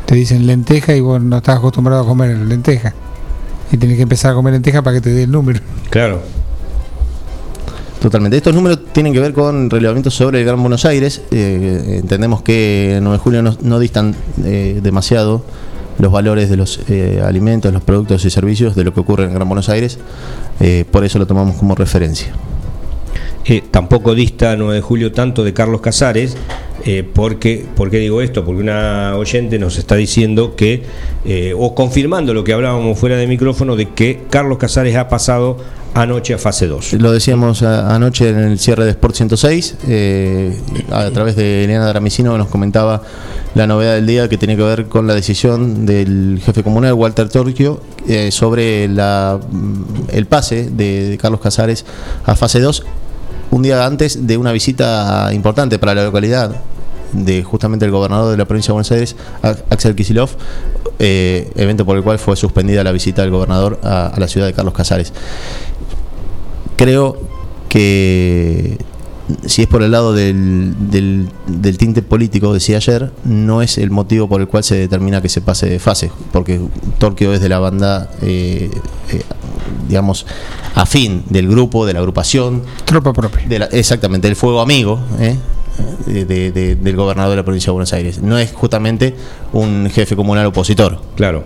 Te 0.06 0.16
dicen 0.16 0.46
lenteja 0.46 0.94
y 0.98 1.00
vos 1.00 1.22
no 1.22 1.38
estás 1.38 1.60
acostumbrado 1.60 2.04
a 2.04 2.06
comer 2.06 2.36
lenteja. 2.38 2.94
Y 3.72 3.78
tenés 3.78 3.96
que 3.96 4.04
empezar 4.04 4.32
a 4.32 4.36
comer 4.36 4.52
lenteja 4.52 4.82
para 4.82 4.98
que 4.98 5.02
te 5.02 5.10
dé 5.12 5.24
el 5.24 5.32
número. 5.32 5.62
Claro. 5.90 6.22
Totalmente. 8.02 8.36
Estos 8.36 8.54
números 8.54 8.80
tienen 8.92 9.14
que 9.14 9.22
ver 9.22 9.32
con 9.32 9.70
relevamientos 9.70 10.14
sobre 10.14 10.42
el 10.42 10.46
Gran 10.46 10.60
Buenos 10.60 10.84
Aires. 10.84 11.22
Eh, 11.32 12.00
entendemos 12.02 12.42
que 12.42 12.98
en 12.98 13.06
9 13.06 13.18
de 13.18 13.24
julio 13.24 13.42
no, 13.42 13.56
no 13.62 13.80
distan 13.80 14.14
eh, 14.44 14.82
demasiado 14.84 15.46
los 16.00 16.12
valores 16.12 16.50
de 16.50 16.58
los 16.58 16.82
eh, 16.90 17.22
alimentos, 17.26 17.72
los 17.72 17.82
productos 17.82 18.26
y 18.26 18.30
servicios 18.30 18.76
de 18.76 18.84
lo 18.84 18.94
que 18.94 19.00
ocurre 19.00 19.24
en 19.24 19.34
Gran 19.34 19.48
Buenos 19.48 19.70
Aires. 19.70 20.00
Eh, 20.60 20.84
por 20.92 21.06
eso 21.06 21.18
lo 21.18 21.26
tomamos 21.26 21.56
como 21.56 21.76
referencia. 21.76 22.28
Eh, 23.46 23.64
tampoco 23.72 24.14
dista 24.14 24.56
9 24.56 24.76
de 24.76 24.82
julio 24.82 25.12
tanto 25.12 25.44
de 25.44 25.54
Carlos 25.54 25.82
Casares. 25.82 26.38
Eh, 26.86 27.04
porque, 27.04 27.66
¿Por 27.76 27.90
qué 27.90 27.98
digo 27.98 28.22
esto? 28.22 28.46
Porque 28.46 28.62
una 28.62 29.16
oyente 29.18 29.60
nos 29.60 29.78
está 29.78 29.96
diciendo 29.96 30.56
que, 30.56 30.84
eh, 31.26 31.54
o 31.58 31.74
confirmando 31.76 32.34
lo 32.34 32.44
que 32.44 32.54
hablábamos 32.54 32.98
fuera 32.98 33.18
de 33.18 33.28
micrófono, 33.28 33.76
de 33.76 33.90
que 33.90 34.22
Carlos 34.30 34.58
Casares 34.58 34.96
ha 34.96 35.10
pasado 35.10 35.58
anoche 35.96 36.34
a 36.34 36.38
fase 36.38 36.68
2. 36.68 36.94
Lo 36.94 37.12
decíamos 37.12 37.64
anoche 37.64 38.30
en 38.30 38.38
el 38.38 38.60
cierre 38.60 38.86
de 38.86 38.92
Sport 38.92 39.16
106, 39.16 39.76
eh, 39.88 40.56
a 40.92 41.10
través 41.10 41.36
de 41.36 41.66
Eliana 41.66 41.88
Dramicino 41.88 42.38
nos 42.38 42.48
comentaba 42.48 43.02
la 43.56 43.66
novedad 43.66 43.96
del 43.96 44.06
día 44.06 44.30
que 44.30 44.38
tiene 44.38 44.56
que 44.56 44.64
ver 44.64 44.86
con 44.86 45.08
la 45.08 45.16
decisión 45.16 45.86
del 45.86 46.40
jefe 46.46 46.64
comunal 46.64 46.94
Walter 46.94 47.28
Torquio 47.28 47.82
sobre 48.30 48.88
la, 48.88 49.40
el 50.10 50.28
pase 50.28 50.70
de 50.70 51.18
Carlos 51.20 51.42
Casares 51.42 51.84
a 52.26 52.36
fase 52.36 52.60
2, 52.60 52.86
un 53.52 53.62
día 53.64 53.86
antes 53.86 54.28
de 54.28 54.38
una 54.38 54.52
visita 54.52 55.30
importante 55.34 55.80
para 55.80 55.96
la 55.96 56.04
localidad 56.04 56.62
de 57.14 57.44
justamente 57.44 57.86
el 57.86 57.92
gobernador 57.92 58.32
de 58.32 58.38
la 58.38 58.46
provincia 58.46 58.70
de 58.70 58.74
Buenos 58.74 58.92
Aires, 58.92 59.16
Axel 59.70 59.96
Kisilov, 59.96 60.30
eh, 61.00 61.52
evento 61.56 61.86
por 61.86 61.98
el 61.98 62.04
cual 62.04 62.20
fue 62.20 62.36
suspendida 62.36 62.84
la 62.84 62.92
visita 62.92 63.22
del 63.22 63.32
gobernador 63.32 63.80
a, 63.84 64.14
la 64.18 64.28
ciudad 64.28 64.48
de 64.48 64.54
Carlos 64.54 64.74
Casares. 64.74 65.14
Creo 66.76 67.18
que 67.70 68.78
si 69.46 69.64
es 69.64 69.68
por 69.68 69.84
el 69.84 69.92
lado 69.92 70.14
del, 70.14 70.74
del, 70.90 71.30
del 71.48 71.78
tinte 71.78 72.02
político, 72.02 72.54
decía 72.54 72.78
ayer, 72.78 73.12
no 73.26 73.62
es 73.62 73.78
el 73.78 73.92
motivo 73.92 74.28
por 74.28 74.42
el 74.42 74.48
cual 74.48 74.64
se 74.64 74.76
determina 74.76 75.22
que 75.22 75.30
se 75.30 75.42
pase 75.42 75.68
de 75.68 75.80
fase, 75.80 76.12
porque 76.32 76.62
Torquio 76.98 77.34
es 77.34 77.42
de 77.42 77.50
la 77.50 77.60
banda, 77.60 78.10
eh, 78.22 78.70
eh, 79.12 79.22
digamos, 79.88 80.26
afín 80.76 81.24
del 81.30 81.48
grupo, 81.48 81.86
de 81.86 81.94
la 81.94 82.00
agrupación, 82.00 82.64
Tropa 82.86 83.14
propia. 83.14 83.46
de 83.48 83.60
la- 83.60 83.66
exactamente, 83.66 84.28
del 84.28 84.36
fuego 84.36 84.62
amigo 84.62 85.00
¿eh? 85.20 85.36
de- 86.06 86.26
de- 86.26 86.52
de- 86.52 86.76
del 86.76 86.96
gobernador 86.96 87.32
de 87.32 87.36
la 87.38 87.44
provincia 87.44 87.68
de 87.68 87.74
Buenos 87.74 87.94
Aires. 87.94 88.22
No 88.22 88.38
es 88.38 88.52
justamente 88.52 89.16
un 89.54 89.90
jefe 89.94 90.16
comunal 90.16 90.46
opositor. 90.48 91.00
Claro. 91.16 91.44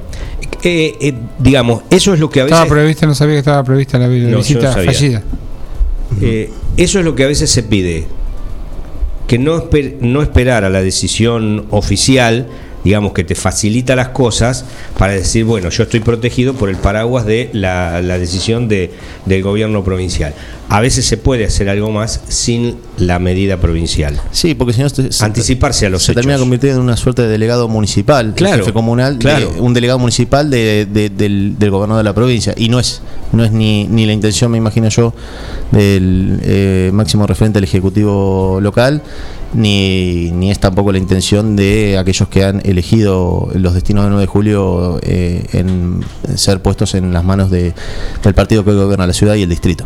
Eh, 0.64 0.96
eh, 1.02 1.14
digamos, 1.40 1.82
eso 1.90 2.14
es 2.14 2.20
lo 2.20 2.30
que 2.30 2.42
a 2.42 2.44
veces. 2.46 2.58
Estaba 2.58 2.70
prevista, 2.74 3.06
no 3.08 3.16
sabía 3.16 3.36
que 3.36 3.40
estaba 3.40 3.64
prevista 3.64 3.98
la, 3.98 4.08
la 4.08 4.14
No, 4.16 4.30
yo 4.30 4.38
visita 4.38 4.76
no 4.76 4.84
fallida. 4.84 5.24
Eh, 6.22 6.52
eso 6.78 7.00
es 7.00 7.06
lo 7.06 7.16
que 7.16 7.24
a 7.24 7.28
veces 7.28 7.50
se 7.50 7.64
pide, 7.64 8.06
que 9.28 9.38
no, 9.40 9.58
esper- 9.58 9.98
no 10.02 10.22
esperar 10.22 10.64
a 10.66 10.70
la 10.70 10.82
decisión 10.82 11.66
oficial 11.72 12.48
digamos 12.84 13.14
que 13.14 13.24
te 13.24 13.36
facilita 13.36 13.96
las 13.96 14.10
cosas 14.10 14.66
para 14.98 15.14
decir, 15.14 15.46
bueno, 15.46 15.70
yo 15.70 15.84
estoy 15.84 16.00
protegido 16.00 16.54
por 16.54 16.70
el 16.70 16.78
paraguas 16.78 17.26
de 17.26 17.50
la, 17.54 18.02
la 18.02 18.18
decisión 18.18 18.68
de, 18.68 18.92
del 19.26 19.44
gobierno 19.44 19.84
provincial. 19.84 20.34
A 20.70 20.80
veces 20.80 21.06
se 21.06 21.18
puede 21.18 21.46
hacer 21.46 21.68
algo 21.70 21.92
más 21.92 22.22
sin 22.30 22.78
la 22.98 23.20
medida 23.20 23.58
provincial. 23.58 24.20
Sí, 24.32 24.56
porque 24.56 24.74
si 24.74 24.82
no 24.82 24.90
se- 24.90 25.12
se- 25.12 25.26
Anticiparse 25.26 25.86
a 25.86 25.90
los 25.90 26.02
se 26.04 26.14
hechos. 26.14 26.22
termina 26.22 26.40
convirtiendo 26.40 26.80
en 26.80 26.84
una 26.86 26.96
suerte 26.98 27.24
de 27.24 27.28
delegado 27.28 27.68
municipal, 27.68 28.34
Claro, 28.36 28.60
jefe 28.60 28.72
comunal, 28.74 29.20
de- 29.20 29.46
un 29.60 29.74
delegado 29.74 30.00
municipal 30.00 30.50
de- 30.50 30.88
de- 30.92 31.10
del, 31.10 31.56
del 31.60 31.70
gobernador 31.72 32.04
de 32.04 32.10
la 32.10 32.16
provincia. 32.16 32.54
Y 32.58 32.70
no 32.70 32.80
es, 32.80 33.02
no 33.34 33.44
es 33.44 33.52
ni, 33.52 33.86
ni 33.88 34.06
la 34.06 34.14
intención, 34.14 34.50
me 34.50 34.58
imagino 34.58 34.88
yo, 34.90 35.14
del 35.72 36.40
eh, 36.44 36.90
máximo 36.94 37.28
referente 37.28 37.58
del 37.58 37.66
Ejecutivo 37.66 38.60
local, 38.62 39.02
ni, 39.54 40.32
ni 40.32 40.49
es 40.52 40.60
tampoco 40.60 40.91
la 40.91 40.97
intención 40.97 41.56
de 41.56 41.97
aquellos 41.97 42.28
que 42.30 42.43
han 42.43 42.62
elegido 42.66 43.49
los 43.54 43.74
destinos 43.74 44.04
del 44.06 44.12
9 44.12 44.22
de 44.22 44.28
julio 44.28 44.99
eh, 45.04 45.45
en 45.54 45.99
ser 46.36 46.62
puestos 46.62 46.95
en 46.95 47.12
las 47.14 47.24
manos 47.24 47.52
de- 47.52 47.74
del 48.24 48.34
partido 48.34 48.64
que 48.64 48.72
gobierna 48.74 49.06
la 49.08 49.14
ciudad 49.14 49.36
y 49.36 49.43
el 49.43 49.49
distrito. 49.49 49.86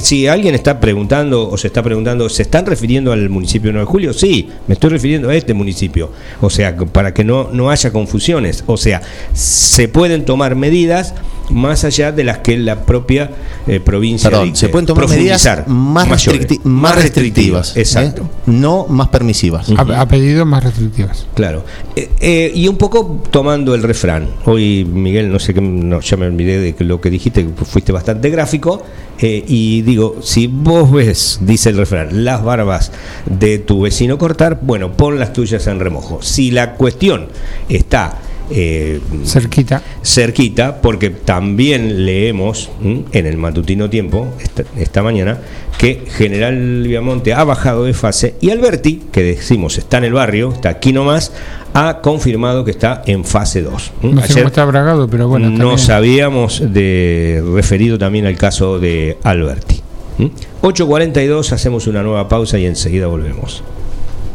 Si 0.00 0.26
alguien 0.26 0.54
está 0.54 0.80
preguntando 0.80 1.48
o 1.48 1.56
se 1.56 1.66
está 1.68 1.82
preguntando, 1.82 2.28
¿se 2.28 2.42
están 2.42 2.66
refiriendo 2.66 3.12
al 3.12 3.28
municipio 3.30 3.70
9 3.72 3.84
de 3.86 3.90
julio? 3.90 4.12
Sí, 4.12 4.48
me 4.66 4.74
estoy 4.74 4.90
refiriendo 4.90 5.28
a 5.30 5.34
este 5.34 5.54
municipio. 5.54 6.10
O 6.40 6.50
sea, 6.50 6.76
para 6.76 7.14
que 7.14 7.24
no, 7.24 7.48
no 7.52 7.70
haya 7.70 7.92
confusiones. 7.92 8.64
O 8.66 8.76
sea, 8.76 9.02
se 9.32 9.88
pueden 9.88 10.24
tomar 10.24 10.54
medidas 10.56 11.14
más 11.50 11.84
allá 11.84 12.12
de 12.12 12.24
las 12.24 12.38
que 12.38 12.56
la 12.58 12.84
propia 12.84 13.30
eh, 13.66 13.80
provincia 13.80 14.30
Perdón, 14.30 14.56
se 14.56 14.68
pueden 14.68 14.86
tomar 14.86 15.08
medidas 15.08 15.46
más, 15.66 16.08
mayores, 16.08 16.48
restricti- 16.48 16.60
más 16.64 16.94
restrictivas. 16.94 17.76
Exacto. 17.76 18.22
¿eh? 18.22 18.40
No 18.46 18.86
más 18.88 19.08
permisivas. 19.08 19.68
A, 19.76 20.00
a 20.00 20.08
pedido 20.08 20.44
más 20.46 20.64
restrictivas. 20.64 21.26
Claro. 21.34 21.64
Eh, 21.96 22.10
eh, 22.20 22.52
y 22.54 22.68
un 22.68 22.76
poco 22.76 23.22
tomando 23.30 23.74
el 23.74 23.82
refrán. 23.82 24.28
Hoy, 24.44 24.84
Miguel, 24.84 25.30
no 25.30 25.38
sé 25.38 25.54
qué, 25.54 25.60
no, 25.60 26.00
ya 26.00 26.16
me 26.16 26.26
olvidé 26.26 26.58
de 26.72 26.84
lo 26.84 27.00
que 27.00 27.10
dijiste, 27.10 27.44
que 27.46 27.64
fuiste 27.64 27.92
bastante 27.92 28.30
gráfico. 28.30 28.82
eh, 29.22 29.44
y 29.46 29.82
digo, 29.82 30.16
si 30.22 30.46
vos 30.46 30.90
ves, 30.90 31.38
dice 31.42 31.70
el 31.70 31.76
refrán, 31.76 32.24
las 32.24 32.42
barbas 32.42 32.90
de 33.26 33.58
tu 33.58 33.82
vecino 33.82 34.16
cortar, 34.16 34.58
bueno, 34.62 34.92
pon 34.92 35.18
las 35.18 35.32
tuyas 35.32 35.66
en 35.66 35.78
remojo. 35.78 36.20
Si 36.22 36.50
la 36.50 36.74
cuestión 36.74 37.26
está 37.68 38.18
eh, 38.50 39.00
Cerquita. 39.24 39.82
cerquita, 40.02 40.80
porque 40.80 41.10
también 41.10 42.04
leemos 42.04 42.70
¿m? 42.82 43.04
en 43.12 43.26
el 43.26 43.36
matutino 43.36 43.88
tiempo, 43.88 44.28
esta, 44.40 44.64
esta 44.76 45.02
mañana, 45.02 45.38
que 45.78 46.04
General 46.10 46.82
Viamonte 46.82 47.32
ha 47.32 47.44
bajado 47.44 47.84
de 47.84 47.94
fase 47.94 48.34
y 48.40 48.50
Alberti, 48.50 49.04
que 49.10 49.22
decimos 49.22 49.78
está 49.78 49.98
en 49.98 50.04
el 50.04 50.12
barrio, 50.12 50.52
está 50.52 50.68
aquí 50.68 50.92
nomás, 50.92 51.32
ha 51.72 52.00
confirmado 52.00 52.64
que 52.64 52.70
está 52.70 53.02
en 53.06 53.24
fase 53.24 53.62
2. 53.62 53.92
¿m? 54.02 54.14
No 54.14 54.22
sé 54.22 54.34
cómo 54.34 54.46
está 54.48 54.64
bragado, 54.64 55.08
pero 55.08 55.28
bueno. 55.28 55.50
nos 55.50 55.88
habíamos 55.88 56.62
de, 56.72 57.42
referido 57.54 57.98
también 57.98 58.26
al 58.26 58.36
caso 58.36 58.78
de 58.78 59.18
Alberti. 59.22 59.80
¿m? 60.18 60.30
8.42, 60.62 61.52
hacemos 61.52 61.86
una 61.86 62.02
nueva 62.02 62.28
pausa 62.28 62.58
y 62.58 62.66
enseguida 62.66 63.06
volvemos. 63.06 63.62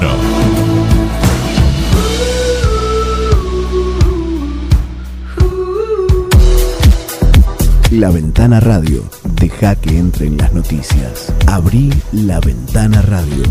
La 7.92 8.12
Ventana 8.12 8.60
Radio. 8.60 9.04
Deja 9.34 9.76
que 9.76 9.98
entren 9.98 10.38
las 10.38 10.54
noticias. 10.54 11.34
Abrí 11.48 11.92
la 12.12 12.40
Ventana 12.40 13.02
Radio. 13.02 13.44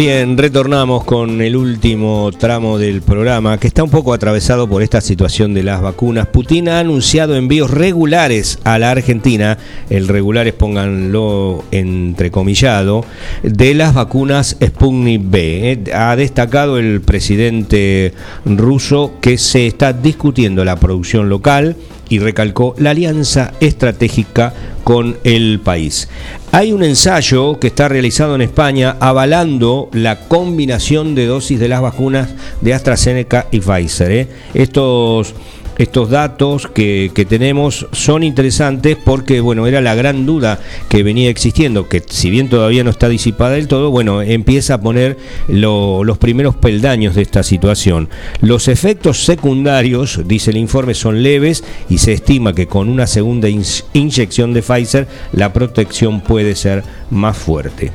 Bien, 0.00 0.38
retornamos 0.38 1.04
con 1.04 1.42
el 1.42 1.54
último 1.56 2.30
tramo 2.32 2.78
del 2.78 3.02
programa 3.02 3.58
que 3.58 3.66
está 3.66 3.84
un 3.84 3.90
poco 3.90 4.14
atravesado 4.14 4.66
por 4.66 4.82
esta 4.82 5.02
situación 5.02 5.52
de 5.52 5.62
las 5.62 5.82
vacunas. 5.82 6.26
Putin 6.26 6.70
ha 6.70 6.78
anunciado 6.78 7.36
envíos 7.36 7.70
regulares 7.70 8.58
a 8.64 8.78
la 8.78 8.92
Argentina, 8.92 9.58
el 9.90 10.08
regulares 10.08 10.54
pónganlo 10.54 11.64
entrecomillado, 11.70 13.04
de 13.42 13.74
las 13.74 13.92
vacunas 13.92 14.56
Sputnik 14.64 15.20
B. 15.22 15.72
Eh, 15.72 15.92
ha 15.92 16.16
destacado 16.16 16.78
el 16.78 17.02
presidente 17.02 18.14
ruso 18.46 19.12
que 19.20 19.36
se 19.36 19.66
está 19.66 19.92
discutiendo 19.92 20.64
la 20.64 20.76
producción 20.76 21.28
local 21.28 21.76
y 22.08 22.20
recalcó 22.20 22.74
la 22.78 22.90
alianza 22.90 23.52
estratégica 23.60 24.54
con 24.90 25.18
el 25.22 25.60
país. 25.60 26.08
Hay 26.50 26.72
un 26.72 26.82
ensayo 26.82 27.60
que 27.60 27.68
está 27.68 27.86
realizado 27.88 28.34
en 28.34 28.40
España 28.40 28.96
avalando 28.98 29.88
la 29.92 30.26
combinación 30.26 31.14
de 31.14 31.26
dosis 31.26 31.60
de 31.60 31.68
las 31.68 31.80
vacunas 31.80 32.30
de 32.60 32.74
AstraZeneca 32.74 33.46
y 33.52 33.60
Pfizer. 33.60 34.10
¿eh? 34.10 34.28
Estos 34.52 35.32
estos 35.79 36.09
datos 36.09 36.67
que, 36.67 37.11
tenemos 37.27 37.87
son 37.91 38.23
interesantes 38.23 38.97
porque, 39.03 39.41
bueno, 39.41 39.67
era 39.67 39.81
la 39.81 39.95
gran 39.95 40.25
duda 40.25 40.59
que 40.89 41.03
venía 41.03 41.29
existiendo, 41.29 41.89
que 41.89 42.03
si 42.07 42.29
bien 42.29 42.49
todavía 42.49 42.83
no 42.83 42.89
está 42.89 43.09
disipada 43.09 43.51
del 43.51 43.67
todo, 43.67 43.91
bueno, 43.91 44.21
empieza 44.21 44.75
a 44.75 44.81
poner 44.81 45.17
los 45.47 46.17
primeros 46.17 46.55
peldaños 46.55 47.15
de 47.15 47.23
esta 47.23 47.43
situación. 47.43 48.09
Los 48.41 48.67
efectos 48.67 49.25
secundarios, 49.25 50.21
dice 50.25 50.51
el 50.51 50.57
informe, 50.57 50.93
son 50.93 51.23
leves 51.23 51.63
y 51.89 51.97
se 51.97 52.13
estima 52.13 52.53
que 52.53 52.67
con 52.67 52.89
una 52.89 53.07
segunda 53.07 53.49
inyección 53.93 54.53
de 54.53 54.61
Pfizer 54.61 55.07
la 55.33 55.51
protección 55.51 56.21
puede 56.21 56.55
ser 56.55 56.83
más 57.09 57.37
fuerte. 57.37 57.91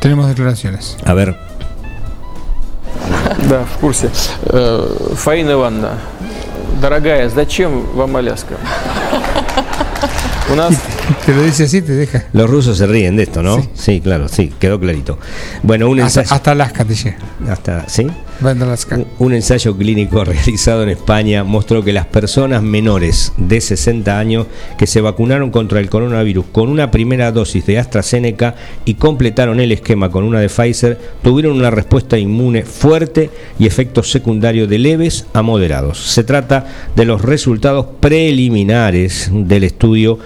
Tenemos 0.00 0.28
declaraciones. 0.28 0.96
A 1.04 1.14
ver. 1.14 1.36
Да, 3.48 3.64
в 3.64 3.78
курсе. 3.78 4.08
Фаина 5.14 5.52
Ивановна, 5.52 5.98
Дорогая, 6.79 7.29
зачем 7.29 7.81
вам 7.93 8.15
Аляска? 8.17 8.55
У 10.51 10.55
нас 10.55 10.73
Te 11.25 11.33
lo 11.33 11.43
dice 11.43 11.63
así, 11.63 11.81
te 11.81 11.93
deja. 11.93 12.25
Los 12.33 12.49
rusos 12.49 12.77
se 12.77 12.87
ríen 12.87 13.15
de 13.15 13.23
esto, 13.23 13.41
¿no? 13.41 13.65
Sí, 13.73 14.01
claro, 14.01 14.27
sí, 14.27 14.51
quedó 14.59 14.79
clarito. 14.79 15.17
Bueno, 15.63 15.89
un 15.89 15.99
ensayo. 15.99 16.27
Hasta, 16.31 16.51
Alaska 16.51 16.85
te 16.85 16.95
llega. 16.95 17.17
Hasta, 17.49 17.87
¿sí? 17.89 18.07
Alaska. 18.41 18.99
Un, 19.19 19.33
ensayo 19.33 19.77
clínico 19.77 20.23
realizado 20.25 20.83
en 20.83 20.89
España 20.89 21.43
mostró 21.43 21.83
que 21.83 21.93
las 21.93 22.07
personas 22.07 22.63
menores 22.63 23.33
de 23.37 23.61
60 23.61 24.17
años 24.17 24.47
que 24.77 24.87
se 24.87 24.99
vacunaron 24.99 25.51
contra 25.51 25.79
el 25.79 25.89
coronavirus 25.89 26.45
con 26.51 26.69
una 26.69 26.89
primera 26.89 27.31
dosis 27.31 27.65
de 27.65 27.77
AstraZeneca 27.77 28.55
y 28.83 28.95
completaron 28.95 29.59
el 29.59 29.71
esquema 29.71 30.09
con 30.09 30.23
una 30.23 30.39
de 30.39 30.49
Pfizer 30.49 30.99
tuvieron 31.21 31.57
una 31.57 31.69
respuesta 31.69 32.17
inmune 32.17 32.63
fuerte 32.63 33.29
y 33.59 33.67
efectos 33.67 34.11
secundarios 34.11 34.67
de 34.69 34.79
leves 34.79 35.27
a 35.33 35.43
moderados. 35.43 35.99
Se 35.99 36.23
trata 36.23 36.65
de 36.95 37.05
los 37.05 37.21
resultados 37.21 37.85
preliminares 37.99 39.29
del 39.31 39.63
estudio 39.63 40.17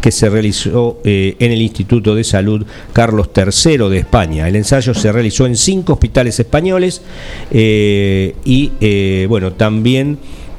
Que 0.00 0.10
se 0.10 0.28
realizó 0.28 0.98
eh, 1.04 1.36
en 1.38 1.52
el 1.52 1.62
Instituto 1.62 2.14
de 2.14 2.24
Salud 2.24 2.66
Carlos 2.92 3.30
III 3.36 3.88
de 3.88 3.98
España. 3.98 4.48
El 4.48 4.56
ensayo 4.56 4.94
se 4.94 5.12
realizó 5.12 5.46
en 5.46 5.56
cinco 5.56 5.94
hospitales 5.94 6.38
españoles 6.40 7.02
eh, 7.50 8.34
y, 8.44 8.72
eh, 8.80 9.26
bueno, 9.28 9.52
también 9.52 10.18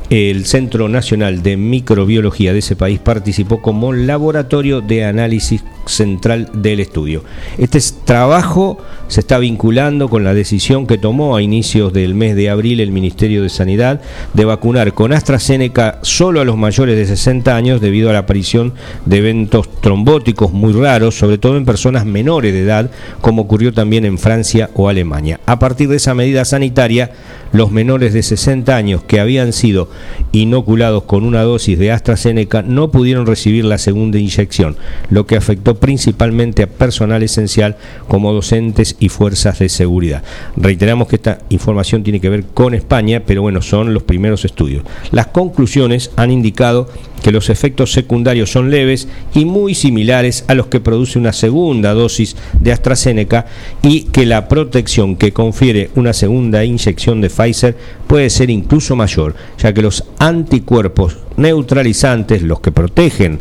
el 0.10 0.46
Centro 0.46 0.88
Nacional 0.88 1.44
de 1.44 1.58
Microbiología 1.58 2.54
de 2.54 2.60
ese 2.60 2.76
país 2.76 3.00
participó 3.00 3.62
como 3.62 3.92
laboratorio 3.92 4.82
de 4.82 5.04
análisis 5.04 5.64
central 5.86 6.50
del 6.54 6.80
estudio. 6.80 7.24
Este 7.58 7.80
trabajo 8.06 8.78
se 9.08 9.22
está 9.22 9.38
vinculando 9.38 10.10
con 10.10 10.24
la 10.24 10.34
decisión 10.34 10.86
que 10.86 10.98
tomó 10.98 11.36
a 11.36 11.42
inicios 11.42 11.94
del 11.94 12.14
mes 12.14 12.36
de 12.36 12.50
abril 12.50 12.80
el 12.80 12.92
Ministerio 12.92 13.42
de 13.42 13.50
Sanidad 13.50 14.02
de 14.34 14.46
vacunar 14.46 14.94
con 14.94 15.14
AstraZeneca 15.14 16.00
solo 16.02 16.42
a 16.42 16.46
los 16.46 16.58
mayores 16.58 16.98
de 16.98 17.06
60 17.06 17.56
años 17.56 17.82
debido 17.82 18.10
a 18.10 18.14
la 18.14 18.20
aparición 18.20 18.74
de 19.06 19.18
eventos 19.18 19.70
trombóticos 19.82 20.52
muy 20.52 20.74
raros, 20.74 21.18
sobre 21.18 21.38
todo 21.38 21.58
en 21.58 21.66
personas 21.66 22.06
menores 22.06 22.54
de 22.54 22.64
edad, 22.64 22.92
como 23.22 23.44
ocurrió 23.44 23.74
también 23.74 24.06
en 24.06 24.18
Francia 24.18 24.70
o 24.74 24.90
Alemania. 24.90 25.40
A 25.46 25.60
partir 25.60 25.88
de 25.90 25.98
esa 25.98 26.14
medida 26.14 26.46
sanitaria, 26.46 27.12
los 27.54 27.72
menores 27.72 28.14
de 28.14 28.24
60 28.24 28.76
años 28.76 29.04
que 29.04 29.20
habían 29.20 29.54
sido 29.54 29.90
inoculados 30.32 31.04
con 31.04 31.24
una 31.24 31.44
dosis 31.44 31.80
de 31.80 31.92
AstraZeneca 31.92 32.62
no 32.62 32.92
pudieron 32.92 33.26
recibir 33.26 33.66
la 33.66 33.78
segunda 33.78 34.20
inyección, 34.20 34.76
lo 35.10 35.26
que 35.26 35.36
afectó 35.36 35.76
principalmente 35.76 36.64
a 36.64 36.68
personal 36.68 37.24
esencial 37.24 37.78
como 38.08 38.34
docentes 38.34 38.96
y 39.00 39.10
fuerzas 39.10 39.60
de 39.60 39.70
seguridad. 39.70 40.24
Reiteramos 40.56 41.08
que 41.08 41.18
esta 41.18 41.40
información 41.50 42.04
tiene 42.04 42.20
que 42.20 42.30
ver 42.30 42.46
con 42.46 42.74
España, 42.74 43.24
pero 43.26 43.42
bueno, 43.42 43.62
son 43.62 43.94
los 43.94 44.04
primeros 44.04 44.46
estudios. 44.46 44.84
Las 45.12 45.28
conclusiones 45.28 46.12
han 46.16 46.32
indicado 46.32 46.90
que 47.24 47.32
los 47.32 47.50
efectos 47.50 47.92
secundarios 47.92 48.52
son 48.52 48.70
leves 48.70 49.08
y 49.34 49.46
muy 49.46 49.74
similares 49.74 50.46
a 50.48 50.54
los 50.54 50.68
que 50.68 50.80
produce 50.80 51.20
una 51.20 51.34
segunda 51.34 51.94
dosis 51.94 52.36
de 52.60 52.72
AstraZeneca 52.72 53.46
y 53.82 54.04
que 54.04 54.26
la 54.26 54.48
protección 54.48 55.16
que 55.16 55.34
confiere 55.34 55.90
una 55.96 56.14
segunda 56.14 56.64
inyección 56.64 57.22
de 57.22 57.30
Pfizer 57.30 57.76
puede 58.08 58.30
ser 58.30 58.50
incluso 58.50 58.96
mayor, 58.96 59.36
ya 59.58 59.74
que 59.74 59.82
los 59.82 59.87
anticuerpos 60.20 61.18
neutralizantes, 61.38 62.42
los 62.42 62.60
que 62.60 62.72
protegen 62.72 63.40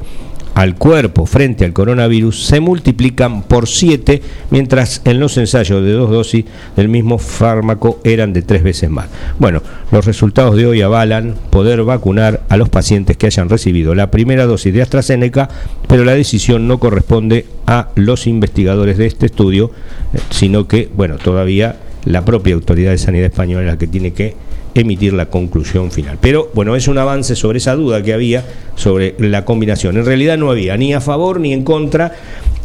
al 0.56 0.76
cuerpo 0.76 1.26
frente 1.26 1.66
al 1.66 1.74
coronavirus 1.74 2.46
se 2.46 2.60
multiplican 2.60 3.42
por 3.42 3.68
7, 3.68 4.22
mientras 4.50 5.02
en 5.04 5.20
los 5.20 5.36
ensayos 5.36 5.84
de 5.84 5.92
dos 5.92 6.10
dosis 6.10 6.46
del 6.76 6.88
mismo 6.88 7.18
fármaco 7.18 8.00
eran 8.04 8.32
de 8.32 8.40
tres 8.40 8.62
veces 8.62 8.88
más. 8.88 9.08
Bueno, 9.38 9.62
los 9.92 10.06
resultados 10.06 10.56
de 10.56 10.64
hoy 10.64 10.80
avalan 10.80 11.34
poder 11.50 11.82
vacunar 11.82 12.40
a 12.48 12.56
los 12.56 12.70
pacientes 12.70 13.18
que 13.18 13.26
hayan 13.26 13.50
recibido 13.50 13.94
la 13.94 14.10
primera 14.10 14.46
dosis 14.46 14.72
de 14.72 14.80
AstraZeneca, 14.80 15.50
pero 15.88 16.04
la 16.06 16.14
decisión 16.14 16.66
no 16.66 16.78
corresponde 16.78 17.44
a 17.66 17.90
los 17.94 18.26
investigadores 18.26 18.96
de 18.96 19.06
este 19.06 19.26
estudio, 19.26 19.72
eh, 20.14 20.20
sino 20.30 20.66
que, 20.66 20.88
bueno, 20.96 21.18
todavía 21.18 21.76
la 22.06 22.24
propia 22.24 22.54
Autoridad 22.54 22.92
de 22.92 22.98
Sanidad 22.98 23.26
Española 23.26 23.66
es 23.66 23.72
la 23.72 23.78
que 23.78 23.88
tiene 23.88 24.12
que 24.14 24.34
emitir 24.80 25.12
la 25.12 25.26
conclusión 25.26 25.90
final. 25.90 26.18
Pero 26.20 26.50
bueno, 26.54 26.76
es 26.76 26.88
un 26.88 26.98
avance 26.98 27.34
sobre 27.34 27.58
esa 27.58 27.74
duda 27.74 28.02
que 28.02 28.12
había 28.12 28.44
sobre 28.74 29.14
la 29.18 29.44
combinación. 29.44 29.96
En 29.96 30.04
realidad 30.04 30.36
no 30.36 30.50
había 30.50 30.76
ni 30.76 30.92
a 30.92 31.00
favor 31.00 31.40
ni 31.40 31.52
en 31.52 31.64
contra 31.64 32.12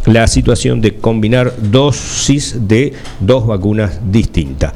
la 0.06 0.28
situación 0.28 0.82
de 0.82 0.96
combinar 0.96 1.54
dosis 1.58 2.68
de 2.68 2.94
dos 3.20 3.48
vacunas 3.48 4.00
distintas. 4.12 4.74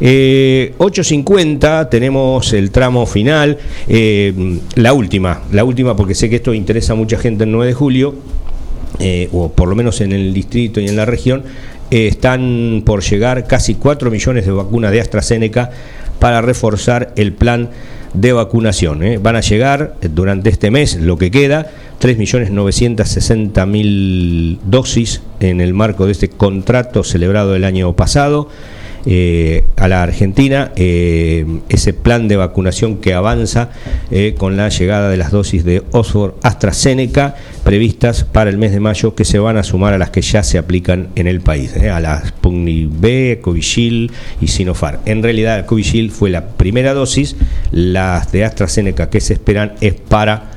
8.50 0.00 1.82
eh, 1.82 1.86
tenemos 1.90 2.52
el 2.52 2.70
tramo 2.70 3.04
final, 3.04 3.58
eh, 3.88 4.32
la 4.76 4.92
última, 4.92 5.42
la 5.50 5.64
última 5.64 5.96
porque 5.96 6.14
sé 6.14 6.30
que 6.30 6.36
esto 6.36 6.54
interesa 6.54 6.92
a 6.92 6.96
mucha 6.96 7.18
gente 7.18 7.44
el 7.44 7.50
9 7.50 7.66
de 7.66 7.74
julio, 7.74 8.14
eh, 9.00 9.28
o 9.32 9.50
por 9.50 9.68
lo 9.68 9.74
menos 9.74 10.00
en 10.00 10.12
el 10.12 10.32
distrito 10.32 10.80
y 10.80 10.86
en 10.86 10.94
la 10.94 11.04
región, 11.04 11.42
están 11.90 12.82
por 12.84 13.02
llegar 13.02 13.46
casi 13.46 13.74
4 13.74 14.10
millones 14.10 14.44
de 14.44 14.52
vacunas 14.52 14.92
de 14.92 15.00
AstraZeneca 15.00 15.70
para 16.18 16.40
reforzar 16.40 17.12
el 17.16 17.32
plan 17.32 17.70
de 18.14 18.32
vacunación. 18.32 19.02
¿eh? 19.02 19.18
Van 19.18 19.36
a 19.36 19.40
llegar 19.40 19.96
eh, 20.00 20.08
durante 20.12 20.48
este 20.50 20.70
mes, 20.70 20.94
lo 20.96 21.18
que 21.18 21.30
queda, 21.30 21.70
3.960.000 22.00 24.58
dosis 24.64 25.20
en 25.40 25.60
el 25.60 25.74
marco 25.74 26.06
de 26.06 26.12
este 26.12 26.28
contrato 26.28 27.02
celebrado 27.04 27.54
el 27.54 27.64
año 27.64 27.92
pasado. 27.94 28.48
Eh, 29.10 29.64
a 29.76 29.88
la 29.88 30.02
Argentina 30.02 30.70
eh, 30.76 31.46
ese 31.70 31.94
plan 31.94 32.28
de 32.28 32.36
vacunación 32.36 32.98
que 32.98 33.14
avanza 33.14 33.70
eh, 34.10 34.34
con 34.36 34.58
la 34.58 34.68
llegada 34.68 35.08
de 35.08 35.16
las 35.16 35.30
dosis 35.30 35.64
de 35.64 35.82
Oxford 35.92 36.34
AstraZeneca 36.42 37.34
previstas 37.64 38.24
para 38.24 38.50
el 38.50 38.58
mes 38.58 38.70
de 38.72 38.80
mayo 38.80 39.14
que 39.14 39.24
se 39.24 39.38
van 39.38 39.56
a 39.56 39.62
sumar 39.62 39.94
a 39.94 39.98
las 39.98 40.10
que 40.10 40.20
ya 40.20 40.42
se 40.42 40.58
aplican 40.58 41.08
en 41.14 41.26
el 41.26 41.40
país, 41.40 41.74
a 41.74 42.00
las 42.00 42.28
Sputnik 42.28 42.90
B, 43.00 43.38
Covishield 43.40 44.12
y 44.42 44.48
Sinopharm. 44.48 44.98
En 45.06 45.22
realidad 45.22 45.64
Covishield 45.64 46.10
fue 46.10 46.28
la 46.28 46.46
primera 46.46 46.92
dosis, 46.92 47.34
las 47.70 48.30
de 48.30 48.44
AstraZeneca 48.44 49.08
que 49.08 49.22
se 49.22 49.32
esperan 49.32 49.72
es 49.80 49.94
para 49.94 50.50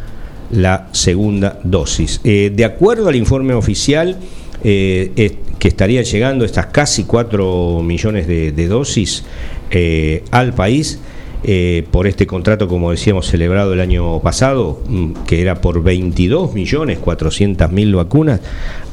la 0.51 0.89
segunda 0.91 1.57
dosis. 1.63 2.19
de 2.21 2.65
acuerdo 2.65 3.07
al 3.07 3.15
informe 3.15 3.53
oficial, 3.53 4.17
eh, 4.63 5.37
que 5.59 5.67
estarían 5.67 6.03
llegando 6.03 6.43
estas 6.43 6.67
casi 6.67 7.03
4 7.03 7.81
millones 7.83 8.27
de, 8.27 8.67
dosis 8.67 9.23
eh, 9.69 10.23
al 10.31 10.53
país. 10.53 10.99
eh, 11.43 11.87
por 11.89 12.05
este 12.05 12.27
contrato, 12.27 12.67
como 12.67 12.91
decíamos, 12.91 13.27
celebrado 13.27 13.73
el 13.73 13.81
año 13.81 14.19
pasado, 14.19 14.79
mm, 14.87 15.23
que 15.25 15.41
era 15.41 15.59
por 15.59 15.81
22 15.81 16.53
millones 16.53 16.99
400 16.99 17.71
mil 17.71 17.95
vacunas, 17.95 18.41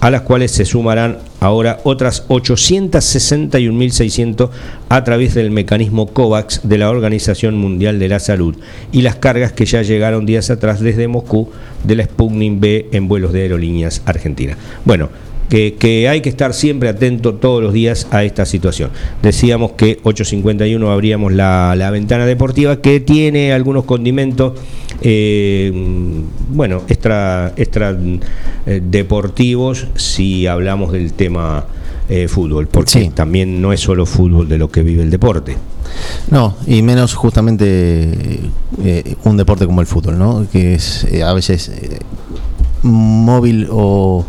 a 0.00 0.10
las 0.10 0.22
cuales 0.22 0.52
se 0.52 0.64
sumarán 0.64 1.18
ahora 1.40 1.80
otras 1.84 2.26
861.600 2.28 4.48
a 4.88 5.04
través 5.04 5.34
del 5.34 5.50
mecanismo 5.50 6.06
COVAX 6.06 6.66
de 6.66 6.78
la 6.78 6.88
Organización 6.88 7.58
Mundial 7.58 7.98
de 7.98 8.08
la 8.08 8.18
Salud 8.18 8.56
y 8.92 9.02
las 9.02 9.16
cargas 9.16 9.52
que 9.52 9.66
ya 9.66 9.82
llegaron 9.82 10.24
días 10.24 10.48
atrás 10.48 10.80
desde 10.80 11.06
Moscú 11.06 11.50
de 11.84 11.96
la 11.96 12.04
Sputnik 12.04 12.60
B 12.60 12.88
en 12.92 13.08
vuelos 13.08 13.34
de 13.34 13.42
aerolíneas 13.42 14.00
argentinas. 14.06 14.56
Bueno, 14.86 15.10
que, 15.48 16.08
hay 16.08 16.20
que 16.20 16.28
estar 16.28 16.52
siempre 16.52 16.88
atento 16.88 17.34
todos 17.34 17.62
los 17.62 17.72
días 17.72 18.06
a 18.10 18.24
esta 18.24 18.44
situación. 18.44 18.90
Decíamos 19.22 19.72
que 19.72 20.00
8.51 20.02 20.92
abríamos 20.92 21.32
la, 21.32 21.90
ventana 21.90 22.26
deportiva 22.26 22.80
que 22.80 23.00
tiene 23.00 23.52
algunos 23.52 23.84
condimentos, 23.84 24.58
eh, 25.00 25.72
bueno, 26.50 26.82
extra, 26.88 27.52
extra 27.56 27.96
eh, 28.66 28.82
deportivos 28.84 29.86
si 29.94 30.46
hablamos 30.46 30.92
del 30.92 31.14
tema 31.14 31.64
eh, 32.08 32.28
fútbol, 32.28 32.68
porque 32.68 33.10
también 33.14 33.60
no 33.62 33.72
es 33.72 33.80
solo 33.80 34.04
fútbol 34.04 34.48
de 34.48 34.58
lo 34.58 34.70
que 34.70 34.82
vive 34.82 35.02
el 35.02 35.10
deporte. 35.10 35.56
No, 36.30 36.56
y 36.66 36.82
menos 36.82 37.14
justamente 37.14 38.40
un 39.24 39.36
deporte 39.38 39.64
como 39.64 39.80
el 39.80 39.86
fútbol, 39.86 40.18
¿no? 40.18 40.46
Que 40.52 40.74
es 40.74 41.06
a 41.24 41.32
veces 41.32 41.72
móvil 42.82 43.68
o 43.70 44.26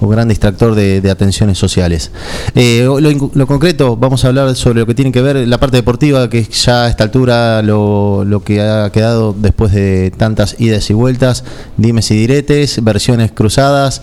un 0.00 0.10
gran 0.10 0.28
distractor 0.28 0.74
de, 0.74 1.10
atenciones 1.10 1.58
sociales. 1.58 2.10
Eh, 2.54 2.84
lo, 2.84 3.46
concreto, 3.46 3.96
vamos 3.96 4.24
a 4.24 4.28
hablar 4.28 4.54
sobre 4.56 4.80
lo 4.80 4.86
que 4.86 4.94
tiene 4.94 5.12
que 5.12 5.22
ver 5.22 5.36
la 5.48 5.58
parte 5.58 5.76
deportiva, 5.76 6.28
que 6.30 6.44
ya 6.44 6.84
a 6.84 6.88
esta 6.88 7.04
altura 7.04 7.62
lo, 7.62 8.24
lo 8.24 8.42
que 8.42 8.60
ha 8.62 8.90
quedado 8.90 9.34
después 9.36 9.72
de 9.72 10.12
tantas 10.16 10.56
idas 10.58 10.88
y 10.90 10.94
vueltas, 10.94 11.44
dimes 11.76 12.10
y 12.10 12.14
diretes, 12.14 12.82
versiones 12.82 13.32
cruzadas. 13.32 14.02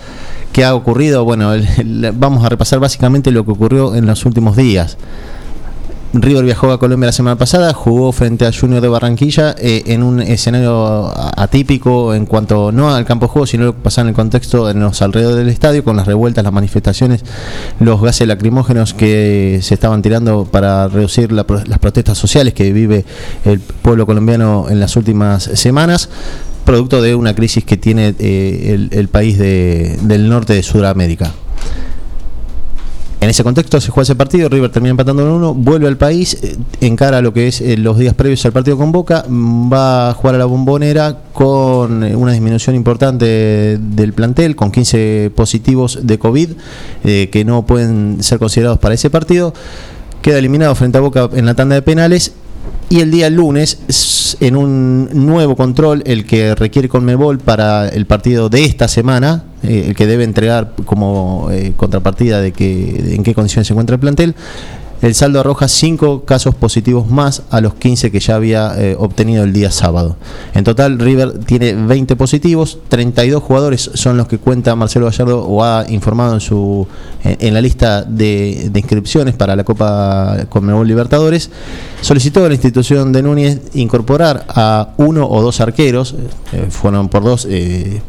¿Qué 0.51 0.65
ha 0.65 0.73
ocurrido? 0.73 1.23
Bueno, 1.23 1.51
vamos 2.15 2.45
a 2.45 2.49
repasar 2.49 2.79
básicamente 2.79 3.31
lo 3.31 3.45
que 3.45 3.51
ocurrió 3.51 3.95
en 3.95 4.05
los 4.05 4.25
últimos 4.25 4.55
días. 4.55 4.97
River 6.13 6.43
viajó 6.43 6.71
a 6.71 6.79
Colombia 6.79 7.07
la 7.07 7.11
semana 7.11 7.37
pasada, 7.37 7.73
jugó 7.73 8.11
frente 8.11 8.45
a 8.45 8.51
Junior 8.51 8.81
de 8.81 8.87
Barranquilla 8.87 9.55
eh, 9.59 9.83
en 9.87 10.03
un 10.03 10.21
escenario 10.21 11.11
atípico 11.37 12.13
en 12.13 12.25
cuanto 12.25 12.71
no 12.71 12.93
al 12.93 13.05
campo 13.05 13.25
de 13.27 13.31
juego, 13.31 13.45
sino 13.45 13.65
lo 13.65 13.75
que 13.75 13.81
pasa 13.81 14.01
en 14.01 14.07
el 14.07 14.13
contexto 14.13 14.69
en 14.69 14.79
los 14.79 15.01
alrededores 15.01 15.37
del 15.37 15.49
estadio, 15.49 15.83
con 15.83 15.97
las 15.97 16.07
revueltas, 16.07 16.43
las 16.43 16.53
manifestaciones, 16.53 17.23
los 17.79 18.01
gases 18.01 18.27
lacrimógenos 18.27 18.93
que 18.93 19.59
se 19.61 19.73
estaban 19.73 20.01
tirando 20.01 20.45
para 20.45 20.87
reducir 20.87 21.31
las 21.31 21.45
protestas 21.79 22.17
sociales 22.17 22.53
que 22.53 22.71
vive 22.71 23.05
el 23.43 23.59
pueblo 23.59 24.05
colombiano 24.05 24.67
en 24.69 24.79
las 24.79 24.95
últimas 24.95 25.43
semanas 25.43 26.09
producto 26.67 27.01
de 27.01 27.15
una 27.15 27.33
crisis 27.33 27.63
que 27.63 27.77
tiene 27.77 28.13
eh, 28.19 28.87
el, 28.91 29.07
país 29.07 29.37
del 29.37 30.27
norte 30.27 30.53
de 30.53 30.63
Sudamérica. 30.63 31.31
En 33.19 33.29
ese 33.31 33.43
contexto 33.43 33.81
se 33.81 33.89
juega 33.89 34.03
ese 34.03 34.15
partido, 34.15 34.47
River 34.47 34.71
termina 34.71 34.91
empatando 34.91 35.23
en 35.23 35.29
uno, 35.29 35.55
vuelve 35.55 35.87
al 35.87 35.97
país, 35.97 36.37
eh, 36.43 36.55
encara 36.81 37.19
lo 37.19 37.33
que 37.33 37.47
es 37.47 37.61
eh, 37.61 37.75
los 37.75 37.97
días 37.97 38.13
previos 38.13 38.45
al 38.45 38.51
partido 38.51 38.77
con 38.77 38.91
Boca, 38.91 39.25
mm, 39.27 39.73
va 39.73 40.09
a 40.11 40.13
jugar 40.13 40.35
a 40.35 40.37
la 40.37 40.45
bombonera 40.45 41.17
con 41.33 42.03
eh, 42.03 42.15
una 42.15 42.33
disminución 42.33 42.75
importante 42.75 43.79
del 43.79 44.13
plantel, 44.13 44.55
con 44.55 44.71
15 44.71 45.31
positivos 45.35 45.99
de 46.03 46.19
COVID 46.19 46.49
que 47.03 47.43
no 47.45 47.65
pueden 47.65 48.17
ser 48.21 48.37
considerados 48.37 48.79
para 48.79 48.93
ese 48.93 49.09
partido. 49.09 49.53
Queda 50.21 50.37
eliminado 50.37 50.75
frente 50.75 50.97
a 50.97 51.01
Boca 51.01 51.29
en 51.33 51.45
la 51.45 51.55
tanda 51.55 51.75
de 51.75 51.81
penales 51.81 52.33
y 52.89 53.01
el 53.01 53.11
día 53.11 53.29
lunes, 53.29 54.35
en 54.39 54.55
un 54.55 55.09
nuevo 55.13 55.55
control, 55.55 56.03
el 56.05 56.25
que 56.25 56.55
requiere 56.55 56.87
Conmebol 56.87 57.37
para 57.37 57.89
el 57.89 58.05
partido 58.05 58.47
de 58.47 58.63
esta 58.63 58.87
semana, 58.87 59.43
eh, 59.63 59.85
el 59.87 59.95
que 59.95 60.07
debe 60.07 60.23
entregar 60.23 60.73
como 60.85 61.49
eh, 61.51 61.73
contrapartida 61.75 62.39
de 62.39 62.53
que 62.53 63.15
en 63.15 63.23
qué 63.23 63.33
condiciones 63.33 63.67
se 63.67 63.73
encuentra 63.73 63.95
el 63.95 63.99
plantel, 63.99 64.35
el 65.01 65.13
saldo 65.13 65.39
arroja 65.39 65.67
5 65.67 66.25
casos 66.25 66.55
positivos 66.55 67.09
más 67.09 67.43
a 67.51 67.61
los 67.61 67.75
15 67.75 68.11
que 68.11 68.19
ya 68.19 68.35
había 68.35 68.73
eh, 68.77 68.95
obtenido 68.97 69.43
el 69.43 69.53
día 69.53 69.71
sábado. 69.71 70.17
En 70.53 70.63
total, 70.63 70.97
River 70.97 71.39
tiene 71.39 71.73
20 71.73 72.15
positivos, 72.15 72.79
32 72.87 73.43
jugadores 73.43 73.91
son 73.93 74.17
los 74.17 74.27
que 74.27 74.39
cuenta 74.39 74.75
Marcelo 74.75 75.05
Gallardo 75.05 75.45
o 75.45 75.63
ha 75.63 75.85
informado 75.89 76.33
en, 76.33 76.39
su, 76.39 76.87
en, 77.23 77.53
la 77.53 77.61
lista 77.61 78.03
de, 78.03 78.71
inscripciones 78.73 79.35
para 79.35 79.55
la 79.55 79.63
Copa 79.63 80.45
Conmebol 80.49 80.87
Libertadores. 80.87 81.51
Solicitó 82.01 82.45
a 82.45 82.47
la 82.47 82.53
institución 82.53 83.11
de 83.11 83.21
Núñez 83.21 83.61
incorporar 83.73 84.45
a 84.49 84.89
uno 84.97 85.27
o 85.27 85.41
dos 85.41 85.61
arqueros, 85.61 86.15
eh, 86.53 86.67
fueron 86.69 87.09
por 87.09 87.23
dos, 87.23 87.47
eh, 87.49 88.01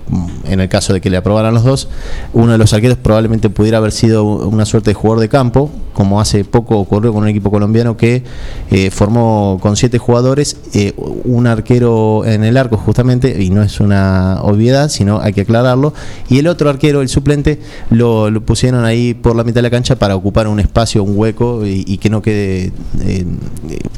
en 0.45 0.61
el 0.61 0.68
caso 0.68 0.93
de 0.93 1.01
que 1.01 1.11
le 1.11 1.16
aprobaran 1.16 1.55
los 1.55 1.64
dos. 1.64 1.89
Uno 2.32 2.53
de 2.53 2.59
los 2.59 2.72
arqueros 2.72 2.99
probablemente 2.99 3.51
pudiera 3.51 3.78
haber 3.78 3.93
sido 3.93 4.24
una 4.24 4.64
suerte 4.64 4.91
de 4.91 4.95
jugador 4.95 5.20
de 5.20 5.28
campo, 5.28 5.70
como 5.99 6.20
hace 6.20 6.44
poco 6.44 6.78
ocurrió 6.78 7.12
con 7.12 7.24
un 7.24 7.28
equipo 7.28 7.51
colombiano 7.51 7.96
que 7.96 8.22
eh, 8.70 8.92
formó 8.92 9.59
con 9.61 9.74
siete 9.74 9.99
jugadores 9.99 10.57
eh, 10.72 10.94
un 10.96 11.49
arquero 11.49 12.24
en 12.24 12.44
el 12.44 12.57
arco 12.57 12.76
justamente, 12.76 13.42
y 13.42 13.51
no 13.51 13.64
es 13.64 13.80
una 13.80 14.38
obviedad, 14.42 14.90
sino 14.90 15.18
hay 15.20 15.32
que 15.32 15.40
aclararlo, 15.40 15.92
y 16.28 16.38
el 16.38 16.46
otro 16.46 16.70
arquero, 16.70 17.03
el 17.03 17.09
suplente, 17.09 17.59
lo, 17.90 18.30
pusieron 18.42 18.84
ahí 18.84 19.12
por 19.12 19.34
la 19.34 19.42
mitad 19.42 19.57
de 19.57 19.62
la 19.62 19.70
cancha 19.70 19.96
para 19.96 20.14
ocupar 20.14 20.46
un 20.46 20.61
espacio, 20.61 21.03
un 21.03 21.18
hueco 21.18 21.66
y, 21.66 21.99
que 21.99 22.11
no 22.11 22.22
quede 22.22 22.70
eh, 23.03 23.26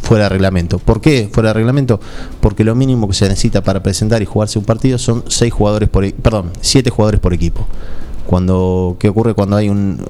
fuera 0.01 0.25
de 0.25 0.31
reglamento. 0.31 0.79
¿Por 0.79 1.03
qué 1.03 1.29
fuera 1.31 1.51
de 1.51 1.53
reglamento? 1.53 2.01
Porque 2.41 2.65
lo 2.65 2.75
mínimo 2.75 3.09
que 3.09 3.15
se 3.15 3.29
necesita 3.29 3.63
para 3.63 3.83
presentar 3.83 4.23
y 4.23 4.25
jugarse 4.25 4.59
un 4.59 4.65
partido 4.65 4.97
son 4.97 5.23
seis 5.29 5.53
jugadores 5.53 5.91
por, 5.91 6.07
e, 6.07 6.15
perdón, 6.15 6.51
siete 6.63 6.89
jugadores 6.89 7.21
por 7.21 7.35
equipo 7.35 7.67
cuando 8.31 8.95
qué 9.01 9.09
ocurre 9.09 9.35
cuando 9.35 9.57
hay 9.57 9.71
un 9.71 10.07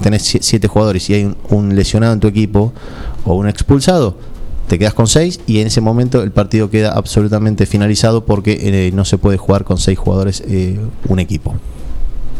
tenés 0.00 0.22
siete 0.22 0.68
jugadores 0.68 1.10
y 1.10 1.14
hay 1.14 1.34
un, 1.48 1.74
lesionado 1.74 2.12
en 2.12 2.20
tu 2.20 2.28
equipo 2.28 2.72
o 3.24 3.34
un 3.34 3.48
expulsado 3.48 4.16
te 4.68 4.78
quedas 4.78 4.94
con 4.94 5.08
seis 5.08 5.40
y 5.48 5.58
en 5.58 5.66
ese 5.66 5.80
momento 5.80 6.22
el 6.22 6.30
partido 6.30 6.70
queda 6.70 6.92
absolutamente 6.92 7.66
finalizado 7.66 8.24
porque 8.26 8.58
eh, 8.62 8.92
no 8.92 9.04
se 9.04 9.18
puede 9.18 9.38
jugar 9.38 9.64
con 9.64 9.78
seis 9.78 9.98
jugadores 9.98 10.44
eh, 10.46 10.78
un 11.08 11.18
equipo. 11.18 11.56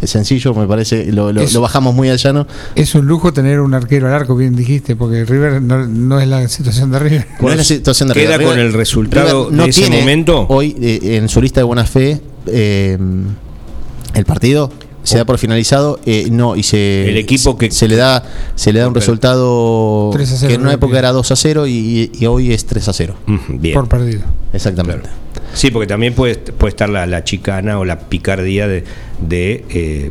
Es 0.00 0.10
sencillo 0.10 0.54
me 0.54 0.68
parece 0.68 1.10
lo, 1.10 1.32
bajamos 1.60 1.96
muy 1.96 2.10
al 2.10 2.18
llano 2.18 2.46
es 2.76 2.94
un 2.94 3.06
lujo 3.06 3.32
tener 3.32 3.58
un 3.58 3.74
arquero 3.74 4.06
al 4.06 4.14
arco 4.14 4.36
bien 4.36 4.54
dijiste 4.54 4.94
porque 4.94 5.24
River 5.24 5.60
no, 5.60 6.20
es 6.20 6.28
la 6.28 6.46
situación 6.46 6.92
de 6.92 7.00
River. 7.00 7.26
No 7.40 7.50
es 7.50 7.56
la 7.56 7.64
situación 7.64 8.08
de 8.08 8.14
River. 8.14 8.36
queda 8.36 8.46
con 8.46 8.58
el 8.60 8.72
resultado 8.72 9.48
no 9.50 9.64
de 9.64 9.70
ese 9.70 9.90
momento 9.90 10.46
hoy 10.48 10.76
eh, 10.80 11.16
en 11.16 11.28
su 11.28 11.42
lista 11.42 11.58
de 11.58 11.64
buena 11.64 11.86
fe 11.86 12.20
el 12.46 14.24
partido 14.26 14.70
se 15.04 15.18
da 15.18 15.24
por 15.24 15.38
finalizado 15.38 16.00
eh, 16.06 16.28
no 16.30 16.56
y 16.56 16.62
se 16.62 17.08
el 17.08 17.16
equipo 17.16 17.56
que 17.56 17.70
se 17.70 17.86
le 17.86 17.96
da 17.96 18.24
se 18.56 18.72
le 18.72 18.80
da 18.80 18.88
un 18.88 18.94
resultado 18.94 20.10
que 20.46 20.54
en 20.54 20.62
una 20.62 20.72
época 20.72 20.98
era 20.98 21.12
2 21.12 21.30
a 21.30 21.36
0 21.36 21.66
y, 21.66 22.10
hoy 22.26 22.52
es 22.52 22.64
3 22.66 22.88
a 22.88 22.92
0 22.92 23.14
bien. 23.48 23.74
por 23.74 23.88
perdido. 23.88 24.22
Exactamente. 24.52 25.08
Sí 25.52 25.70
porque 25.70 25.86
también 25.86 26.14
puede, 26.14 26.36
puede 26.36 26.70
estar 26.70 26.88
la, 26.88 27.24
chicana 27.24 27.78
o 27.78 27.84
la 27.84 28.00
picardía 28.00 28.66
de, 28.66 28.84
de 29.20 29.64
eh, 29.70 30.10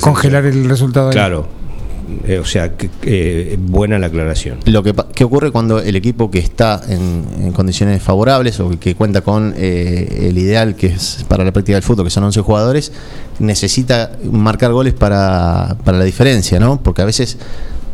congelar 0.00 0.46
el 0.46 0.68
resultado 0.68 1.10
claro 1.10 1.57
eh, 2.26 2.38
o 2.38 2.44
sea, 2.44 2.72
eh, 3.02 3.56
buena 3.60 3.98
la 3.98 4.06
aclaración. 4.06 4.58
Lo 4.64 4.82
que, 4.82 4.94
ocurre 5.24 5.50
cuando 5.50 5.80
el 5.80 5.94
equipo 5.96 6.30
que 6.30 6.38
está 6.38 6.80
en, 6.88 7.52
condiciones 7.52 8.02
favorables 8.02 8.60
o 8.60 8.70
que 8.78 8.94
cuenta 8.94 9.20
con 9.20 9.54
eh, 9.56 10.28
el 10.28 10.38
ideal 10.38 10.74
que 10.74 10.88
es 10.88 11.24
para 11.28 11.44
la 11.44 11.52
práctica 11.52 11.76
del 11.76 11.82
fútbol, 11.82 12.06
que 12.06 12.10
son 12.10 12.24
11 12.24 12.40
jugadores, 12.40 12.92
necesita 13.38 14.12
marcar 14.30 14.72
goles 14.72 14.94
para, 14.94 15.76
para 15.84 15.98
la 15.98 16.04
diferencia, 16.04 16.58
¿no? 16.58 16.80
Porque 16.82 17.02
a 17.02 17.04
veces 17.04 17.36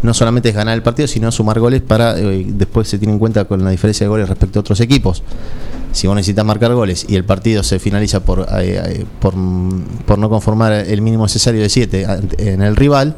no 0.02 0.14
solamente 0.14 0.50
es 0.50 0.54
ganar 0.54 0.74
el 0.74 0.82
partido, 0.82 1.08
sino 1.08 1.32
sumar 1.32 1.58
goles 1.58 1.80
para 1.80 2.14
después 2.14 2.88
se 2.88 2.98
tiene 2.98 3.14
en 3.14 3.18
cuenta 3.18 3.46
con 3.46 3.64
la 3.64 3.70
diferencia 3.70 4.04
de 4.04 4.08
goles 4.08 4.28
respecto 4.28 4.58
a 4.58 4.60
otros 4.60 4.80
equipos. 4.80 5.22
Si 5.92 6.06
vos 6.06 6.14
necesitas 6.14 6.44
marcar 6.44 6.74
goles 6.74 7.06
y 7.08 7.16
el 7.16 7.24
partido 7.24 7.62
se 7.62 7.78
finaliza 7.78 8.20
por, 8.20 8.46
por, 9.20 9.34
por 10.04 10.18
no 10.18 10.28
conformar 10.28 10.72
el 10.72 11.00
mínimo 11.00 11.24
necesario 11.24 11.62
de 11.62 11.68
7 11.68 12.06
en 12.38 12.62
el 12.62 12.76
rival, 12.76 13.16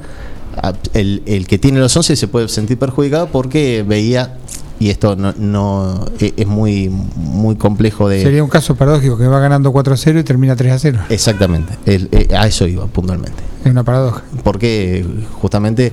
el, 0.94 1.46
que 1.46 1.59
tiene 1.59 1.80
los 1.80 1.96
11 1.96 2.16
se 2.16 2.28
puede 2.28 2.48
sentir 2.48 2.78
perjudicado 2.78 3.28
porque 3.28 3.84
veía 3.86 4.38
y 4.78 4.90
esto 4.90 5.16
no, 5.16 6.07
e, 6.20 6.34
es 6.36 6.46
muy 6.46 6.90
muy 7.16 7.57
complejo 7.57 8.09
de 8.09 8.22
sería 8.22 8.44
un 8.44 8.50
caso 8.50 8.74
paradójico 8.74 9.16
que 9.16 9.26
va 9.26 9.40
ganando 9.40 9.72
4 9.72 9.94
a 9.94 9.96
0 9.96 10.20
y 10.20 10.24
termina 10.24 10.54
3 10.54 10.72
a 10.72 10.78
0 10.78 10.98
exactamente. 11.09 11.74
Eh, 11.86 12.28
a 12.36 12.46
eso 12.46 12.66
iba 12.66 12.86
puntualmente. 12.86 13.42
Es 13.64 13.70
una 13.70 13.84
paradoja. 13.84 14.22
Porque 14.44 15.04
justamente 15.40 15.92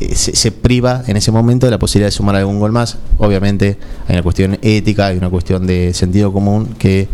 eh, 0.00 0.14
se, 0.14 0.52
priva 0.52 1.02
en 1.06 1.16
ese 1.16 1.30
momento 1.30 1.66
de 1.66 1.70
la 1.70 1.78
posibilidad 1.78 2.08
de 2.08 2.12
sumar 2.12 2.36
algún 2.36 2.58
gol 2.58 2.72
más. 2.72 2.98
Obviamente 3.18 3.78
hay 4.08 4.16
una 4.16 4.22
cuestión 4.22 4.58
ética 4.62 5.06
hay 5.06 5.18
una 5.18 5.30
cuestión 5.30 5.66
de 5.66 5.94
sentido 5.94 6.32
común 6.32 6.74
que 6.78 7.08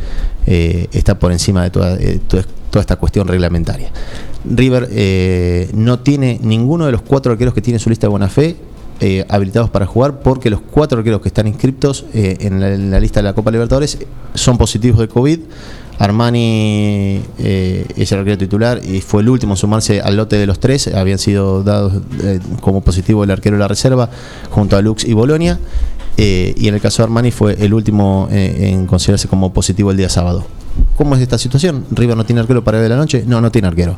eh, 0.47 0.89
está 0.93 1.18
por 1.18 1.32
encima 1.32 1.62
de 1.64 1.70
toda, 1.70 1.99
toda 2.28 2.45
esta 2.81 2.97
cuestión 2.97 3.29
reglamentaria 3.29 3.91
River 4.45 4.89
eh, 4.91 5.70
no 5.75 6.01
tiene 6.01 6.39
ninguno 6.43 6.87
de 6.87 6.93
los 6.93 7.03
cuatro 7.03 7.33
arqueros 7.33 7.55
que 7.55 7.62
tiene 7.62 7.79
su 7.79 7.89
lista 7.89 8.07
de 8.07 8.11
buena 8.11 8.29
fe 8.29 8.57
eh, 9.01 9.25
habilitados 9.29 9.70
para 9.70 9.87
jugar 9.87 10.20
porque 10.20 10.51
los 10.51 10.61
cuatro 10.61 10.99
arqueros 10.99 11.20
que 11.20 11.29
están 11.29 11.47
inscriptos 11.47 12.05
eh, 12.14 12.37
en, 12.41 12.91
la, 12.91 13.01
lista 13.01 13.20
de 13.20 13.25
la 13.25 13.33
Copa 13.33 13.51
Libertadores 13.51 13.99
son 14.35 14.59
positivos 14.59 15.01
de 15.01 15.09
COVID. 15.09 15.41
Armani 15.97 17.20
es 17.39 18.11
el 18.11 18.18
arquero 18.18 18.37
titular 18.37 18.81
y 18.85 19.01
fue 19.01 19.22
el 19.22 19.29
último 19.29 19.53
en 19.53 19.57
sumarse 19.57 20.01
al 20.01 20.16
lote 20.16 20.37
de 20.37 20.47
los 20.47 20.59
tres. 20.59 20.89
Habían 20.89 21.18
sido 21.18 21.62
dados 21.62 21.93
como 22.61 22.81
positivo 22.81 23.22
el 23.22 23.31
arquero 23.31 23.55
de 23.55 23.61
la 23.61 23.68
reserva 23.68 24.11
junto 24.51 24.77
a 24.77 24.83
Lux 24.83 25.05
y 25.05 25.12
Bolonia. 25.12 25.61
Y 26.16 26.66
en 26.66 26.75
el 26.75 26.81
caso 26.81 27.03
de 27.03 27.05
Armani 27.05 27.31
fue 27.31 27.57
el 27.64 27.72
último 27.72 28.27
en 28.33 28.87
considerarse 28.87 29.29
como 29.29 29.53
positivo 29.53 29.93
el 29.93 29.97
día 29.97 30.09
sábado. 30.09 30.45
¿Cómo 30.97 31.16
es 31.16 31.22
esta 31.22 31.39
situación? 31.39 31.85
¿River 31.91 32.16
no 32.16 32.25
tiene 32.25 32.41
arquero 32.41 32.62
para 32.62 32.79
ver 32.79 32.91
la 32.91 32.97
noche? 32.97 33.25
No, 33.27 33.41
no 33.41 33.51
tiene 33.51 33.68
arquero. 33.68 33.97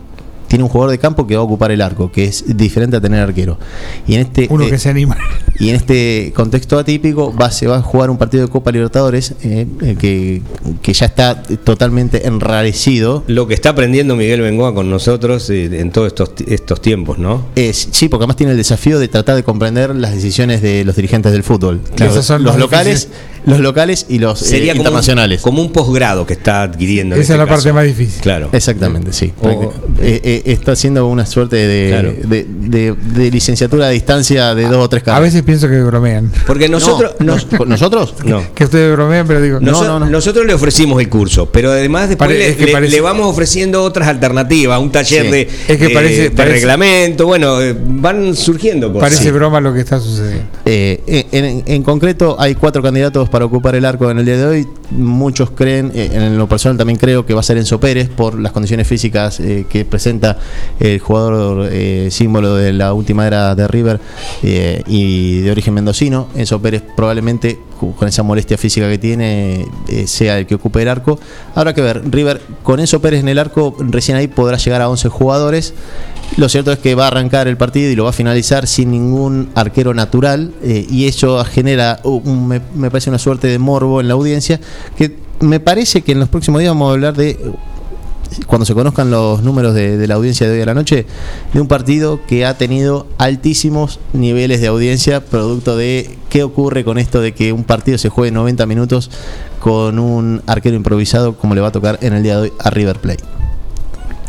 Tiene 0.49 0.63
un 0.65 0.71
jugador 0.71 0.91
de 0.93 0.99
campo 0.99 1.27
que 1.27 1.35
va 1.35 1.41
a 1.41 1.45
ocupar 1.45 1.71
el 1.73 1.81
arco, 1.83 2.11
que 2.13 2.25
es 2.25 2.45
diferente 2.57 2.97
a 2.97 3.01
tener 3.01 3.21
arquero. 3.21 3.59
Y 4.07 4.15
en 4.15 4.21
este, 4.21 4.47
Uno 4.51 4.65
eh, 4.65 4.71
que 4.71 4.79
se 4.79 4.89
anima. 4.89 5.17
y 5.59 5.71
en 5.71 5.77
este 5.77 6.33
contexto 6.37 6.79
atípico 6.79 7.35
va, 7.35 7.51
se 7.51 7.67
va 7.67 7.79
a 7.79 7.83
jugar 7.83 8.11
un 8.11 8.19
partido 8.19 8.45
de 8.47 8.51
Copa 8.51 8.71
Libertadores 8.73 9.35
eh, 9.43 9.67
eh, 9.83 9.97
que, 9.99 10.43
que 10.83 10.93
ya 10.93 11.07
está 11.07 11.43
totalmente 11.43 12.27
enrarecido. 12.27 13.25
Lo 13.27 13.47
que 13.47 13.55
está 13.55 13.71
aprendiendo 13.71 14.15
Miguel 14.17 14.41
Bengoa 14.41 14.75
con 14.75 14.89
nosotros 14.91 15.51
eh, 15.51 15.81
en 15.81 15.91
todos 15.91 16.09
estos, 16.09 16.31
estos 16.47 16.81
tiempos, 16.81 17.19
¿no? 17.19 17.47
Es, 17.57 17.89
sí, 17.91 18.09
porque 18.09 18.23
además 18.25 18.37
tiene 18.37 18.53
el 18.53 18.59
desafío 18.59 18.99
de 18.99 19.09
tratar 19.09 19.37
de 19.37 19.43
comprender 19.43 19.95
las 19.97 20.15
decisiones 20.15 20.63
de 20.63 20.85
los 20.85 20.95
dirigentes 20.97 21.33
del 21.33 21.43
fútbol. 21.43 21.81
Claro, 21.97 22.13
los, 22.13 22.15
esos 22.15 22.27
son 22.27 22.43
los 22.45 22.53
los 22.55 22.61
locales, 22.61 23.09
los 23.45 23.61
locales 23.61 24.07
y 24.09 24.19
los 24.19 24.43
eh, 24.43 24.45
Sería 24.47 24.73
como 24.73 24.83
un- 24.83 24.87
internacionales. 24.87 25.41
Como 25.43 25.63
un 25.63 25.73
posgrado 25.73 26.27
que 26.27 26.35
está 26.35 26.63
adquiriendo. 26.63 27.15
en 27.17 27.21
Esa 27.23 27.35
es 27.35 27.37
este 27.37 27.39
la 27.39 27.45
caso. 27.47 27.57
parte 27.65 27.73
más 27.73 27.85
difícil. 27.85 28.21
Claro. 28.23 28.49
Exactamente, 28.53 29.13
sí. 29.13 29.33
O- 29.43 29.73
Está 30.45 30.73
haciendo 30.73 31.07
una 31.07 31.25
suerte 31.27 31.57
de, 31.57 31.89
Claro. 31.91 32.13
de, 32.25 32.47
de- 32.49 32.93
de 32.95 33.31
licenciatura 33.31 33.87
a 33.87 33.91
distancia 33.91 34.55
de 34.55 34.65
dos 34.65 34.85
o 34.85 34.89
tres 34.89 35.03
A 35.03 35.05
carreras. 35.07 35.33
veces 35.33 35.43
pienso 35.43 35.69
que 35.69 35.81
bromean. 35.83 36.31
Porque 36.47 36.69
nosotros. 36.69 37.13
No, 37.21 37.35
nos- 37.35 37.51
nos- 37.53 37.67
¿Nosotros? 37.69 38.15
no. 38.25 38.43
Que 38.55 38.65
ustedes 38.65 38.93
bromean, 38.93 39.27
pero 39.27 39.41
digo. 39.41 39.61
Noso- 39.61 39.85
no, 39.87 39.99
no. 40.01 40.07
Nosotros 40.07 40.47
le 40.47 40.55
ofrecimos 40.55 41.01
el 41.01 41.09
curso, 41.09 41.47
pero 41.51 41.71
además 41.71 42.09
después 42.09 42.29
Pare- 42.29 42.39
le, 42.39 42.49
es 42.51 42.57
que 42.57 42.67
le- 42.67 42.73
parece- 42.73 42.93
le 42.93 43.01
vamos 43.01 43.27
ofreciendo 43.27 43.83
otras 43.83 44.09
alternativas, 44.09 44.81
un 44.81 44.91
taller 44.91 45.25
Sí. 45.27 45.31
de, 45.31 45.41
Es 45.69 45.79
que 45.79 45.91
parece- 45.91 46.23
de 46.23 46.31
parece- 46.31 46.55
reglamento, 46.55 47.27
bueno, 47.27 47.61
eh, 47.61 47.77
van 47.79 48.35
surgiendo 48.35 48.93
cosas. 48.93 49.11
Parece 49.11 49.31
broma 49.33 49.61
lo 49.61 49.73
que 49.73 49.81
está 49.81 50.01
sucediendo. 50.01 50.45
Eh, 50.65 51.25
en, 51.33 51.63
en 51.67 51.83
concreto, 51.83 52.37
hay 52.39 52.55
cuatro 52.55 52.83
candidatos 52.83 53.29
para 53.29 53.45
ocupar 53.45 53.75
el 53.77 53.85
arco 53.85 54.11
en 54.11 54.19
el 54.19 54.25
día 54.25 54.37
de 54.37 54.47
hoy. 54.47 54.67
Muchos 54.91 55.51
creen, 55.51 55.91
eh, 55.95 56.11
en 56.13 56.39
lo 56.39 56.49
personal 56.49 56.77
también 56.79 56.99
creo 56.99 57.27
que 57.27 57.35
va 57.35 57.41
a 57.41 57.43
ser 57.43 57.57
Enzo 57.59 57.79
Pérez 57.81 58.09
por 58.09 58.39
las 58.39 58.53
condiciones 58.53 58.87
físicas 58.87 59.41
eh, 59.41 59.67
que 59.69 59.85
presenta 59.85 60.26
el 60.81 60.99
jugador 60.99 61.69
eh, 61.71 62.09
símbolo 62.11 62.55
de 62.57 62.73
la 62.73 62.93
última 62.93 63.27
era 63.27 63.55
de 63.55 63.69
River 63.69 64.01
eh, 64.43 64.83
y 64.87 65.41
de 65.41 65.51
origen 65.51 65.75
mendocino. 65.75 66.29
Enzo 66.35 66.61
Pérez 66.61 66.83
probablemente 66.97 67.61
con 67.99 68.09
esa 68.09 68.23
molestia 68.23 68.57
física 68.57 68.89
que 68.89 68.97
tiene 68.97 69.67
eh, 69.89 70.07
sea 70.07 70.39
el 70.39 70.47
que 70.47 70.55
ocupe 70.55 70.83
el 70.83 70.89
arco. 70.89 71.19
Habrá 71.55 71.75
que 71.75 71.83
ver, 71.83 72.03
River 72.11 72.41
con 72.63 72.81
Enzo 72.81 73.01
Pérez 73.01 73.21
en 73.21 73.29
el 73.29 73.39
arco 73.39 73.77
recién 73.79 74.17
ahí 74.17 74.29
podrá 74.29 74.57
llegar 74.57 74.81
a 74.81 74.89
11 74.89 75.09
jugadores. 75.09 75.75
Lo 76.37 76.49
cierto 76.49 76.73
es 76.73 76.79
que 76.79 76.95
va 76.95 77.05
a 77.05 77.09
arrancar 77.09 77.47
el 77.47 77.57
partido 77.57 77.91
y 77.91 77.95
lo 77.95 78.05
va 78.05 78.11
a 78.11 78.13
finalizar 78.13 78.67
sin 78.67 78.91
ningún 78.91 79.51
arquero 79.55 79.95
natural 79.95 80.53
y 80.63 81.07
eso 81.07 81.45
genera, 81.45 82.01
me 82.75 82.91
parece 82.91 83.11
una 83.11 83.21
suerte 83.21 83.47
de 83.47 83.61
morbo 83.61 84.01
en 84.01 84.09
la 84.09 84.15
audiencia 84.15 84.59
que 84.97 85.15
me 85.41 85.61
parece 85.61 86.03
que 86.03 86.13
en 86.13 86.21
los 86.21 86.29
próximos 86.29 86.61
días 86.61 86.71
vamos 86.71 86.91
a 86.91 86.93
hablar 86.93 87.15
de, 87.15 87.39
cuando 88.47 88.65
se 88.65 88.75
conozcan 88.75 89.11
los 89.11 89.43
números 89.43 89.75
de, 89.75 90.07
la 90.07 90.15
audiencia 90.15 90.47
de 90.47 90.55
hoy 90.55 90.61
a 90.63 90.67
la 90.67 90.75
noche, 90.75 91.07
de 91.53 91.61
un 91.61 91.69
partido 91.69 92.21
que 92.27 92.45
ha 92.47 92.57
tenido 92.57 93.07
altísimos 93.19 94.01
niveles 94.13 94.61
de 94.61 94.67
audiencia 94.67 95.25
producto 95.25 95.77
de 95.77 96.19
qué 96.29 96.43
ocurre 96.43 96.85
con 96.85 96.99
esto 96.99 97.21
de 97.21 97.33
que 97.33 97.53
un 97.53 97.65
partido 97.65 97.99
se 97.99 98.09
juegue 98.09 98.33
90 98.33 98.67
minutos 98.67 99.11
con 99.61 99.99
un 99.99 100.43
arquero 100.47 100.77
improvisado 100.77 101.37
como 101.37 101.55
le 101.55 101.61
va 101.61 101.69
a 101.69 101.73
tocar 101.73 101.99
en 102.03 102.13
el 102.13 102.23
día 102.23 102.37
de 102.37 102.43
hoy 102.43 102.53
a 102.59 102.71
River 102.71 102.99
Plate. 102.99 103.36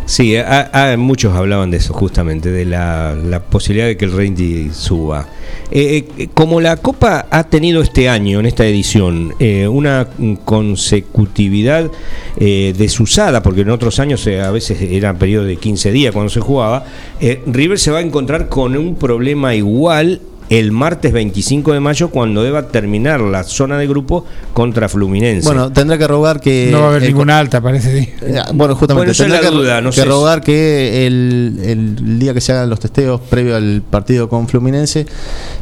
Sí, 0.08 0.38
a- 0.38 0.70
a- 0.94 0.96
muchos 0.96 1.36
hablaban 1.36 1.70
de 1.70 1.78
eso 1.78 1.94
justamente, 1.94 2.50
de 2.50 2.64
la, 2.64 3.14
la 3.14 3.42
posibilidad 3.42 3.88
de 3.88 3.98
que 3.98 4.06
el 4.06 4.14
rating 4.14 4.72
suba. 4.72 5.28
Eh, 5.70 6.06
eh, 6.18 6.30
como 6.34 6.62
la 6.62 6.78
Copa 6.78 7.28
ha 7.30 7.44
tenido 7.44 7.82
este 7.82 8.08
año, 8.08 8.40
en 8.40 8.46
esta 8.46 8.66
edición, 8.66 9.34
eh, 9.40 9.68
una 9.68 10.08
consecutividad 10.46 11.92
eh, 12.38 12.74
desusada, 12.78 13.44
porque 13.44 13.62
en 13.62 13.70
otros 13.70 14.00
años 14.00 14.26
eh, 14.28 14.40
a 14.40 14.50
veces 14.52 14.82
era 14.82 15.14
periodo 15.14 15.44
de 15.44 15.58
15 15.58 15.92
días 15.92 16.14
cuando 16.14 16.30
se 16.30 16.40
jugaba, 16.40 16.86
eh, 17.20 17.42
River 17.46 17.78
se 17.78 17.92
va 17.92 17.98
a 17.98 18.02
encontrar 18.02 18.48
con 18.48 18.78
un 18.78 18.96
problema 18.96 19.56
igual 19.56 20.22
el 20.50 20.72
martes 20.72 21.12
25 21.12 21.74
de 21.74 21.80
mayo 21.82 22.10
cuando 22.10 22.42
deba 22.44 22.68
terminar 22.70 23.20
la 23.20 23.44
zona 23.44 23.78
de 23.78 23.86
grupo 23.88 24.26
contra 24.54 24.88
Fluminense. 24.88 25.46
Bueno, 25.48 25.72
tendrá 25.74 25.98
que 25.98 26.08
rogar 26.08 26.40
que... 26.40 26.70
No 26.72 26.80
va 26.80 26.86
a 26.86 26.90
haber 26.92 27.04
el- 27.04 27.10
ninguna 27.10 27.38
alta, 27.40 27.60
parece. 27.62 28.00
sí. 28.04 28.10
Eh, 28.22 28.42
Bueno, 28.54 28.76
justamente 28.76 29.12
Bueno, 29.12 29.18
tendrá 29.18 29.42
la 29.42 29.50
que, 29.50 29.56
duda, 29.56 29.82
no 29.82 29.92
que 29.92 30.06
rogar 30.06 30.42
que 30.42 31.06
el, 31.06 31.60
el 31.64 32.20
día 32.20 32.34
que 32.34 32.42
se 32.42 32.54
hagan 32.54 32.70
los 32.70 32.80
testeos 32.80 33.20
previo 33.22 33.56
al 33.58 33.82
partido 33.90 34.30
con 34.30 34.48
Fluminense, 34.48 35.06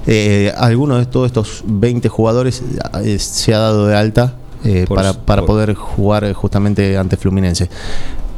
eh, 0.05 0.53
alguno 0.55 0.97
de 0.99 1.05
todos 1.07 1.27
estos 1.27 1.63
20 1.65 2.07
jugadores 2.09 2.61
eh, 3.03 3.17
se 3.19 3.53
ha 3.53 3.59
dado 3.59 3.87
de 3.87 3.95
alta 3.95 4.35
eh, 4.63 4.85
Por 4.87 4.97
para, 4.97 5.13
para 5.13 5.41
por- 5.41 5.47
poder 5.47 5.73
jugar 5.73 6.23
eh, 6.25 6.33
justamente 6.33 6.97
ante 6.97 7.17
Fluminense. 7.17 7.69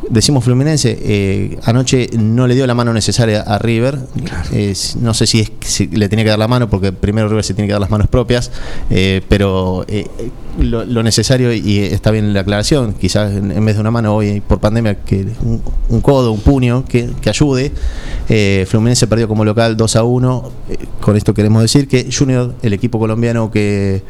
Decimos 0.09 0.43
Fluminense, 0.43 0.97
eh, 1.01 1.59
anoche 1.63 2.09
no 2.17 2.47
le 2.47 2.55
dio 2.55 2.65
la 2.65 2.73
mano 2.73 2.93
necesaria 2.93 3.41
a 3.41 3.57
River. 3.57 3.99
Es- 4.53 4.95
no 4.95 5.13
sé 5.13 5.27
si, 5.27 5.41
es, 5.41 5.51
si 5.61 5.87
le 5.87 6.07
tenía 6.09 6.23
que 6.23 6.29
dar 6.29 6.39
la 6.39 6.47
mano, 6.47 6.69
porque 6.69 6.91
primero 6.93 7.27
River 7.27 7.43
se 7.43 7.53
tiene 7.53 7.67
que 7.67 7.73
dar 7.73 7.81
las 7.81 7.89
manos 7.89 8.07
propias, 8.07 8.51
eh, 8.89 9.21
pero 9.27 9.83
eh, 9.87 10.05
lo, 10.59 10.85
lo 10.85 11.03
necesario, 11.03 11.51
y 11.53 11.79
está 11.79 12.11
bien 12.11 12.33
la 12.33 12.41
aclaración, 12.41 12.93
quizás 12.93 13.33
en, 13.33 13.65
vez 13.65 13.75
de 13.75 13.81
una 13.81 13.91
mano 13.91 14.15
hoy 14.15 14.41
por 14.41 14.59
pandemia, 14.59 14.95
que 15.03 15.27
un, 15.43 15.61
un 15.89 16.01
codo, 16.01 16.31
un 16.31 16.39
puño 16.41 16.85
que, 16.85 17.09
que 17.21 17.29
ayude. 17.29 17.71
Eh, 18.29 18.65
Fluminense 18.69 19.07
perdió 19.07 19.27
como 19.27 19.43
local 19.45 19.75
2 19.77 19.95
a 19.97 20.03
1. 20.03 20.51
Eh, 20.69 20.77
con 21.01 21.15
esto 21.17 21.33
queremos 21.33 21.61
decir 21.61 21.87
que 21.87 22.09
Junior, 22.15 22.55
el 22.61 22.73
equipo 22.73 22.97
colombiano 22.99 23.51
que 23.51 24.03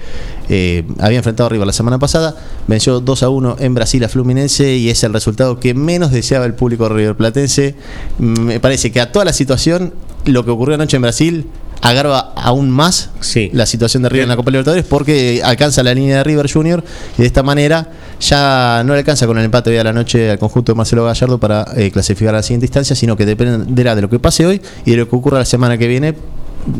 eh, 0.49 0.83
había 0.99 1.17
enfrentado 1.17 1.47
a 1.47 1.49
River 1.49 1.67
la 1.67 1.73
semana 1.73 1.99
pasada, 1.99 2.35
venció 2.67 2.99
2 2.99 3.23
a 3.23 3.29
1 3.29 3.55
en 3.59 3.73
Brasil 3.73 4.03
a 4.03 4.09
Fluminense 4.09 4.75
y 4.77 4.89
es 4.89 5.03
el 5.03 5.13
resultado 5.13 5.59
que 5.59 5.73
menos 5.87 6.11
deseaba 6.11 6.45
el 6.45 6.53
público 6.53 6.87
riverplatense. 6.89 7.75
Me 8.19 8.59
parece 8.59 8.91
que 8.91 8.99
a 9.01 9.11
toda 9.11 9.25
la 9.25 9.33
situación, 9.33 9.93
lo 10.25 10.43
que 10.45 10.51
ocurrió 10.51 10.75
anoche 10.75 10.97
en 10.97 11.01
Brasil 11.01 11.47
agrava 11.81 12.33
aún 12.35 12.69
más 12.71 13.11
Sí. 13.19 13.49
la 13.53 13.65
situación 13.67 14.01
de 14.03 14.09
River 14.09 14.23
en 14.23 14.29
la 14.29 14.35
Copa 14.35 14.49
Libertadores 14.49 14.83
porque 14.83 15.41
alcanza 15.43 15.83
la 15.83 15.93
línea 15.93 16.17
de 16.17 16.23
River 16.23 16.51
Junior 16.51 16.83
y 17.17 17.21
de 17.21 17.27
esta 17.27 17.43
manera 17.43 17.91
ya 18.19 18.81
no 18.83 18.93
le 18.93 18.99
alcanza 18.99 19.27
con 19.27 19.37
el 19.37 19.45
empate 19.45 19.69
hoy 19.69 19.77
a 19.77 19.83
la 19.83 19.93
noche 19.93 20.31
al 20.31 20.39
conjunto 20.39 20.71
de 20.71 20.75
Marcelo 20.75 21.05
Gallardo 21.05 21.37
para 21.37 21.67
eh, 21.75 21.91
clasificar 21.91 22.33
a 22.33 22.39
la 22.39 22.43
siguiente 22.43 22.65
instancia, 22.65 22.95
sino 22.95 23.15
que 23.15 23.25
dependerá 23.27 23.95
de 23.95 24.01
lo 24.01 24.09
que 24.09 24.17
pase 24.19 24.45
hoy 24.47 24.59
y 24.85 24.91
de 24.91 24.97
lo 24.97 25.07
que 25.07 25.15
ocurra 25.15 25.37
la 25.37 25.45
semana 25.45 25.77
que 25.77 25.87
viene 25.87 26.15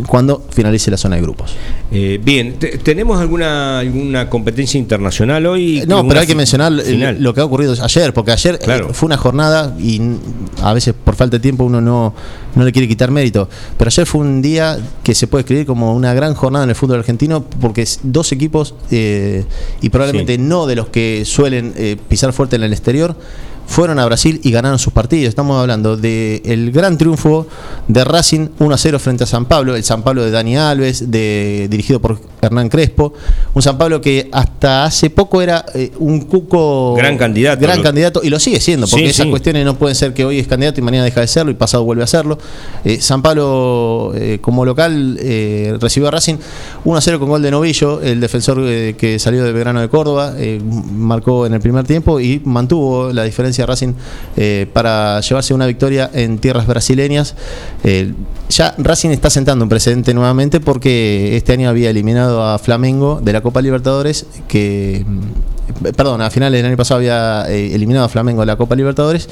cuando 0.08 0.44
finalice 0.50 0.92
la 0.92 0.98
zona 0.98 1.16
de 1.16 1.22
grupos. 1.22 1.56
Eh, 1.92 2.20
bien, 2.24 2.60
te- 2.60 2.78
¿tenemos 2.78 3.20
alguna, 3.22 3.80
alguna 3.80 4.30
competencia 4.30 4.78
internacional 4.78 5.46
hoy? 5.46 5.80
Eh, 5.80 5.86
No, 5.88 5.98
¿Alguna 5.98 6.10
pero 6.10 6.22
hay 6.22 6.28
que 6.28 6.36
mencionar 6.36 6.74
final? 6.82 7.18
lo 7.22 7.34
que 7.34 7.42
ha 7.42 7.46
ocurrido 7.46 7.74
ayer, 7.82 8.14
porque 8.14 8.32
ayer 8.32 8.56
eh, 8.56 8.60
Claro. 8.64 8.94
fue 8.94 9.08
una 9.08 9.18
jornada 9.18 9.76
y 9.80 10.02
a 10.62 10.74
veces 10.74 10.94
por 11.04 11.16
falta 11.16 11.38
de 11.38 11.42
tiempo 11.42 11.64
uno 11.64 11.80
no, 11.82 12.14
no 12.56 12.64
le 12.66 12.72
quiere 12.72 12.88
quitar 12.88 13.12
mérito, 13.12 13.48
pero 13.78 13.90
ayer 13.90 14.06
fue 14.06 14.22
un 14.22 14.42
día 14.42 14.78
que 15.04 15.16
se 15.16 15.28
puede 15.28 15.42
escribir 15.42 15.66
como 15.66 15.94
una 15.96 16.14
gran 16.14 16.34
jornada 16.34 16.64
en 16.66 16.70
el 16.72 16.76
fútbol 16.76 17.00
argentino, 17.00 17.44
porque 17.62 17.88
dos 18.04 18.32
equipos, 18.32 18.76
eh, 18.92 19.46
y 19.82 19.90
probablemente 19.90 20.36
Sí. 20.36 20.42
no 20.42 20.66
de 20.68 20.76
los 20.76 20.88
que 20.90 21.24
suelen 21.26 21.74
eh, 21.78 21.98
pisar 22.10 22.34
fuerte 22.34 22.56
en 22.58 22.64
el 22.64 22.74
exterior, 22.74 23.16
fueron 23.68 24.00
a 24.00 24.06
Brasil 24.06 24.40
y 24.44 24.52
ganaron 24.52 24.80
sus 24.80 24.92
partidos. 24.94 25.30
Estamos 25.30 25.60
hablando 25.62 25.98
del 25.98 26.72
gran 26.72 26.98
triunfo 26.98 27.46
de 27.88 28.04
Racing 28.04 28.48
1 28.58 28.74
a 28.74 28.78
0 28.78 28.98
frente 29.00 29.24
a 29.26 29.28
San 29.28 29.46
Pablo, 29.46 29.76
el 29.76 29.84
San 29.84 30.02
Pablo 30.02 30.24
de 30.24 30.32
Dani 30.32 30.58
Alves, 30.58 31.12
de, 31.12 31.68
dirigido 31.70 32.00
por 32.02 32.20
Hernán 32.42 32.70
Crespo. 32.70 33.14
Un 33.54 33.62
San 33.62 33.78
Pablo 33.78 34.00
que 34.02 34.30
hasta 34.32 34.86
hace 34.86 35.10
poco 35.10 35.42
era 35.42 35.66
eh, 35.76 35.92
un 36.00 36.22
cuco. 36.22 36.96
Gran 36.96 37.18
candidato. 37.18 37.62
Gran 37.62 37.78
Lo- 37.80 37.84
candidato 37.84 38.22
y 38.24 38.30
lo 38.30 38.40
sigue 38.40 38.60
siendo, 38.60 38.88
porque 38.88 39.06
Sí, 39.06 39.10
esas 39.12 39.26
sí. 39.26 39.30
cuestiones 39.30 39.66
no 39.66 39.78
pueden 39.78 39.96
ser 39.96 40.14
que 40.14 40.24
hoy 40.26 40.40
es 40.40 40.48
candidato 40.48 40.80
y 40.80 40.84
mañana 40.84 41.04
deja 41.04 41.22
de 41.22 41.28
serlo 41.28 41.52
y 41.52 41.56
pasado 41.56 41.84
vuelve 41.84 42.04
a 42.04 42.08
serlo. 42.08 42.38
Eh, 42.86 43.00
San 43.02 43.22
Pablo, 43.22 44.14
eh, 44.16 44.40
como 44.42 44.66
local, 44.66 45.18
eh, 45.22 45.76
recibió 45.80 46.08
a 46.08 46.12
Racing 46.12 46.36
1 46.86 46.98
a 46.98 47.02
0 47.02 47.20
con 47.20 47.30
gol 47.30 47.42
de 47.42 47.52
Novillo, 47.52 48.02
el 48.02 48.22
defensor 48.22 48.58
que 48.96 49.18
salió 49.20 49.44
de 49.44 49.52
Belgrano 49.52 49.82
de 49.82 49.90
Córdoba, 49.90 50.34
marcó 50.94 51.46
en 51.46 51.54
el 51.54 51.60
primer 51.60 51.86
tiempo 51.86 52.20
y 52.20 52.42
mantuvo 52.46 53.12
la 53.12 53.24
diferencia 53.24 53.57
Racing 53.66 53.94
eh, 54.36 54.68
para 54.74 55.20
llevarse 55.22 55.54
una 55.54 55.66
victoria 55.66 56.10
en 56.14 56.40
tierras 56.40 56.68
brasileñas. 56.68 57.36
Eh, 57.84 58.14
ya 58.50 58.76
Racing 58.78 59.10
está 59.10 59.30
sentando 59.30 59.66
un 59.66 59.70
precedente 59.70 60.14
nuevamente 60.14 60.60
porque 60.60 61.36
este 61.36 61.54
año 61.54 61.70
había 61.70 61.90
eliminado 61.90 62.44
a 62.44 62.60
Flamengo 62.60 63.20
de 63.22 63.34
la 63.34 63.42
Copa 63.42 63.62
Libertadores, 63.62 64.26
que 64.48 65.06
perdón, 65.96 66.22
a 66.22 66.30
finales 66.30 66.60
del 66.60 66.66
año 66.66 66.78
pasado 66.78 67.00
había 67.00 67.46
eh, 67.50 67.74
eliminado 67.74 68.06
a 68.06 68.10
Flamengo 68.10 68.42
de 68.42 68.46
la 68.46 68.56
Copa 68.56 68.76
Libertadores 68.76 69.30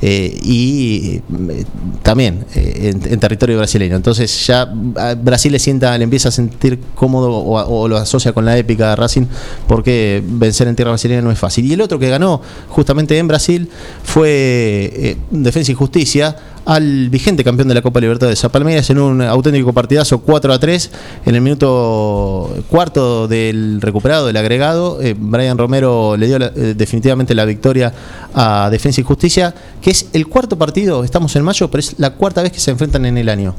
eh, 0.00 0.38
y 0.42 1.20
eh, 1.50 1.64
también 2.02 2.44
en, 2.54 3.20
territorio 3.20 3.58
brasileño. 3.58 3.96
Entonces 3.96 4.46
ya 4.46 4.72
a 4.96 5.14
Brasil 5.14 5.52
le 5.52 5.58
sienta, 5.58 5.96
le 5.98 6.04
empieza 6.04 6.28
a 6.28 6.32
sentir 6.32 6.80
cómodo 6.94 7.30
o, 7.30 7.82
o 7.82 7.88
lo 7.88 7.96
asocia 7.96 8.32
con 8.32 8.44
la 8.44 8.56
épica 8.56 8.90
de 8.90 8.96
Racing 8.96 9.26
porque 9.66 10.22
vencer 10.24 10.68
en 10.68 10.76
tierra 10.76 10.90
brasileña 10.92 11.22
no 11.22 11.30
es 11.30 11.38
fácil. 11.38 11.66
Y 11.66 11.72
el 11.74 11.80
otro 11.80 11.98
que 11.98 12.08
ganó 12.08 12.40
justamente 12.68 13.18
en 13.18 13.28
Brasil 13.28 13.68
fue 14.02 15.16
Defensa 15.30 15.72
y 15.72 15.74
Justicia 15.74 16.36
al 16.64 17.10
vigente 17.10 17.42
campeón 17.42 17.68
de 17.68 17.74
la 17.74 17.82
Copa 17.82 18.00
Libertadores, 18.00 18.44
a 18.44 18.48
Palmeiras 18.50 18.88
en 18.90 18.98
un 18.98 19.20
auténtico 19.22 19.72
partidazo 19.72 20.20
4 20.20 20.52
a 20.52 20.58
3 20.58 20.90
en 21.26 21.34
el 21.34 21.40
minuto 21.40 22.54
cuarto 22.68 23.26
del 23.28 23.80
recuperado, 23.80 24.26
del 24.26 24.36
agregado. 24.36 25.00
eh, 25.00 25.14
Brian 25.18 25.58
Romero 25.58 26.16
le 26.16 26.26
dio 26.26 26.36
eh, 26.36 26.74
definitivamente 26.76 27.34
la 27.34 27.44
victoria 27.44 27.92
a 28.34 28.68
Defensa 28.70 29.00
y 29.00 29.04
Justicia, 29.04 29.54
que 29.80 29.90
es 29.90 30.08
el 30.12 30.26
cuarto 30.28 30.56
partido, 30.56 31.04
estamos 31.04 31.34
en 31.36 31.42
mayo, 31.42 31.70
pero 31.70 31.80
es 31.80 31.98
la 31.98 32.10
cuarta 32.10 32.42
vez 32.42 32.52
que 32.52 32.60
se 32.60 32.70
enfrentan 32.70 33.06
en 33.06 33.18
el 33.18 33.28
año. 33.28 33.54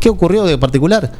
¿Qué 0.00 0.10
ocurrió 0.10 0.44
de 0.44 0.58
particular? 0.58 1.12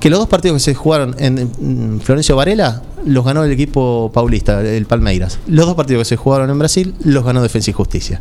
Que 0.00 0.10
los 0.10 0.18
dos 0.18 0.28
partidos 0.28 0.56
que 0.56 0.60
se 0.60 0.74
jugaron 0.74 1.14
en, 1.18 1.38
en 1.38 2.00
Florencio 2.02 2.34
Varela 2.34 2.82
los 3.04 3.24
ganó 3.24 3.44
el 3.44 3.52
equipo 3.52 4.10
paulista, 4.12 4.62
el 4.62 4.86
Palmeiras. 4.86 5.38
Los 5.46 5.66
dos 5.66 5.74
partidos 5.74 6.02
que 6.02 6.04
se 6.06 6.16
jugaron 6.16 6.50
en 6.50 6.58
Brasil 6.58 6.94
los 7.04 7.24
ganó 7.24 7.42
Defensa 7.42 7.70
y 7.70 7.74
Justicia. 7.74 8.20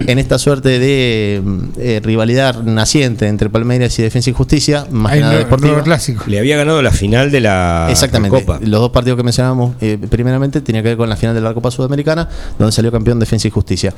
En 0.00 0.18
esta 0.18 0.36
suerte 0.38 0.80
de 0.80 1.40
mm, 1.44 1.58
eh, 1.78 2.00
rivalidad 2.02 2.60
naciente 2.62 3.28
entre 3.28 3.48
Palmeiras 3.50 3.96
y 3.98 4.02
Defensa 4.02 4.30
y 4.30 4.32
Justicia, 4.32 4.84
más 4.90 5.12
Hay 5.12 5.18
que 5.20 5.24
nada 5.24 5.38
deportiva. 5.38 5.82
clásico. 5.82 6.24
Le 6.26 6.38
había 6.40 6.56
ganado 6.56 6.82
la 6.82 6.90
final 6.90 7.30
de 7.30 7.40
la 7.40 7.86
Exactamente. 7.88 8.40
Copa. 8.40 8.58
Los 8.62 8.80
dos 8.80 8.90
partidos 8.90 9.16
que 9.16 9.22
mencionábamos 9.22 9.76
eh, 9.80 9.98
primeramente 10.10 10.60
tenía 10.60 10.82
que 10.82 10.88
ver 10.88 10.96
con 10.96 11.08
la 11.08 11.14
final 11.16 11.34
de 11.36 11.40
la 11.40 11.54
Copa 11.54 11.70
Sudamericana, 11.70 12.28
donde 12.58 12.72
salió 12.72 12.90
campeón 12.90 13.20
Defensa 13.20 13.46
y 13.46 13.50
Justicia. 13.52 13.94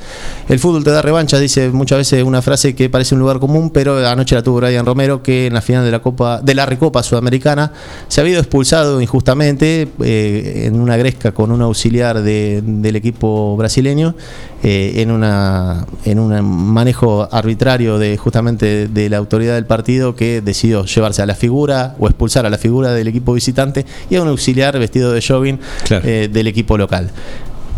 El 0.47 0.59
fútbol 0.59 0.83
te 0.83 0.91
da 0.91 1.01
revancha, 1.01 1.39
dice 1.39 1.69
muchas 1.69 1.97
veces 1.97 2.23
una 2.23 2.41
frase 2.43 2.75
que 2.75 2.87
parece 2.89 3.15
un 3.15 3.21
lugar 3.21 3.39
común, 3.39 3.71
pero 3.71 4.07
anoche 4.07 4.35
la 4.35 4.43
tuvo 4.43 4.57
Brian 4.61 4.85
Romero, 4.85 5.23
que 5.23 5.47
en 5.47 5.53
la 5.55 5.61
final 5.61 5.83
de 5.85 5.91
la 5.91 5.99
Copa, 5.99 6.39
de 6.41 6.53
la 6.53 6.65
Recopa 6.67 7.01
Sudamericana, 7.01 7.71
se 8.09 8.21
ha 8.21 8.23
habido 8.23 8.39
expulsado 8.39 9.01
injustamente 9.01 9.87
eh, 10.03 10.63
en 10.67 10.79
una 10.79 10.97
gresca 10.97 11.31
con 11.31 11.51
un 11.51 11.61
auxiliar 11.63 12.21
de- 12.21 12.61
del 12.63 12.95
equipo 12.95 13.57
brasileño, 13.57 14.15
eh, 14.63 14.93
en 14.97 15.11
una 15.11 15.84
en 16.05 16.19
un 16.19 16.41
manejo 16.43 17.27
arbitrario 17.31 17.97
de 17.97 18.17
justamente 18.17 18.87
de 18.87 19.09
la 19.09 19.17
autoridad 19.17 19.55
del 19.55 19.65
partido 19.65 20.15
que 20.15 20.41
decidió 20.41 20.85
llevarse 20.85 21.21
a 21.21 21.25
la 21.25 21.35
figura 21.35 21.95
o 21.99 22.07
expulsar 22.07 22.45
a 22.45 22.49
la 22.49 22.57
figura 22.57 22.93
del 22.93 23.07
equipo 23.07 23.33
visitante 23.33 23.85
y 24.09 24.15
a 24.15 24.21
un 24.21 24.27
auxiliar 24.27 24.77
vestido 24.79 25.11
de 25.11 25.21
jogging 25.21 25.59
eh, 26.03 26.29
del 26.31 26.47
equipo 26.47 26.77
local. 26.77 27.11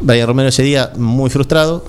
Brian 0.02 0.28
Romero 0.28 0.50
ese 0.50 0.64
día 0.64 0.92
muy 0.98 1.30
frustrado. 1.30 1.84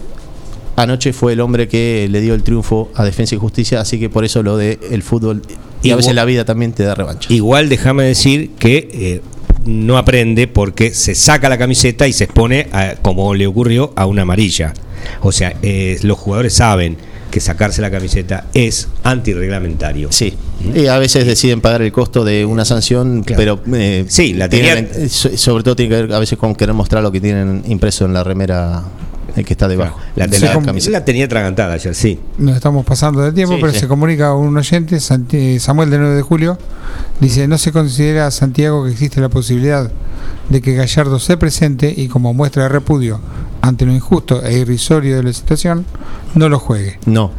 Anoche 0.77 1.13
fue 1.13 1.33
el 1.33 1.41
hombre 1.41 1.67
que 1.67 2.07
le 2.09 2.21
dio 2.21 2.35
el 2.35 2.43
triunfo 2.45 2.89
a 2.95 3.05
Defensa 3.05 3.35
y 3.35 3.39
Justicia, 3.39 3.81
así 3.81 3.99
que 3.99 4.09
por 4.09 4.25
eso 4.25 4.45
lo 4.45 4.57
de 4.57 4.79
el 4.93 5.03
fútbol 5.03 5.43
y 5.83 5.91
a 5.91 5.97
veces 5.97 6.15
la 6.15 6.25
vida 6.25 6.45
también 6.45 6.73
te 6.73 6.85
da 6.85 6.95
revancha. 6.95 7.33
Igual 7.33 7.69
déjame 7.69 8.05
decir 8.05 8.53
que 8.61 8.89
eh, 8.93 9.23
no 9.67 9.99
aprende 9.99 10.47
porque 10.47 10.95
se 10.95 11.17
saca 11.17 11.49
la 11.49 11.59
camiseta 11.59 12.07
y 12.07 12.13
se 12.13 12.25
expone, 12.25 12.69
a- 12.73 12.95
como 13.03 13.35
le 13.35 13.49
ocurrió, 13.49 13.93
a 13.97 14.07
una 14.07 14.23
amarilla. 14.23 14.73
O 15.21 15.33
sea, 15.33 15.55
eh, 15.63 15.99
los 16.03 16.19
jugadores 16.19 16.55
saben 16.55 16.97
que 17.31 17.41
sacarse 17.41 17.83
la 17.83 17.91
camiseta 17.91 18.47
es 18.55 18.89
antirreglamentario. 19.03 20.09
Sí. 20.11 20.35
Y 20.75 20.87
a 20.87 20.99
veces 20.99 21.27
deciden 21.27 21.61
pagar 21.61 21.83
el 21.83 21.93
costo 21.93 22.25
de 22.25 22.45
una 22.45 22.65
sanción, 22.65 23.23
pero 23.25 23.61
eh, 23.75 24.07
Sí, 24.09 24.33
la 24.33 24.49
tienen- 24.49 24.89
tenía- 24.89 25.09
sobre 25.09 25.63
todo 25.63 25.77
tiene 25.77 25.95
que 25.95 26.03
ver 26.03 26.13
a 26.15 26.19
veces 26.19 26.39
con 26.39 26.55
querer 26.55 26.75
mostrar 26.75 27.03
lo 27.03 27.13
que 27.13 27.21
tienen 27.21 27.63
impreso 27.69 28.07
en 28.07 28.15
la 28.15 28.25
remera 28.25 28.83
eh, 29.41 29.45
que 29.45 29.55
está 29.55 29.69
debajo 29.69 29.99
La, 30.17 30.27
de 30.27 30.39
la- 30.41 30.59
camiseta. 30.61 30.99
la 30.99 31.05
tenía 31.05 31.25
atragantada 31.27 31.75
ayer, 31.75 31.95
sí. 31.95 32.19
Nos 32.39 32.57
estamos 32.57 32.85
pasando 32.85 33.21
de 33.23 33.33
tiempo, 33.33 33.55
Sí, 33.55 33.61
pero 33.61 33.73
sí. 33.73 33.81
se 33.81 33.89
comunica 33.89 34.35
un 34.35 34.57
oyente, 34.57 35.01
Santi- 35.01 35.59
Samuel 35.59 35.91
de 35.91 35.99
9 35.99 36.15
de 36.17 36.23
julio, 36.23 36.59
dice, 37.21 37.49
no 37.49 37.59
se 37.59 37.73
considera 37.73 38.31
Santiago 38.31 38.85
que 38.85 38.91
existe 38.93 39.21
la 39.21 39.29
posibilidad 39.29 39.91
de 40.49 40.61
que 40.63 40.75
Gallardo 40.75 41.19
se 41.19 41.37
presente 41.37 41.93
y 41.97 42.09
como 42.09 42.33
muestra 42.35 42.65
de 42.65 42.69
repudio 42.71 43.21
ante 43.61 43.85
lo 43.87 43.93
injusto 43.93 44.43
e 44.45 44.59
irrisorio 44.59 45.17
de 45.17 45.23
la 45.23 45.33
situación, 45.33 45.85
no 46.35 46.49
lo 46.49 46.59
juegue. 46.59 46.99
No. 47.07 47.31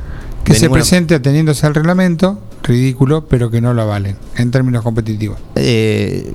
Que 0.44 0.54
se 0.54 0.62
ninguna- 0.64 0.80
presente 0.82 1.16
ateniéndose 1.16 1.66
al 1.68 1.76
reglamento, 1.76 2.40
ridículo, 2.64 3.26
pero 3.26 3.50
que 3.50 3.62
no 3.62 3.74
lo 3.74 3.82
avalen 3.82 4.16
en 4.38 4.52
términos 4.52 4.84
competitivos. 4.84 5.38
Eh, 5.56 6.34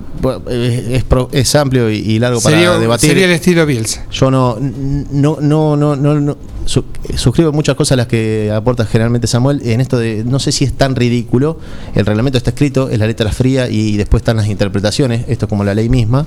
es, 0.51 1.05
es 1.33 1.55
amplio 1.55 1.91
y, 1.91 1.97
y 1.97 2.19
largo 2.19 2.41
para 2.41 2.57
Sería, 2.57 2.79
debatir. 2.79 3.11
sería 3.11 3.25
el 3.27 3.33
estilo 3.33 3.67
Bielsa. 3.67 4.05
Yo 4.11 4.31
no, 4.31 4.57
no, 4.61 5.39
no, 5.41 5.77
no, 5.77 5.97
no, 5.97 6.21
no- 6.21 6.37
su- 6.67 6.85
suscribo 7.15 7.53
muchas 7.53 7.77
cosas 7.77 7.93
a 7.93 7.97
las 7.97 8.07
que 8.07 8.51
aporta 8.55 8.87
generalmente 8.87 9.27
Samuel. 9.27 9.61
En 9.65 9.81
esto 9.81 9.99
de, 9.99 10.25
no 10.25 10.39
sé 10.39 10.51
si 10.53 10.65
es 10.65 10.73
tan 10.73 10.97
ridículo. 10.97 11.59
El 11.95 12.07
reglamento 12.07 12.39
está 12.39 12.51
escrito, 12.51 12.89
es 12.89 12.99
la 12.99 13.07
letra 13.07 13.31
fría 13.31 13.69
y 13.69 13.97
después 13.97 14.23
están 14.23 14.37
las 14.39 14.47
interpretaciones. 14.49 15.25
Esto 15.29 15.45
es 15.47 15.49
como 15.49 15.63
la 15.65 15.75
ley 15.75 15.89
misma. 15.89 16.27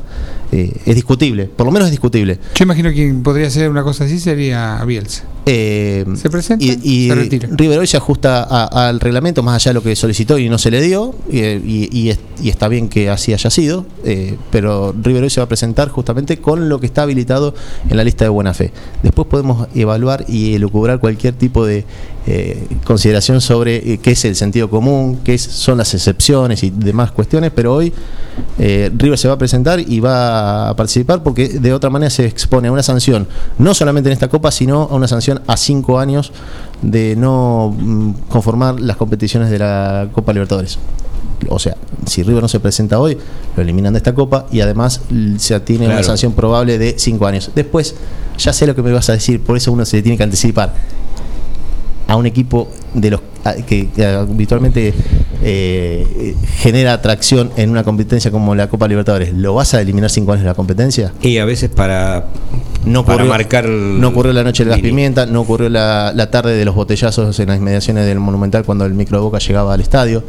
Eh, 0.52 0.74
es 0.86 0.96
discutible, 0.96 1.46
por 1.46 1.66
lo 1.66 1.72
menos 1.72 1.88
es 1.88 1.92
discutible. 1.92 2.40
Yo 2.56 2.64
imagino 2.64 2.90
que 2.90 2.96
quien 2.96 3.24
podría 3.24 3.48
hacer 3.48 3.70
una 3.70 3.84
cosa 3.84 4.04
así 4.06 4.20
sería 4.20 4.82
Bielsa. 4.86 5.24
Eh, 5.48 6.06
Se 6.16 6.30
presenta, 6.30 6.64
y, 6.64 6.78
y 6.84 7.08
se 7.08 7.16
retira. 7.16 7.50
River 7.52 7.80
hoy 7.80 7.88
se 7.88 7.98
ajusta 7.98 8.44
a- 8.44 8.88
al 8.90 9.00
reglamento 9.00 9.42
más 9.44 9.56
allá 9.56 9.70
de 9.72 9.74
lo 9.76 9.82
que 9.84 9.96
solicitó 9.96 10.38
y 10.38 10.50
no 10.50 10.58
se 10.58 10.70
le 10.72 10.82
dio 10.82 11.16
y, 11.32 11.40
y- 11.40 11.90
y 11.92 12.10
es- 12.10 12.20
y 12.44 12.50
está 12.50 12.68
bien 12.68 12.90
que 12.90 13.10
así 13.10 13.34
haya 13.34 13.50
sido 13.50 13.86
eh, 14.04 14.36
pero 14.52 14.94
River 15.02 15.24
hoy 15.24 15.30
se 15.30 15.40
va 15.40 15.46
a 15.46 15.48
presentar 15.48 15.90
justamente 15.90 16.38
con 16.38 16.68
lo 16.70 16.80
que 16.80 16.86
está 16.86 17.04
habilitado 17.04 17.56
en 17.90 17.98
la 17.98 18.04
lista 18.04 18.26
de 18.26 18.30
buena 18.30 18.54
fe 18.54 18.72
después 19.04 19.28
podemos 19.28 19.68
evaluar 19.74 20.26
y 20.28 20.54
elucubrar 20.56 21.00
cualquier 21.00 21.34
tipo 21.34 21.66
de 21.66 21.86
eh, 22.28 22.68
consideración 22.84 23.40
sobre 23.40 23.78
eh, 23.94 23.98
qué 24.00 24.12
es 24.12 24.26
el 24.26 24.36
sentido 24.36 24.70
común 24.70 25.20
qué 25.24 25.34
es- 25.36 25.42
son 25.44 25.78
las 25.78 25.94
excepciones 25.94 26.62
y 26.64 26.70
demás 26.72 27.12
cuestiones 27.12 27.52
pero 27.56 27.74
hoy 27.74 27.94
eh, 28.60 28.92
River 28.96 29.18
se 29.18 29.28
va 29.30 29.36
a 29.36 29.38
presentar 29.38 29.80
y 29.80 30.00
va 30.02 30.70
a 30.70 30.76
participar 30.76 31.24
porque 31.24 31.48
de 31.48 31.74
otra 31.74 31.90
manera 31.90 32.10
se 32.10 32.26
expone 32.26 32.68
a 32.68 32.72
una 32.72 32.84
sanción, 32.84 33.28
no 33.58 33.74
solamente 33.74 34.10
en 34.10 34.14
esta 34.14 34.28
copa, 34.28 34.52
sino 34.52 34.84
a 34.84 34.96
una 34.96 35.08
sanción 35.08 35.42
a 35.48 35.58
cinco 35.58 35.98
años 36.00 36.32
de 36.84 37.16
no 37.16 37.76
mm, 37.76 38.12
conformar 38.30 38.80
las 38.80 38.98
competiciones 38.98 39.50
de 39.50 39.58
la 39.60 40.10
Copa 40.12 40.34
Libertadores. 40.34 40.78
O 41.50 41.58
sea, 41.60 41.76
si 42.06 42.22
River 42.24 42.42
no 42.44 42.48
se 42.48 42.60
presenta 42.60 43.00
hoy, 43.00 43.18
lo 43.56 43.64
eliminan 43.64 43.94
de 43.94 43.98
esta 43.98 44.14
copa 44.14 44.46
y 44.52 44.60
además 44.62 45.02
l- 45.10 45.40
se 45.40 45.60
tiene 45.62 45.86
una 45.86 45.96
Claro. 45.96 46.08
sanción 46.08 46.34
probable 46.34 46.78
de 46.78 46.96
cinco 47.00 47.26
años. 47.26 47.50
Después, 47.56 47.96
ya 48.38 48.54
sé 48.54 48.68
lo 48.68 48.76
que 48.76 48.82
me 48.84 48.92
vas 48.92 49.10
a 49.10 49.14
decir, 49.14 49.42
por 49.42 49.58
eso 49.58 49.72
uno 49.72 49.84
se 49.86 50.02
tiene 50.04 50.18
que 50.18 50.24
anticipar 50.24 50.74
a 52.08 52.16
un 52.16 52.26
equipo 52.26 52.70
de 52.94 53.12
los 53.12 53.22
que, 53.68 53.90
que 53.90 54.06
habitualmente 54.06 54.94
eh, 55.44 56.36
genera 56.58 56.94
atracción 56.94 57.52
en 57.56 57.70
una 57.70 57.84
competencia 57.84 58.32
como 58.32 58.56
la 58.56 58.68
Copa 58.68 58.88
Libertadores, 58.88 59.34
¿lo 59.34 59.54
vas 59.54 59.74
a 59.74 59.82
eliminar 59.82 60.10
cinco 60.10 60.32
años 60.34 60.44
de 60.44 60.50
la 60.50 60.54
competencia? 60.54 61.14
Y 61.22 61.38
a 61.38 61.46
veces 61.46 61.70
para, 61.70 62.26
No 62.86 63.04
para 63.06 63.16
ocurrió, 63.18 63.32
marcar. 63.32 63.66
no 63.68 64.08
ocurrió 64.10 64.34
la 64.34 64.44
noche 64.44 64.64
del 64.64 64.70
gas 64.72 64.78
línea. 64.78 64.90
pimienta, 64.92 65.26
no 65.26 65.42
ocurrió 65.42 65.70
la, 65.70 66.12
la 66.16 66.30
tarde 66.32 66.56
de 66.58 66.66
los 66.66 66.76
botellazos 66.76 67.40
en 67.40 67.48
las 67.50 67.58
inmediaciones 67.58 68.06
del 68.06 68.20
Monumental 68.20 68.64
cuando 68.66 68.86
el 68.86 68.94
micro 68.94 69.18
de 69.18 69.24
Boca 69.24 69.40
llegaba 69.40 69.74
al 69.74 69.82
estadio. 69.82 70.24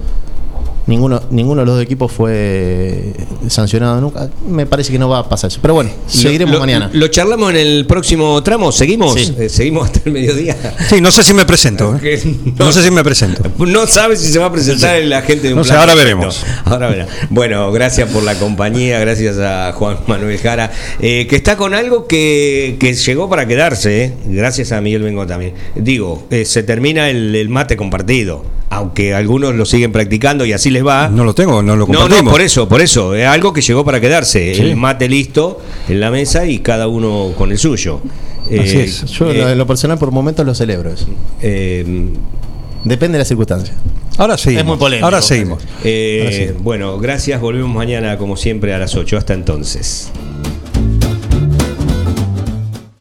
Ninguno, 0.88 1.20
ninguno 1.30 1.60
de 1.60 1.66
los 1.66 1.74
dos 1.76 1.84
equipos 1.84 2.10
fue 2.10 3.12
sancionado 3.48 4.00
nunca. 4.00 4.28
Me 4.48 4.66
parece 4.66 4.90
que 4.90 4.98
no 4.98 5.08
va 5.08 5.18
a 5.20 5.28
pasar 5.28 5.48
eso. 5.48 5.58
Pero 5.62 5.74
bueno, 5.74 5.90
seguiremos 6.06 6.54
Lo- 6.54 6.60
mañana. 6.60 6.90
Lo 6.92 7.08
charlamos 7.08 7.50
en 7.50 7.56
el 7.56 7.86
próximo 7.86 8.42
tramo. 8.42 8.72
¿Seguimos? 8.72 9.14
Sí. 9.14 9.34
Eh, 9.38 9.48
seguimos 9.48 9.86
hasta 9.86 10.00
el 10.06 10.12
mediodía. 10.12 10.56
Sí, 10.88 11.00
no 11.00 11.10
sé 11.12 11.22
si 11.22 11.34
me 11.34 11.44
presento. 11.44 11.94
¿eh? 12.02 12.20
No 12.58 12.72
sé 12.72 12.82
si 12.82 12.90
me 12.90 13.04
presento. 13.04 13.42
No 13.58 13.86
sabe 13.86 14.16
si 14.16 14.32
se 14.32 14.38
va 14.38 14.46
a 14.46 14.52
presentar 14.52 14.96
el 14.96 15.12
agente 15.12 15.48
de 15.48 15.52
un 15.52 15.58
No 15.58 15.64
sé, 15.64 15.74
ahora 15.74 15.94
veremos. 15.94 16.42
Ahora 16.64 16.88
verá. 16.88 17.06
Bueno, 17.30 17.70
gracias 17.72 18.10
por 18.10 18.22
la 18.22 18.34
compañía, 18.38 18.98
gracias 18.98 19.38
a 19.38 19.72
Juan 19.72 19.98
Manuel 20.06 20.38
Jara, 20.38 20.70
eh, 21.00 21.26
que 21.28 21.36
está 21.36 21.56
con 21.56 21.74
algo 21.74 22.06
que, 22.06 22.76
que 22.80 22.94
llegó 22.94 23.28
para 23.28 23.46
quedarse, 23.46 24.04
eh. 24.04 24.12
gracias 24.26 24.72
a 24.72 24.80
Miguel 24.80 25.02
Vengo 25.02 25.26
también. 25.26 25.54
Digo, 25.74 26.26
eh, 26.30 26.44
se 26.44 26.62
termina 26.62 27.10
el, 27.10 27.34
el 27.34 27.48
mate 27.48 27.76
compartido, 27.76 28.44
aunque 28.70 29.14
algunos 29.14 29.54
lo 29.54 29.64
siguen 29.66 29.92
practicando 29.92 30.44
y 30.44 30.52
así 30.52 30.70
les 30.70 30.77
va. 30.82 31.08
No 31.08 31.24
lo 31.24 31.34
tengo, 31.34 31.62
no 31.62 31.74
lo 31.76 31.80
No, 31.80 31.86
compartimos. 31.86 32.24
no, 32.24 32.30
por 32.30 32.40
eso, 32.40 32.68
por 32.68 32.80
eso. 32.80 33.14
Es 33.14 33.26
algo 33.26 33.52
que 33.52 33.60
llegó 33.60 33.84
para 33.84 34.00
quedarse. 34.00 34.54
Sí. 34.54 34.60
El 34.62 34.76
mate 34.76 35.08
listo 35.08 35.60
en 35.88 36.00
la 36.00 36.10
mesa 36.10 36.46
y 36.46 36.58
cada 36.60 36.88
uno 36.88 37.32
con 37.36 37.50
el 37.52 37.58
suyo. 37.58 38.00
Así 38.46 38.54
Eh, 38.56 38.84
es. 38.84 39.04
Yo 39.06 39.30
eh, 39.30 39.52
en 39.52 39.58
lo 39.58 39.66
personal 39.66 39.98
por 39.98 40.10
momentos 40.10 40.44
lo 40.46 40.54
celebro 40.54 40.90
eso. 40.92 41.06
eh, 41.42 42.08
Depende 42.84 43.18
de 43.18 43.22
la 43.22 43.24
circunstancia. 43.26 43.74
Ahora 44.18 44.38
seguimos. 44.38 44.62
Es 44.62 44.66
muy 44.66 44.76
polémico. 44.78 45.04
Ahora 45.04 45.20
seguimos. 45.20 45.62
eh, 45.84 46.20
Ahora 46.24 46.36
sí. 46.36 46.62
Bueno, 46.62 46.98
gracias. 46.98 47.40
Volvemos 47.40 47.74
mañana 47.74 48.16
como 48.18 48.36
siempre 48.36 48.72
a 48.72 48.78
las 48.78 48.94
8. 48.94 49.16
Hasta 49.18 49.34
entonces. 49.34 50.10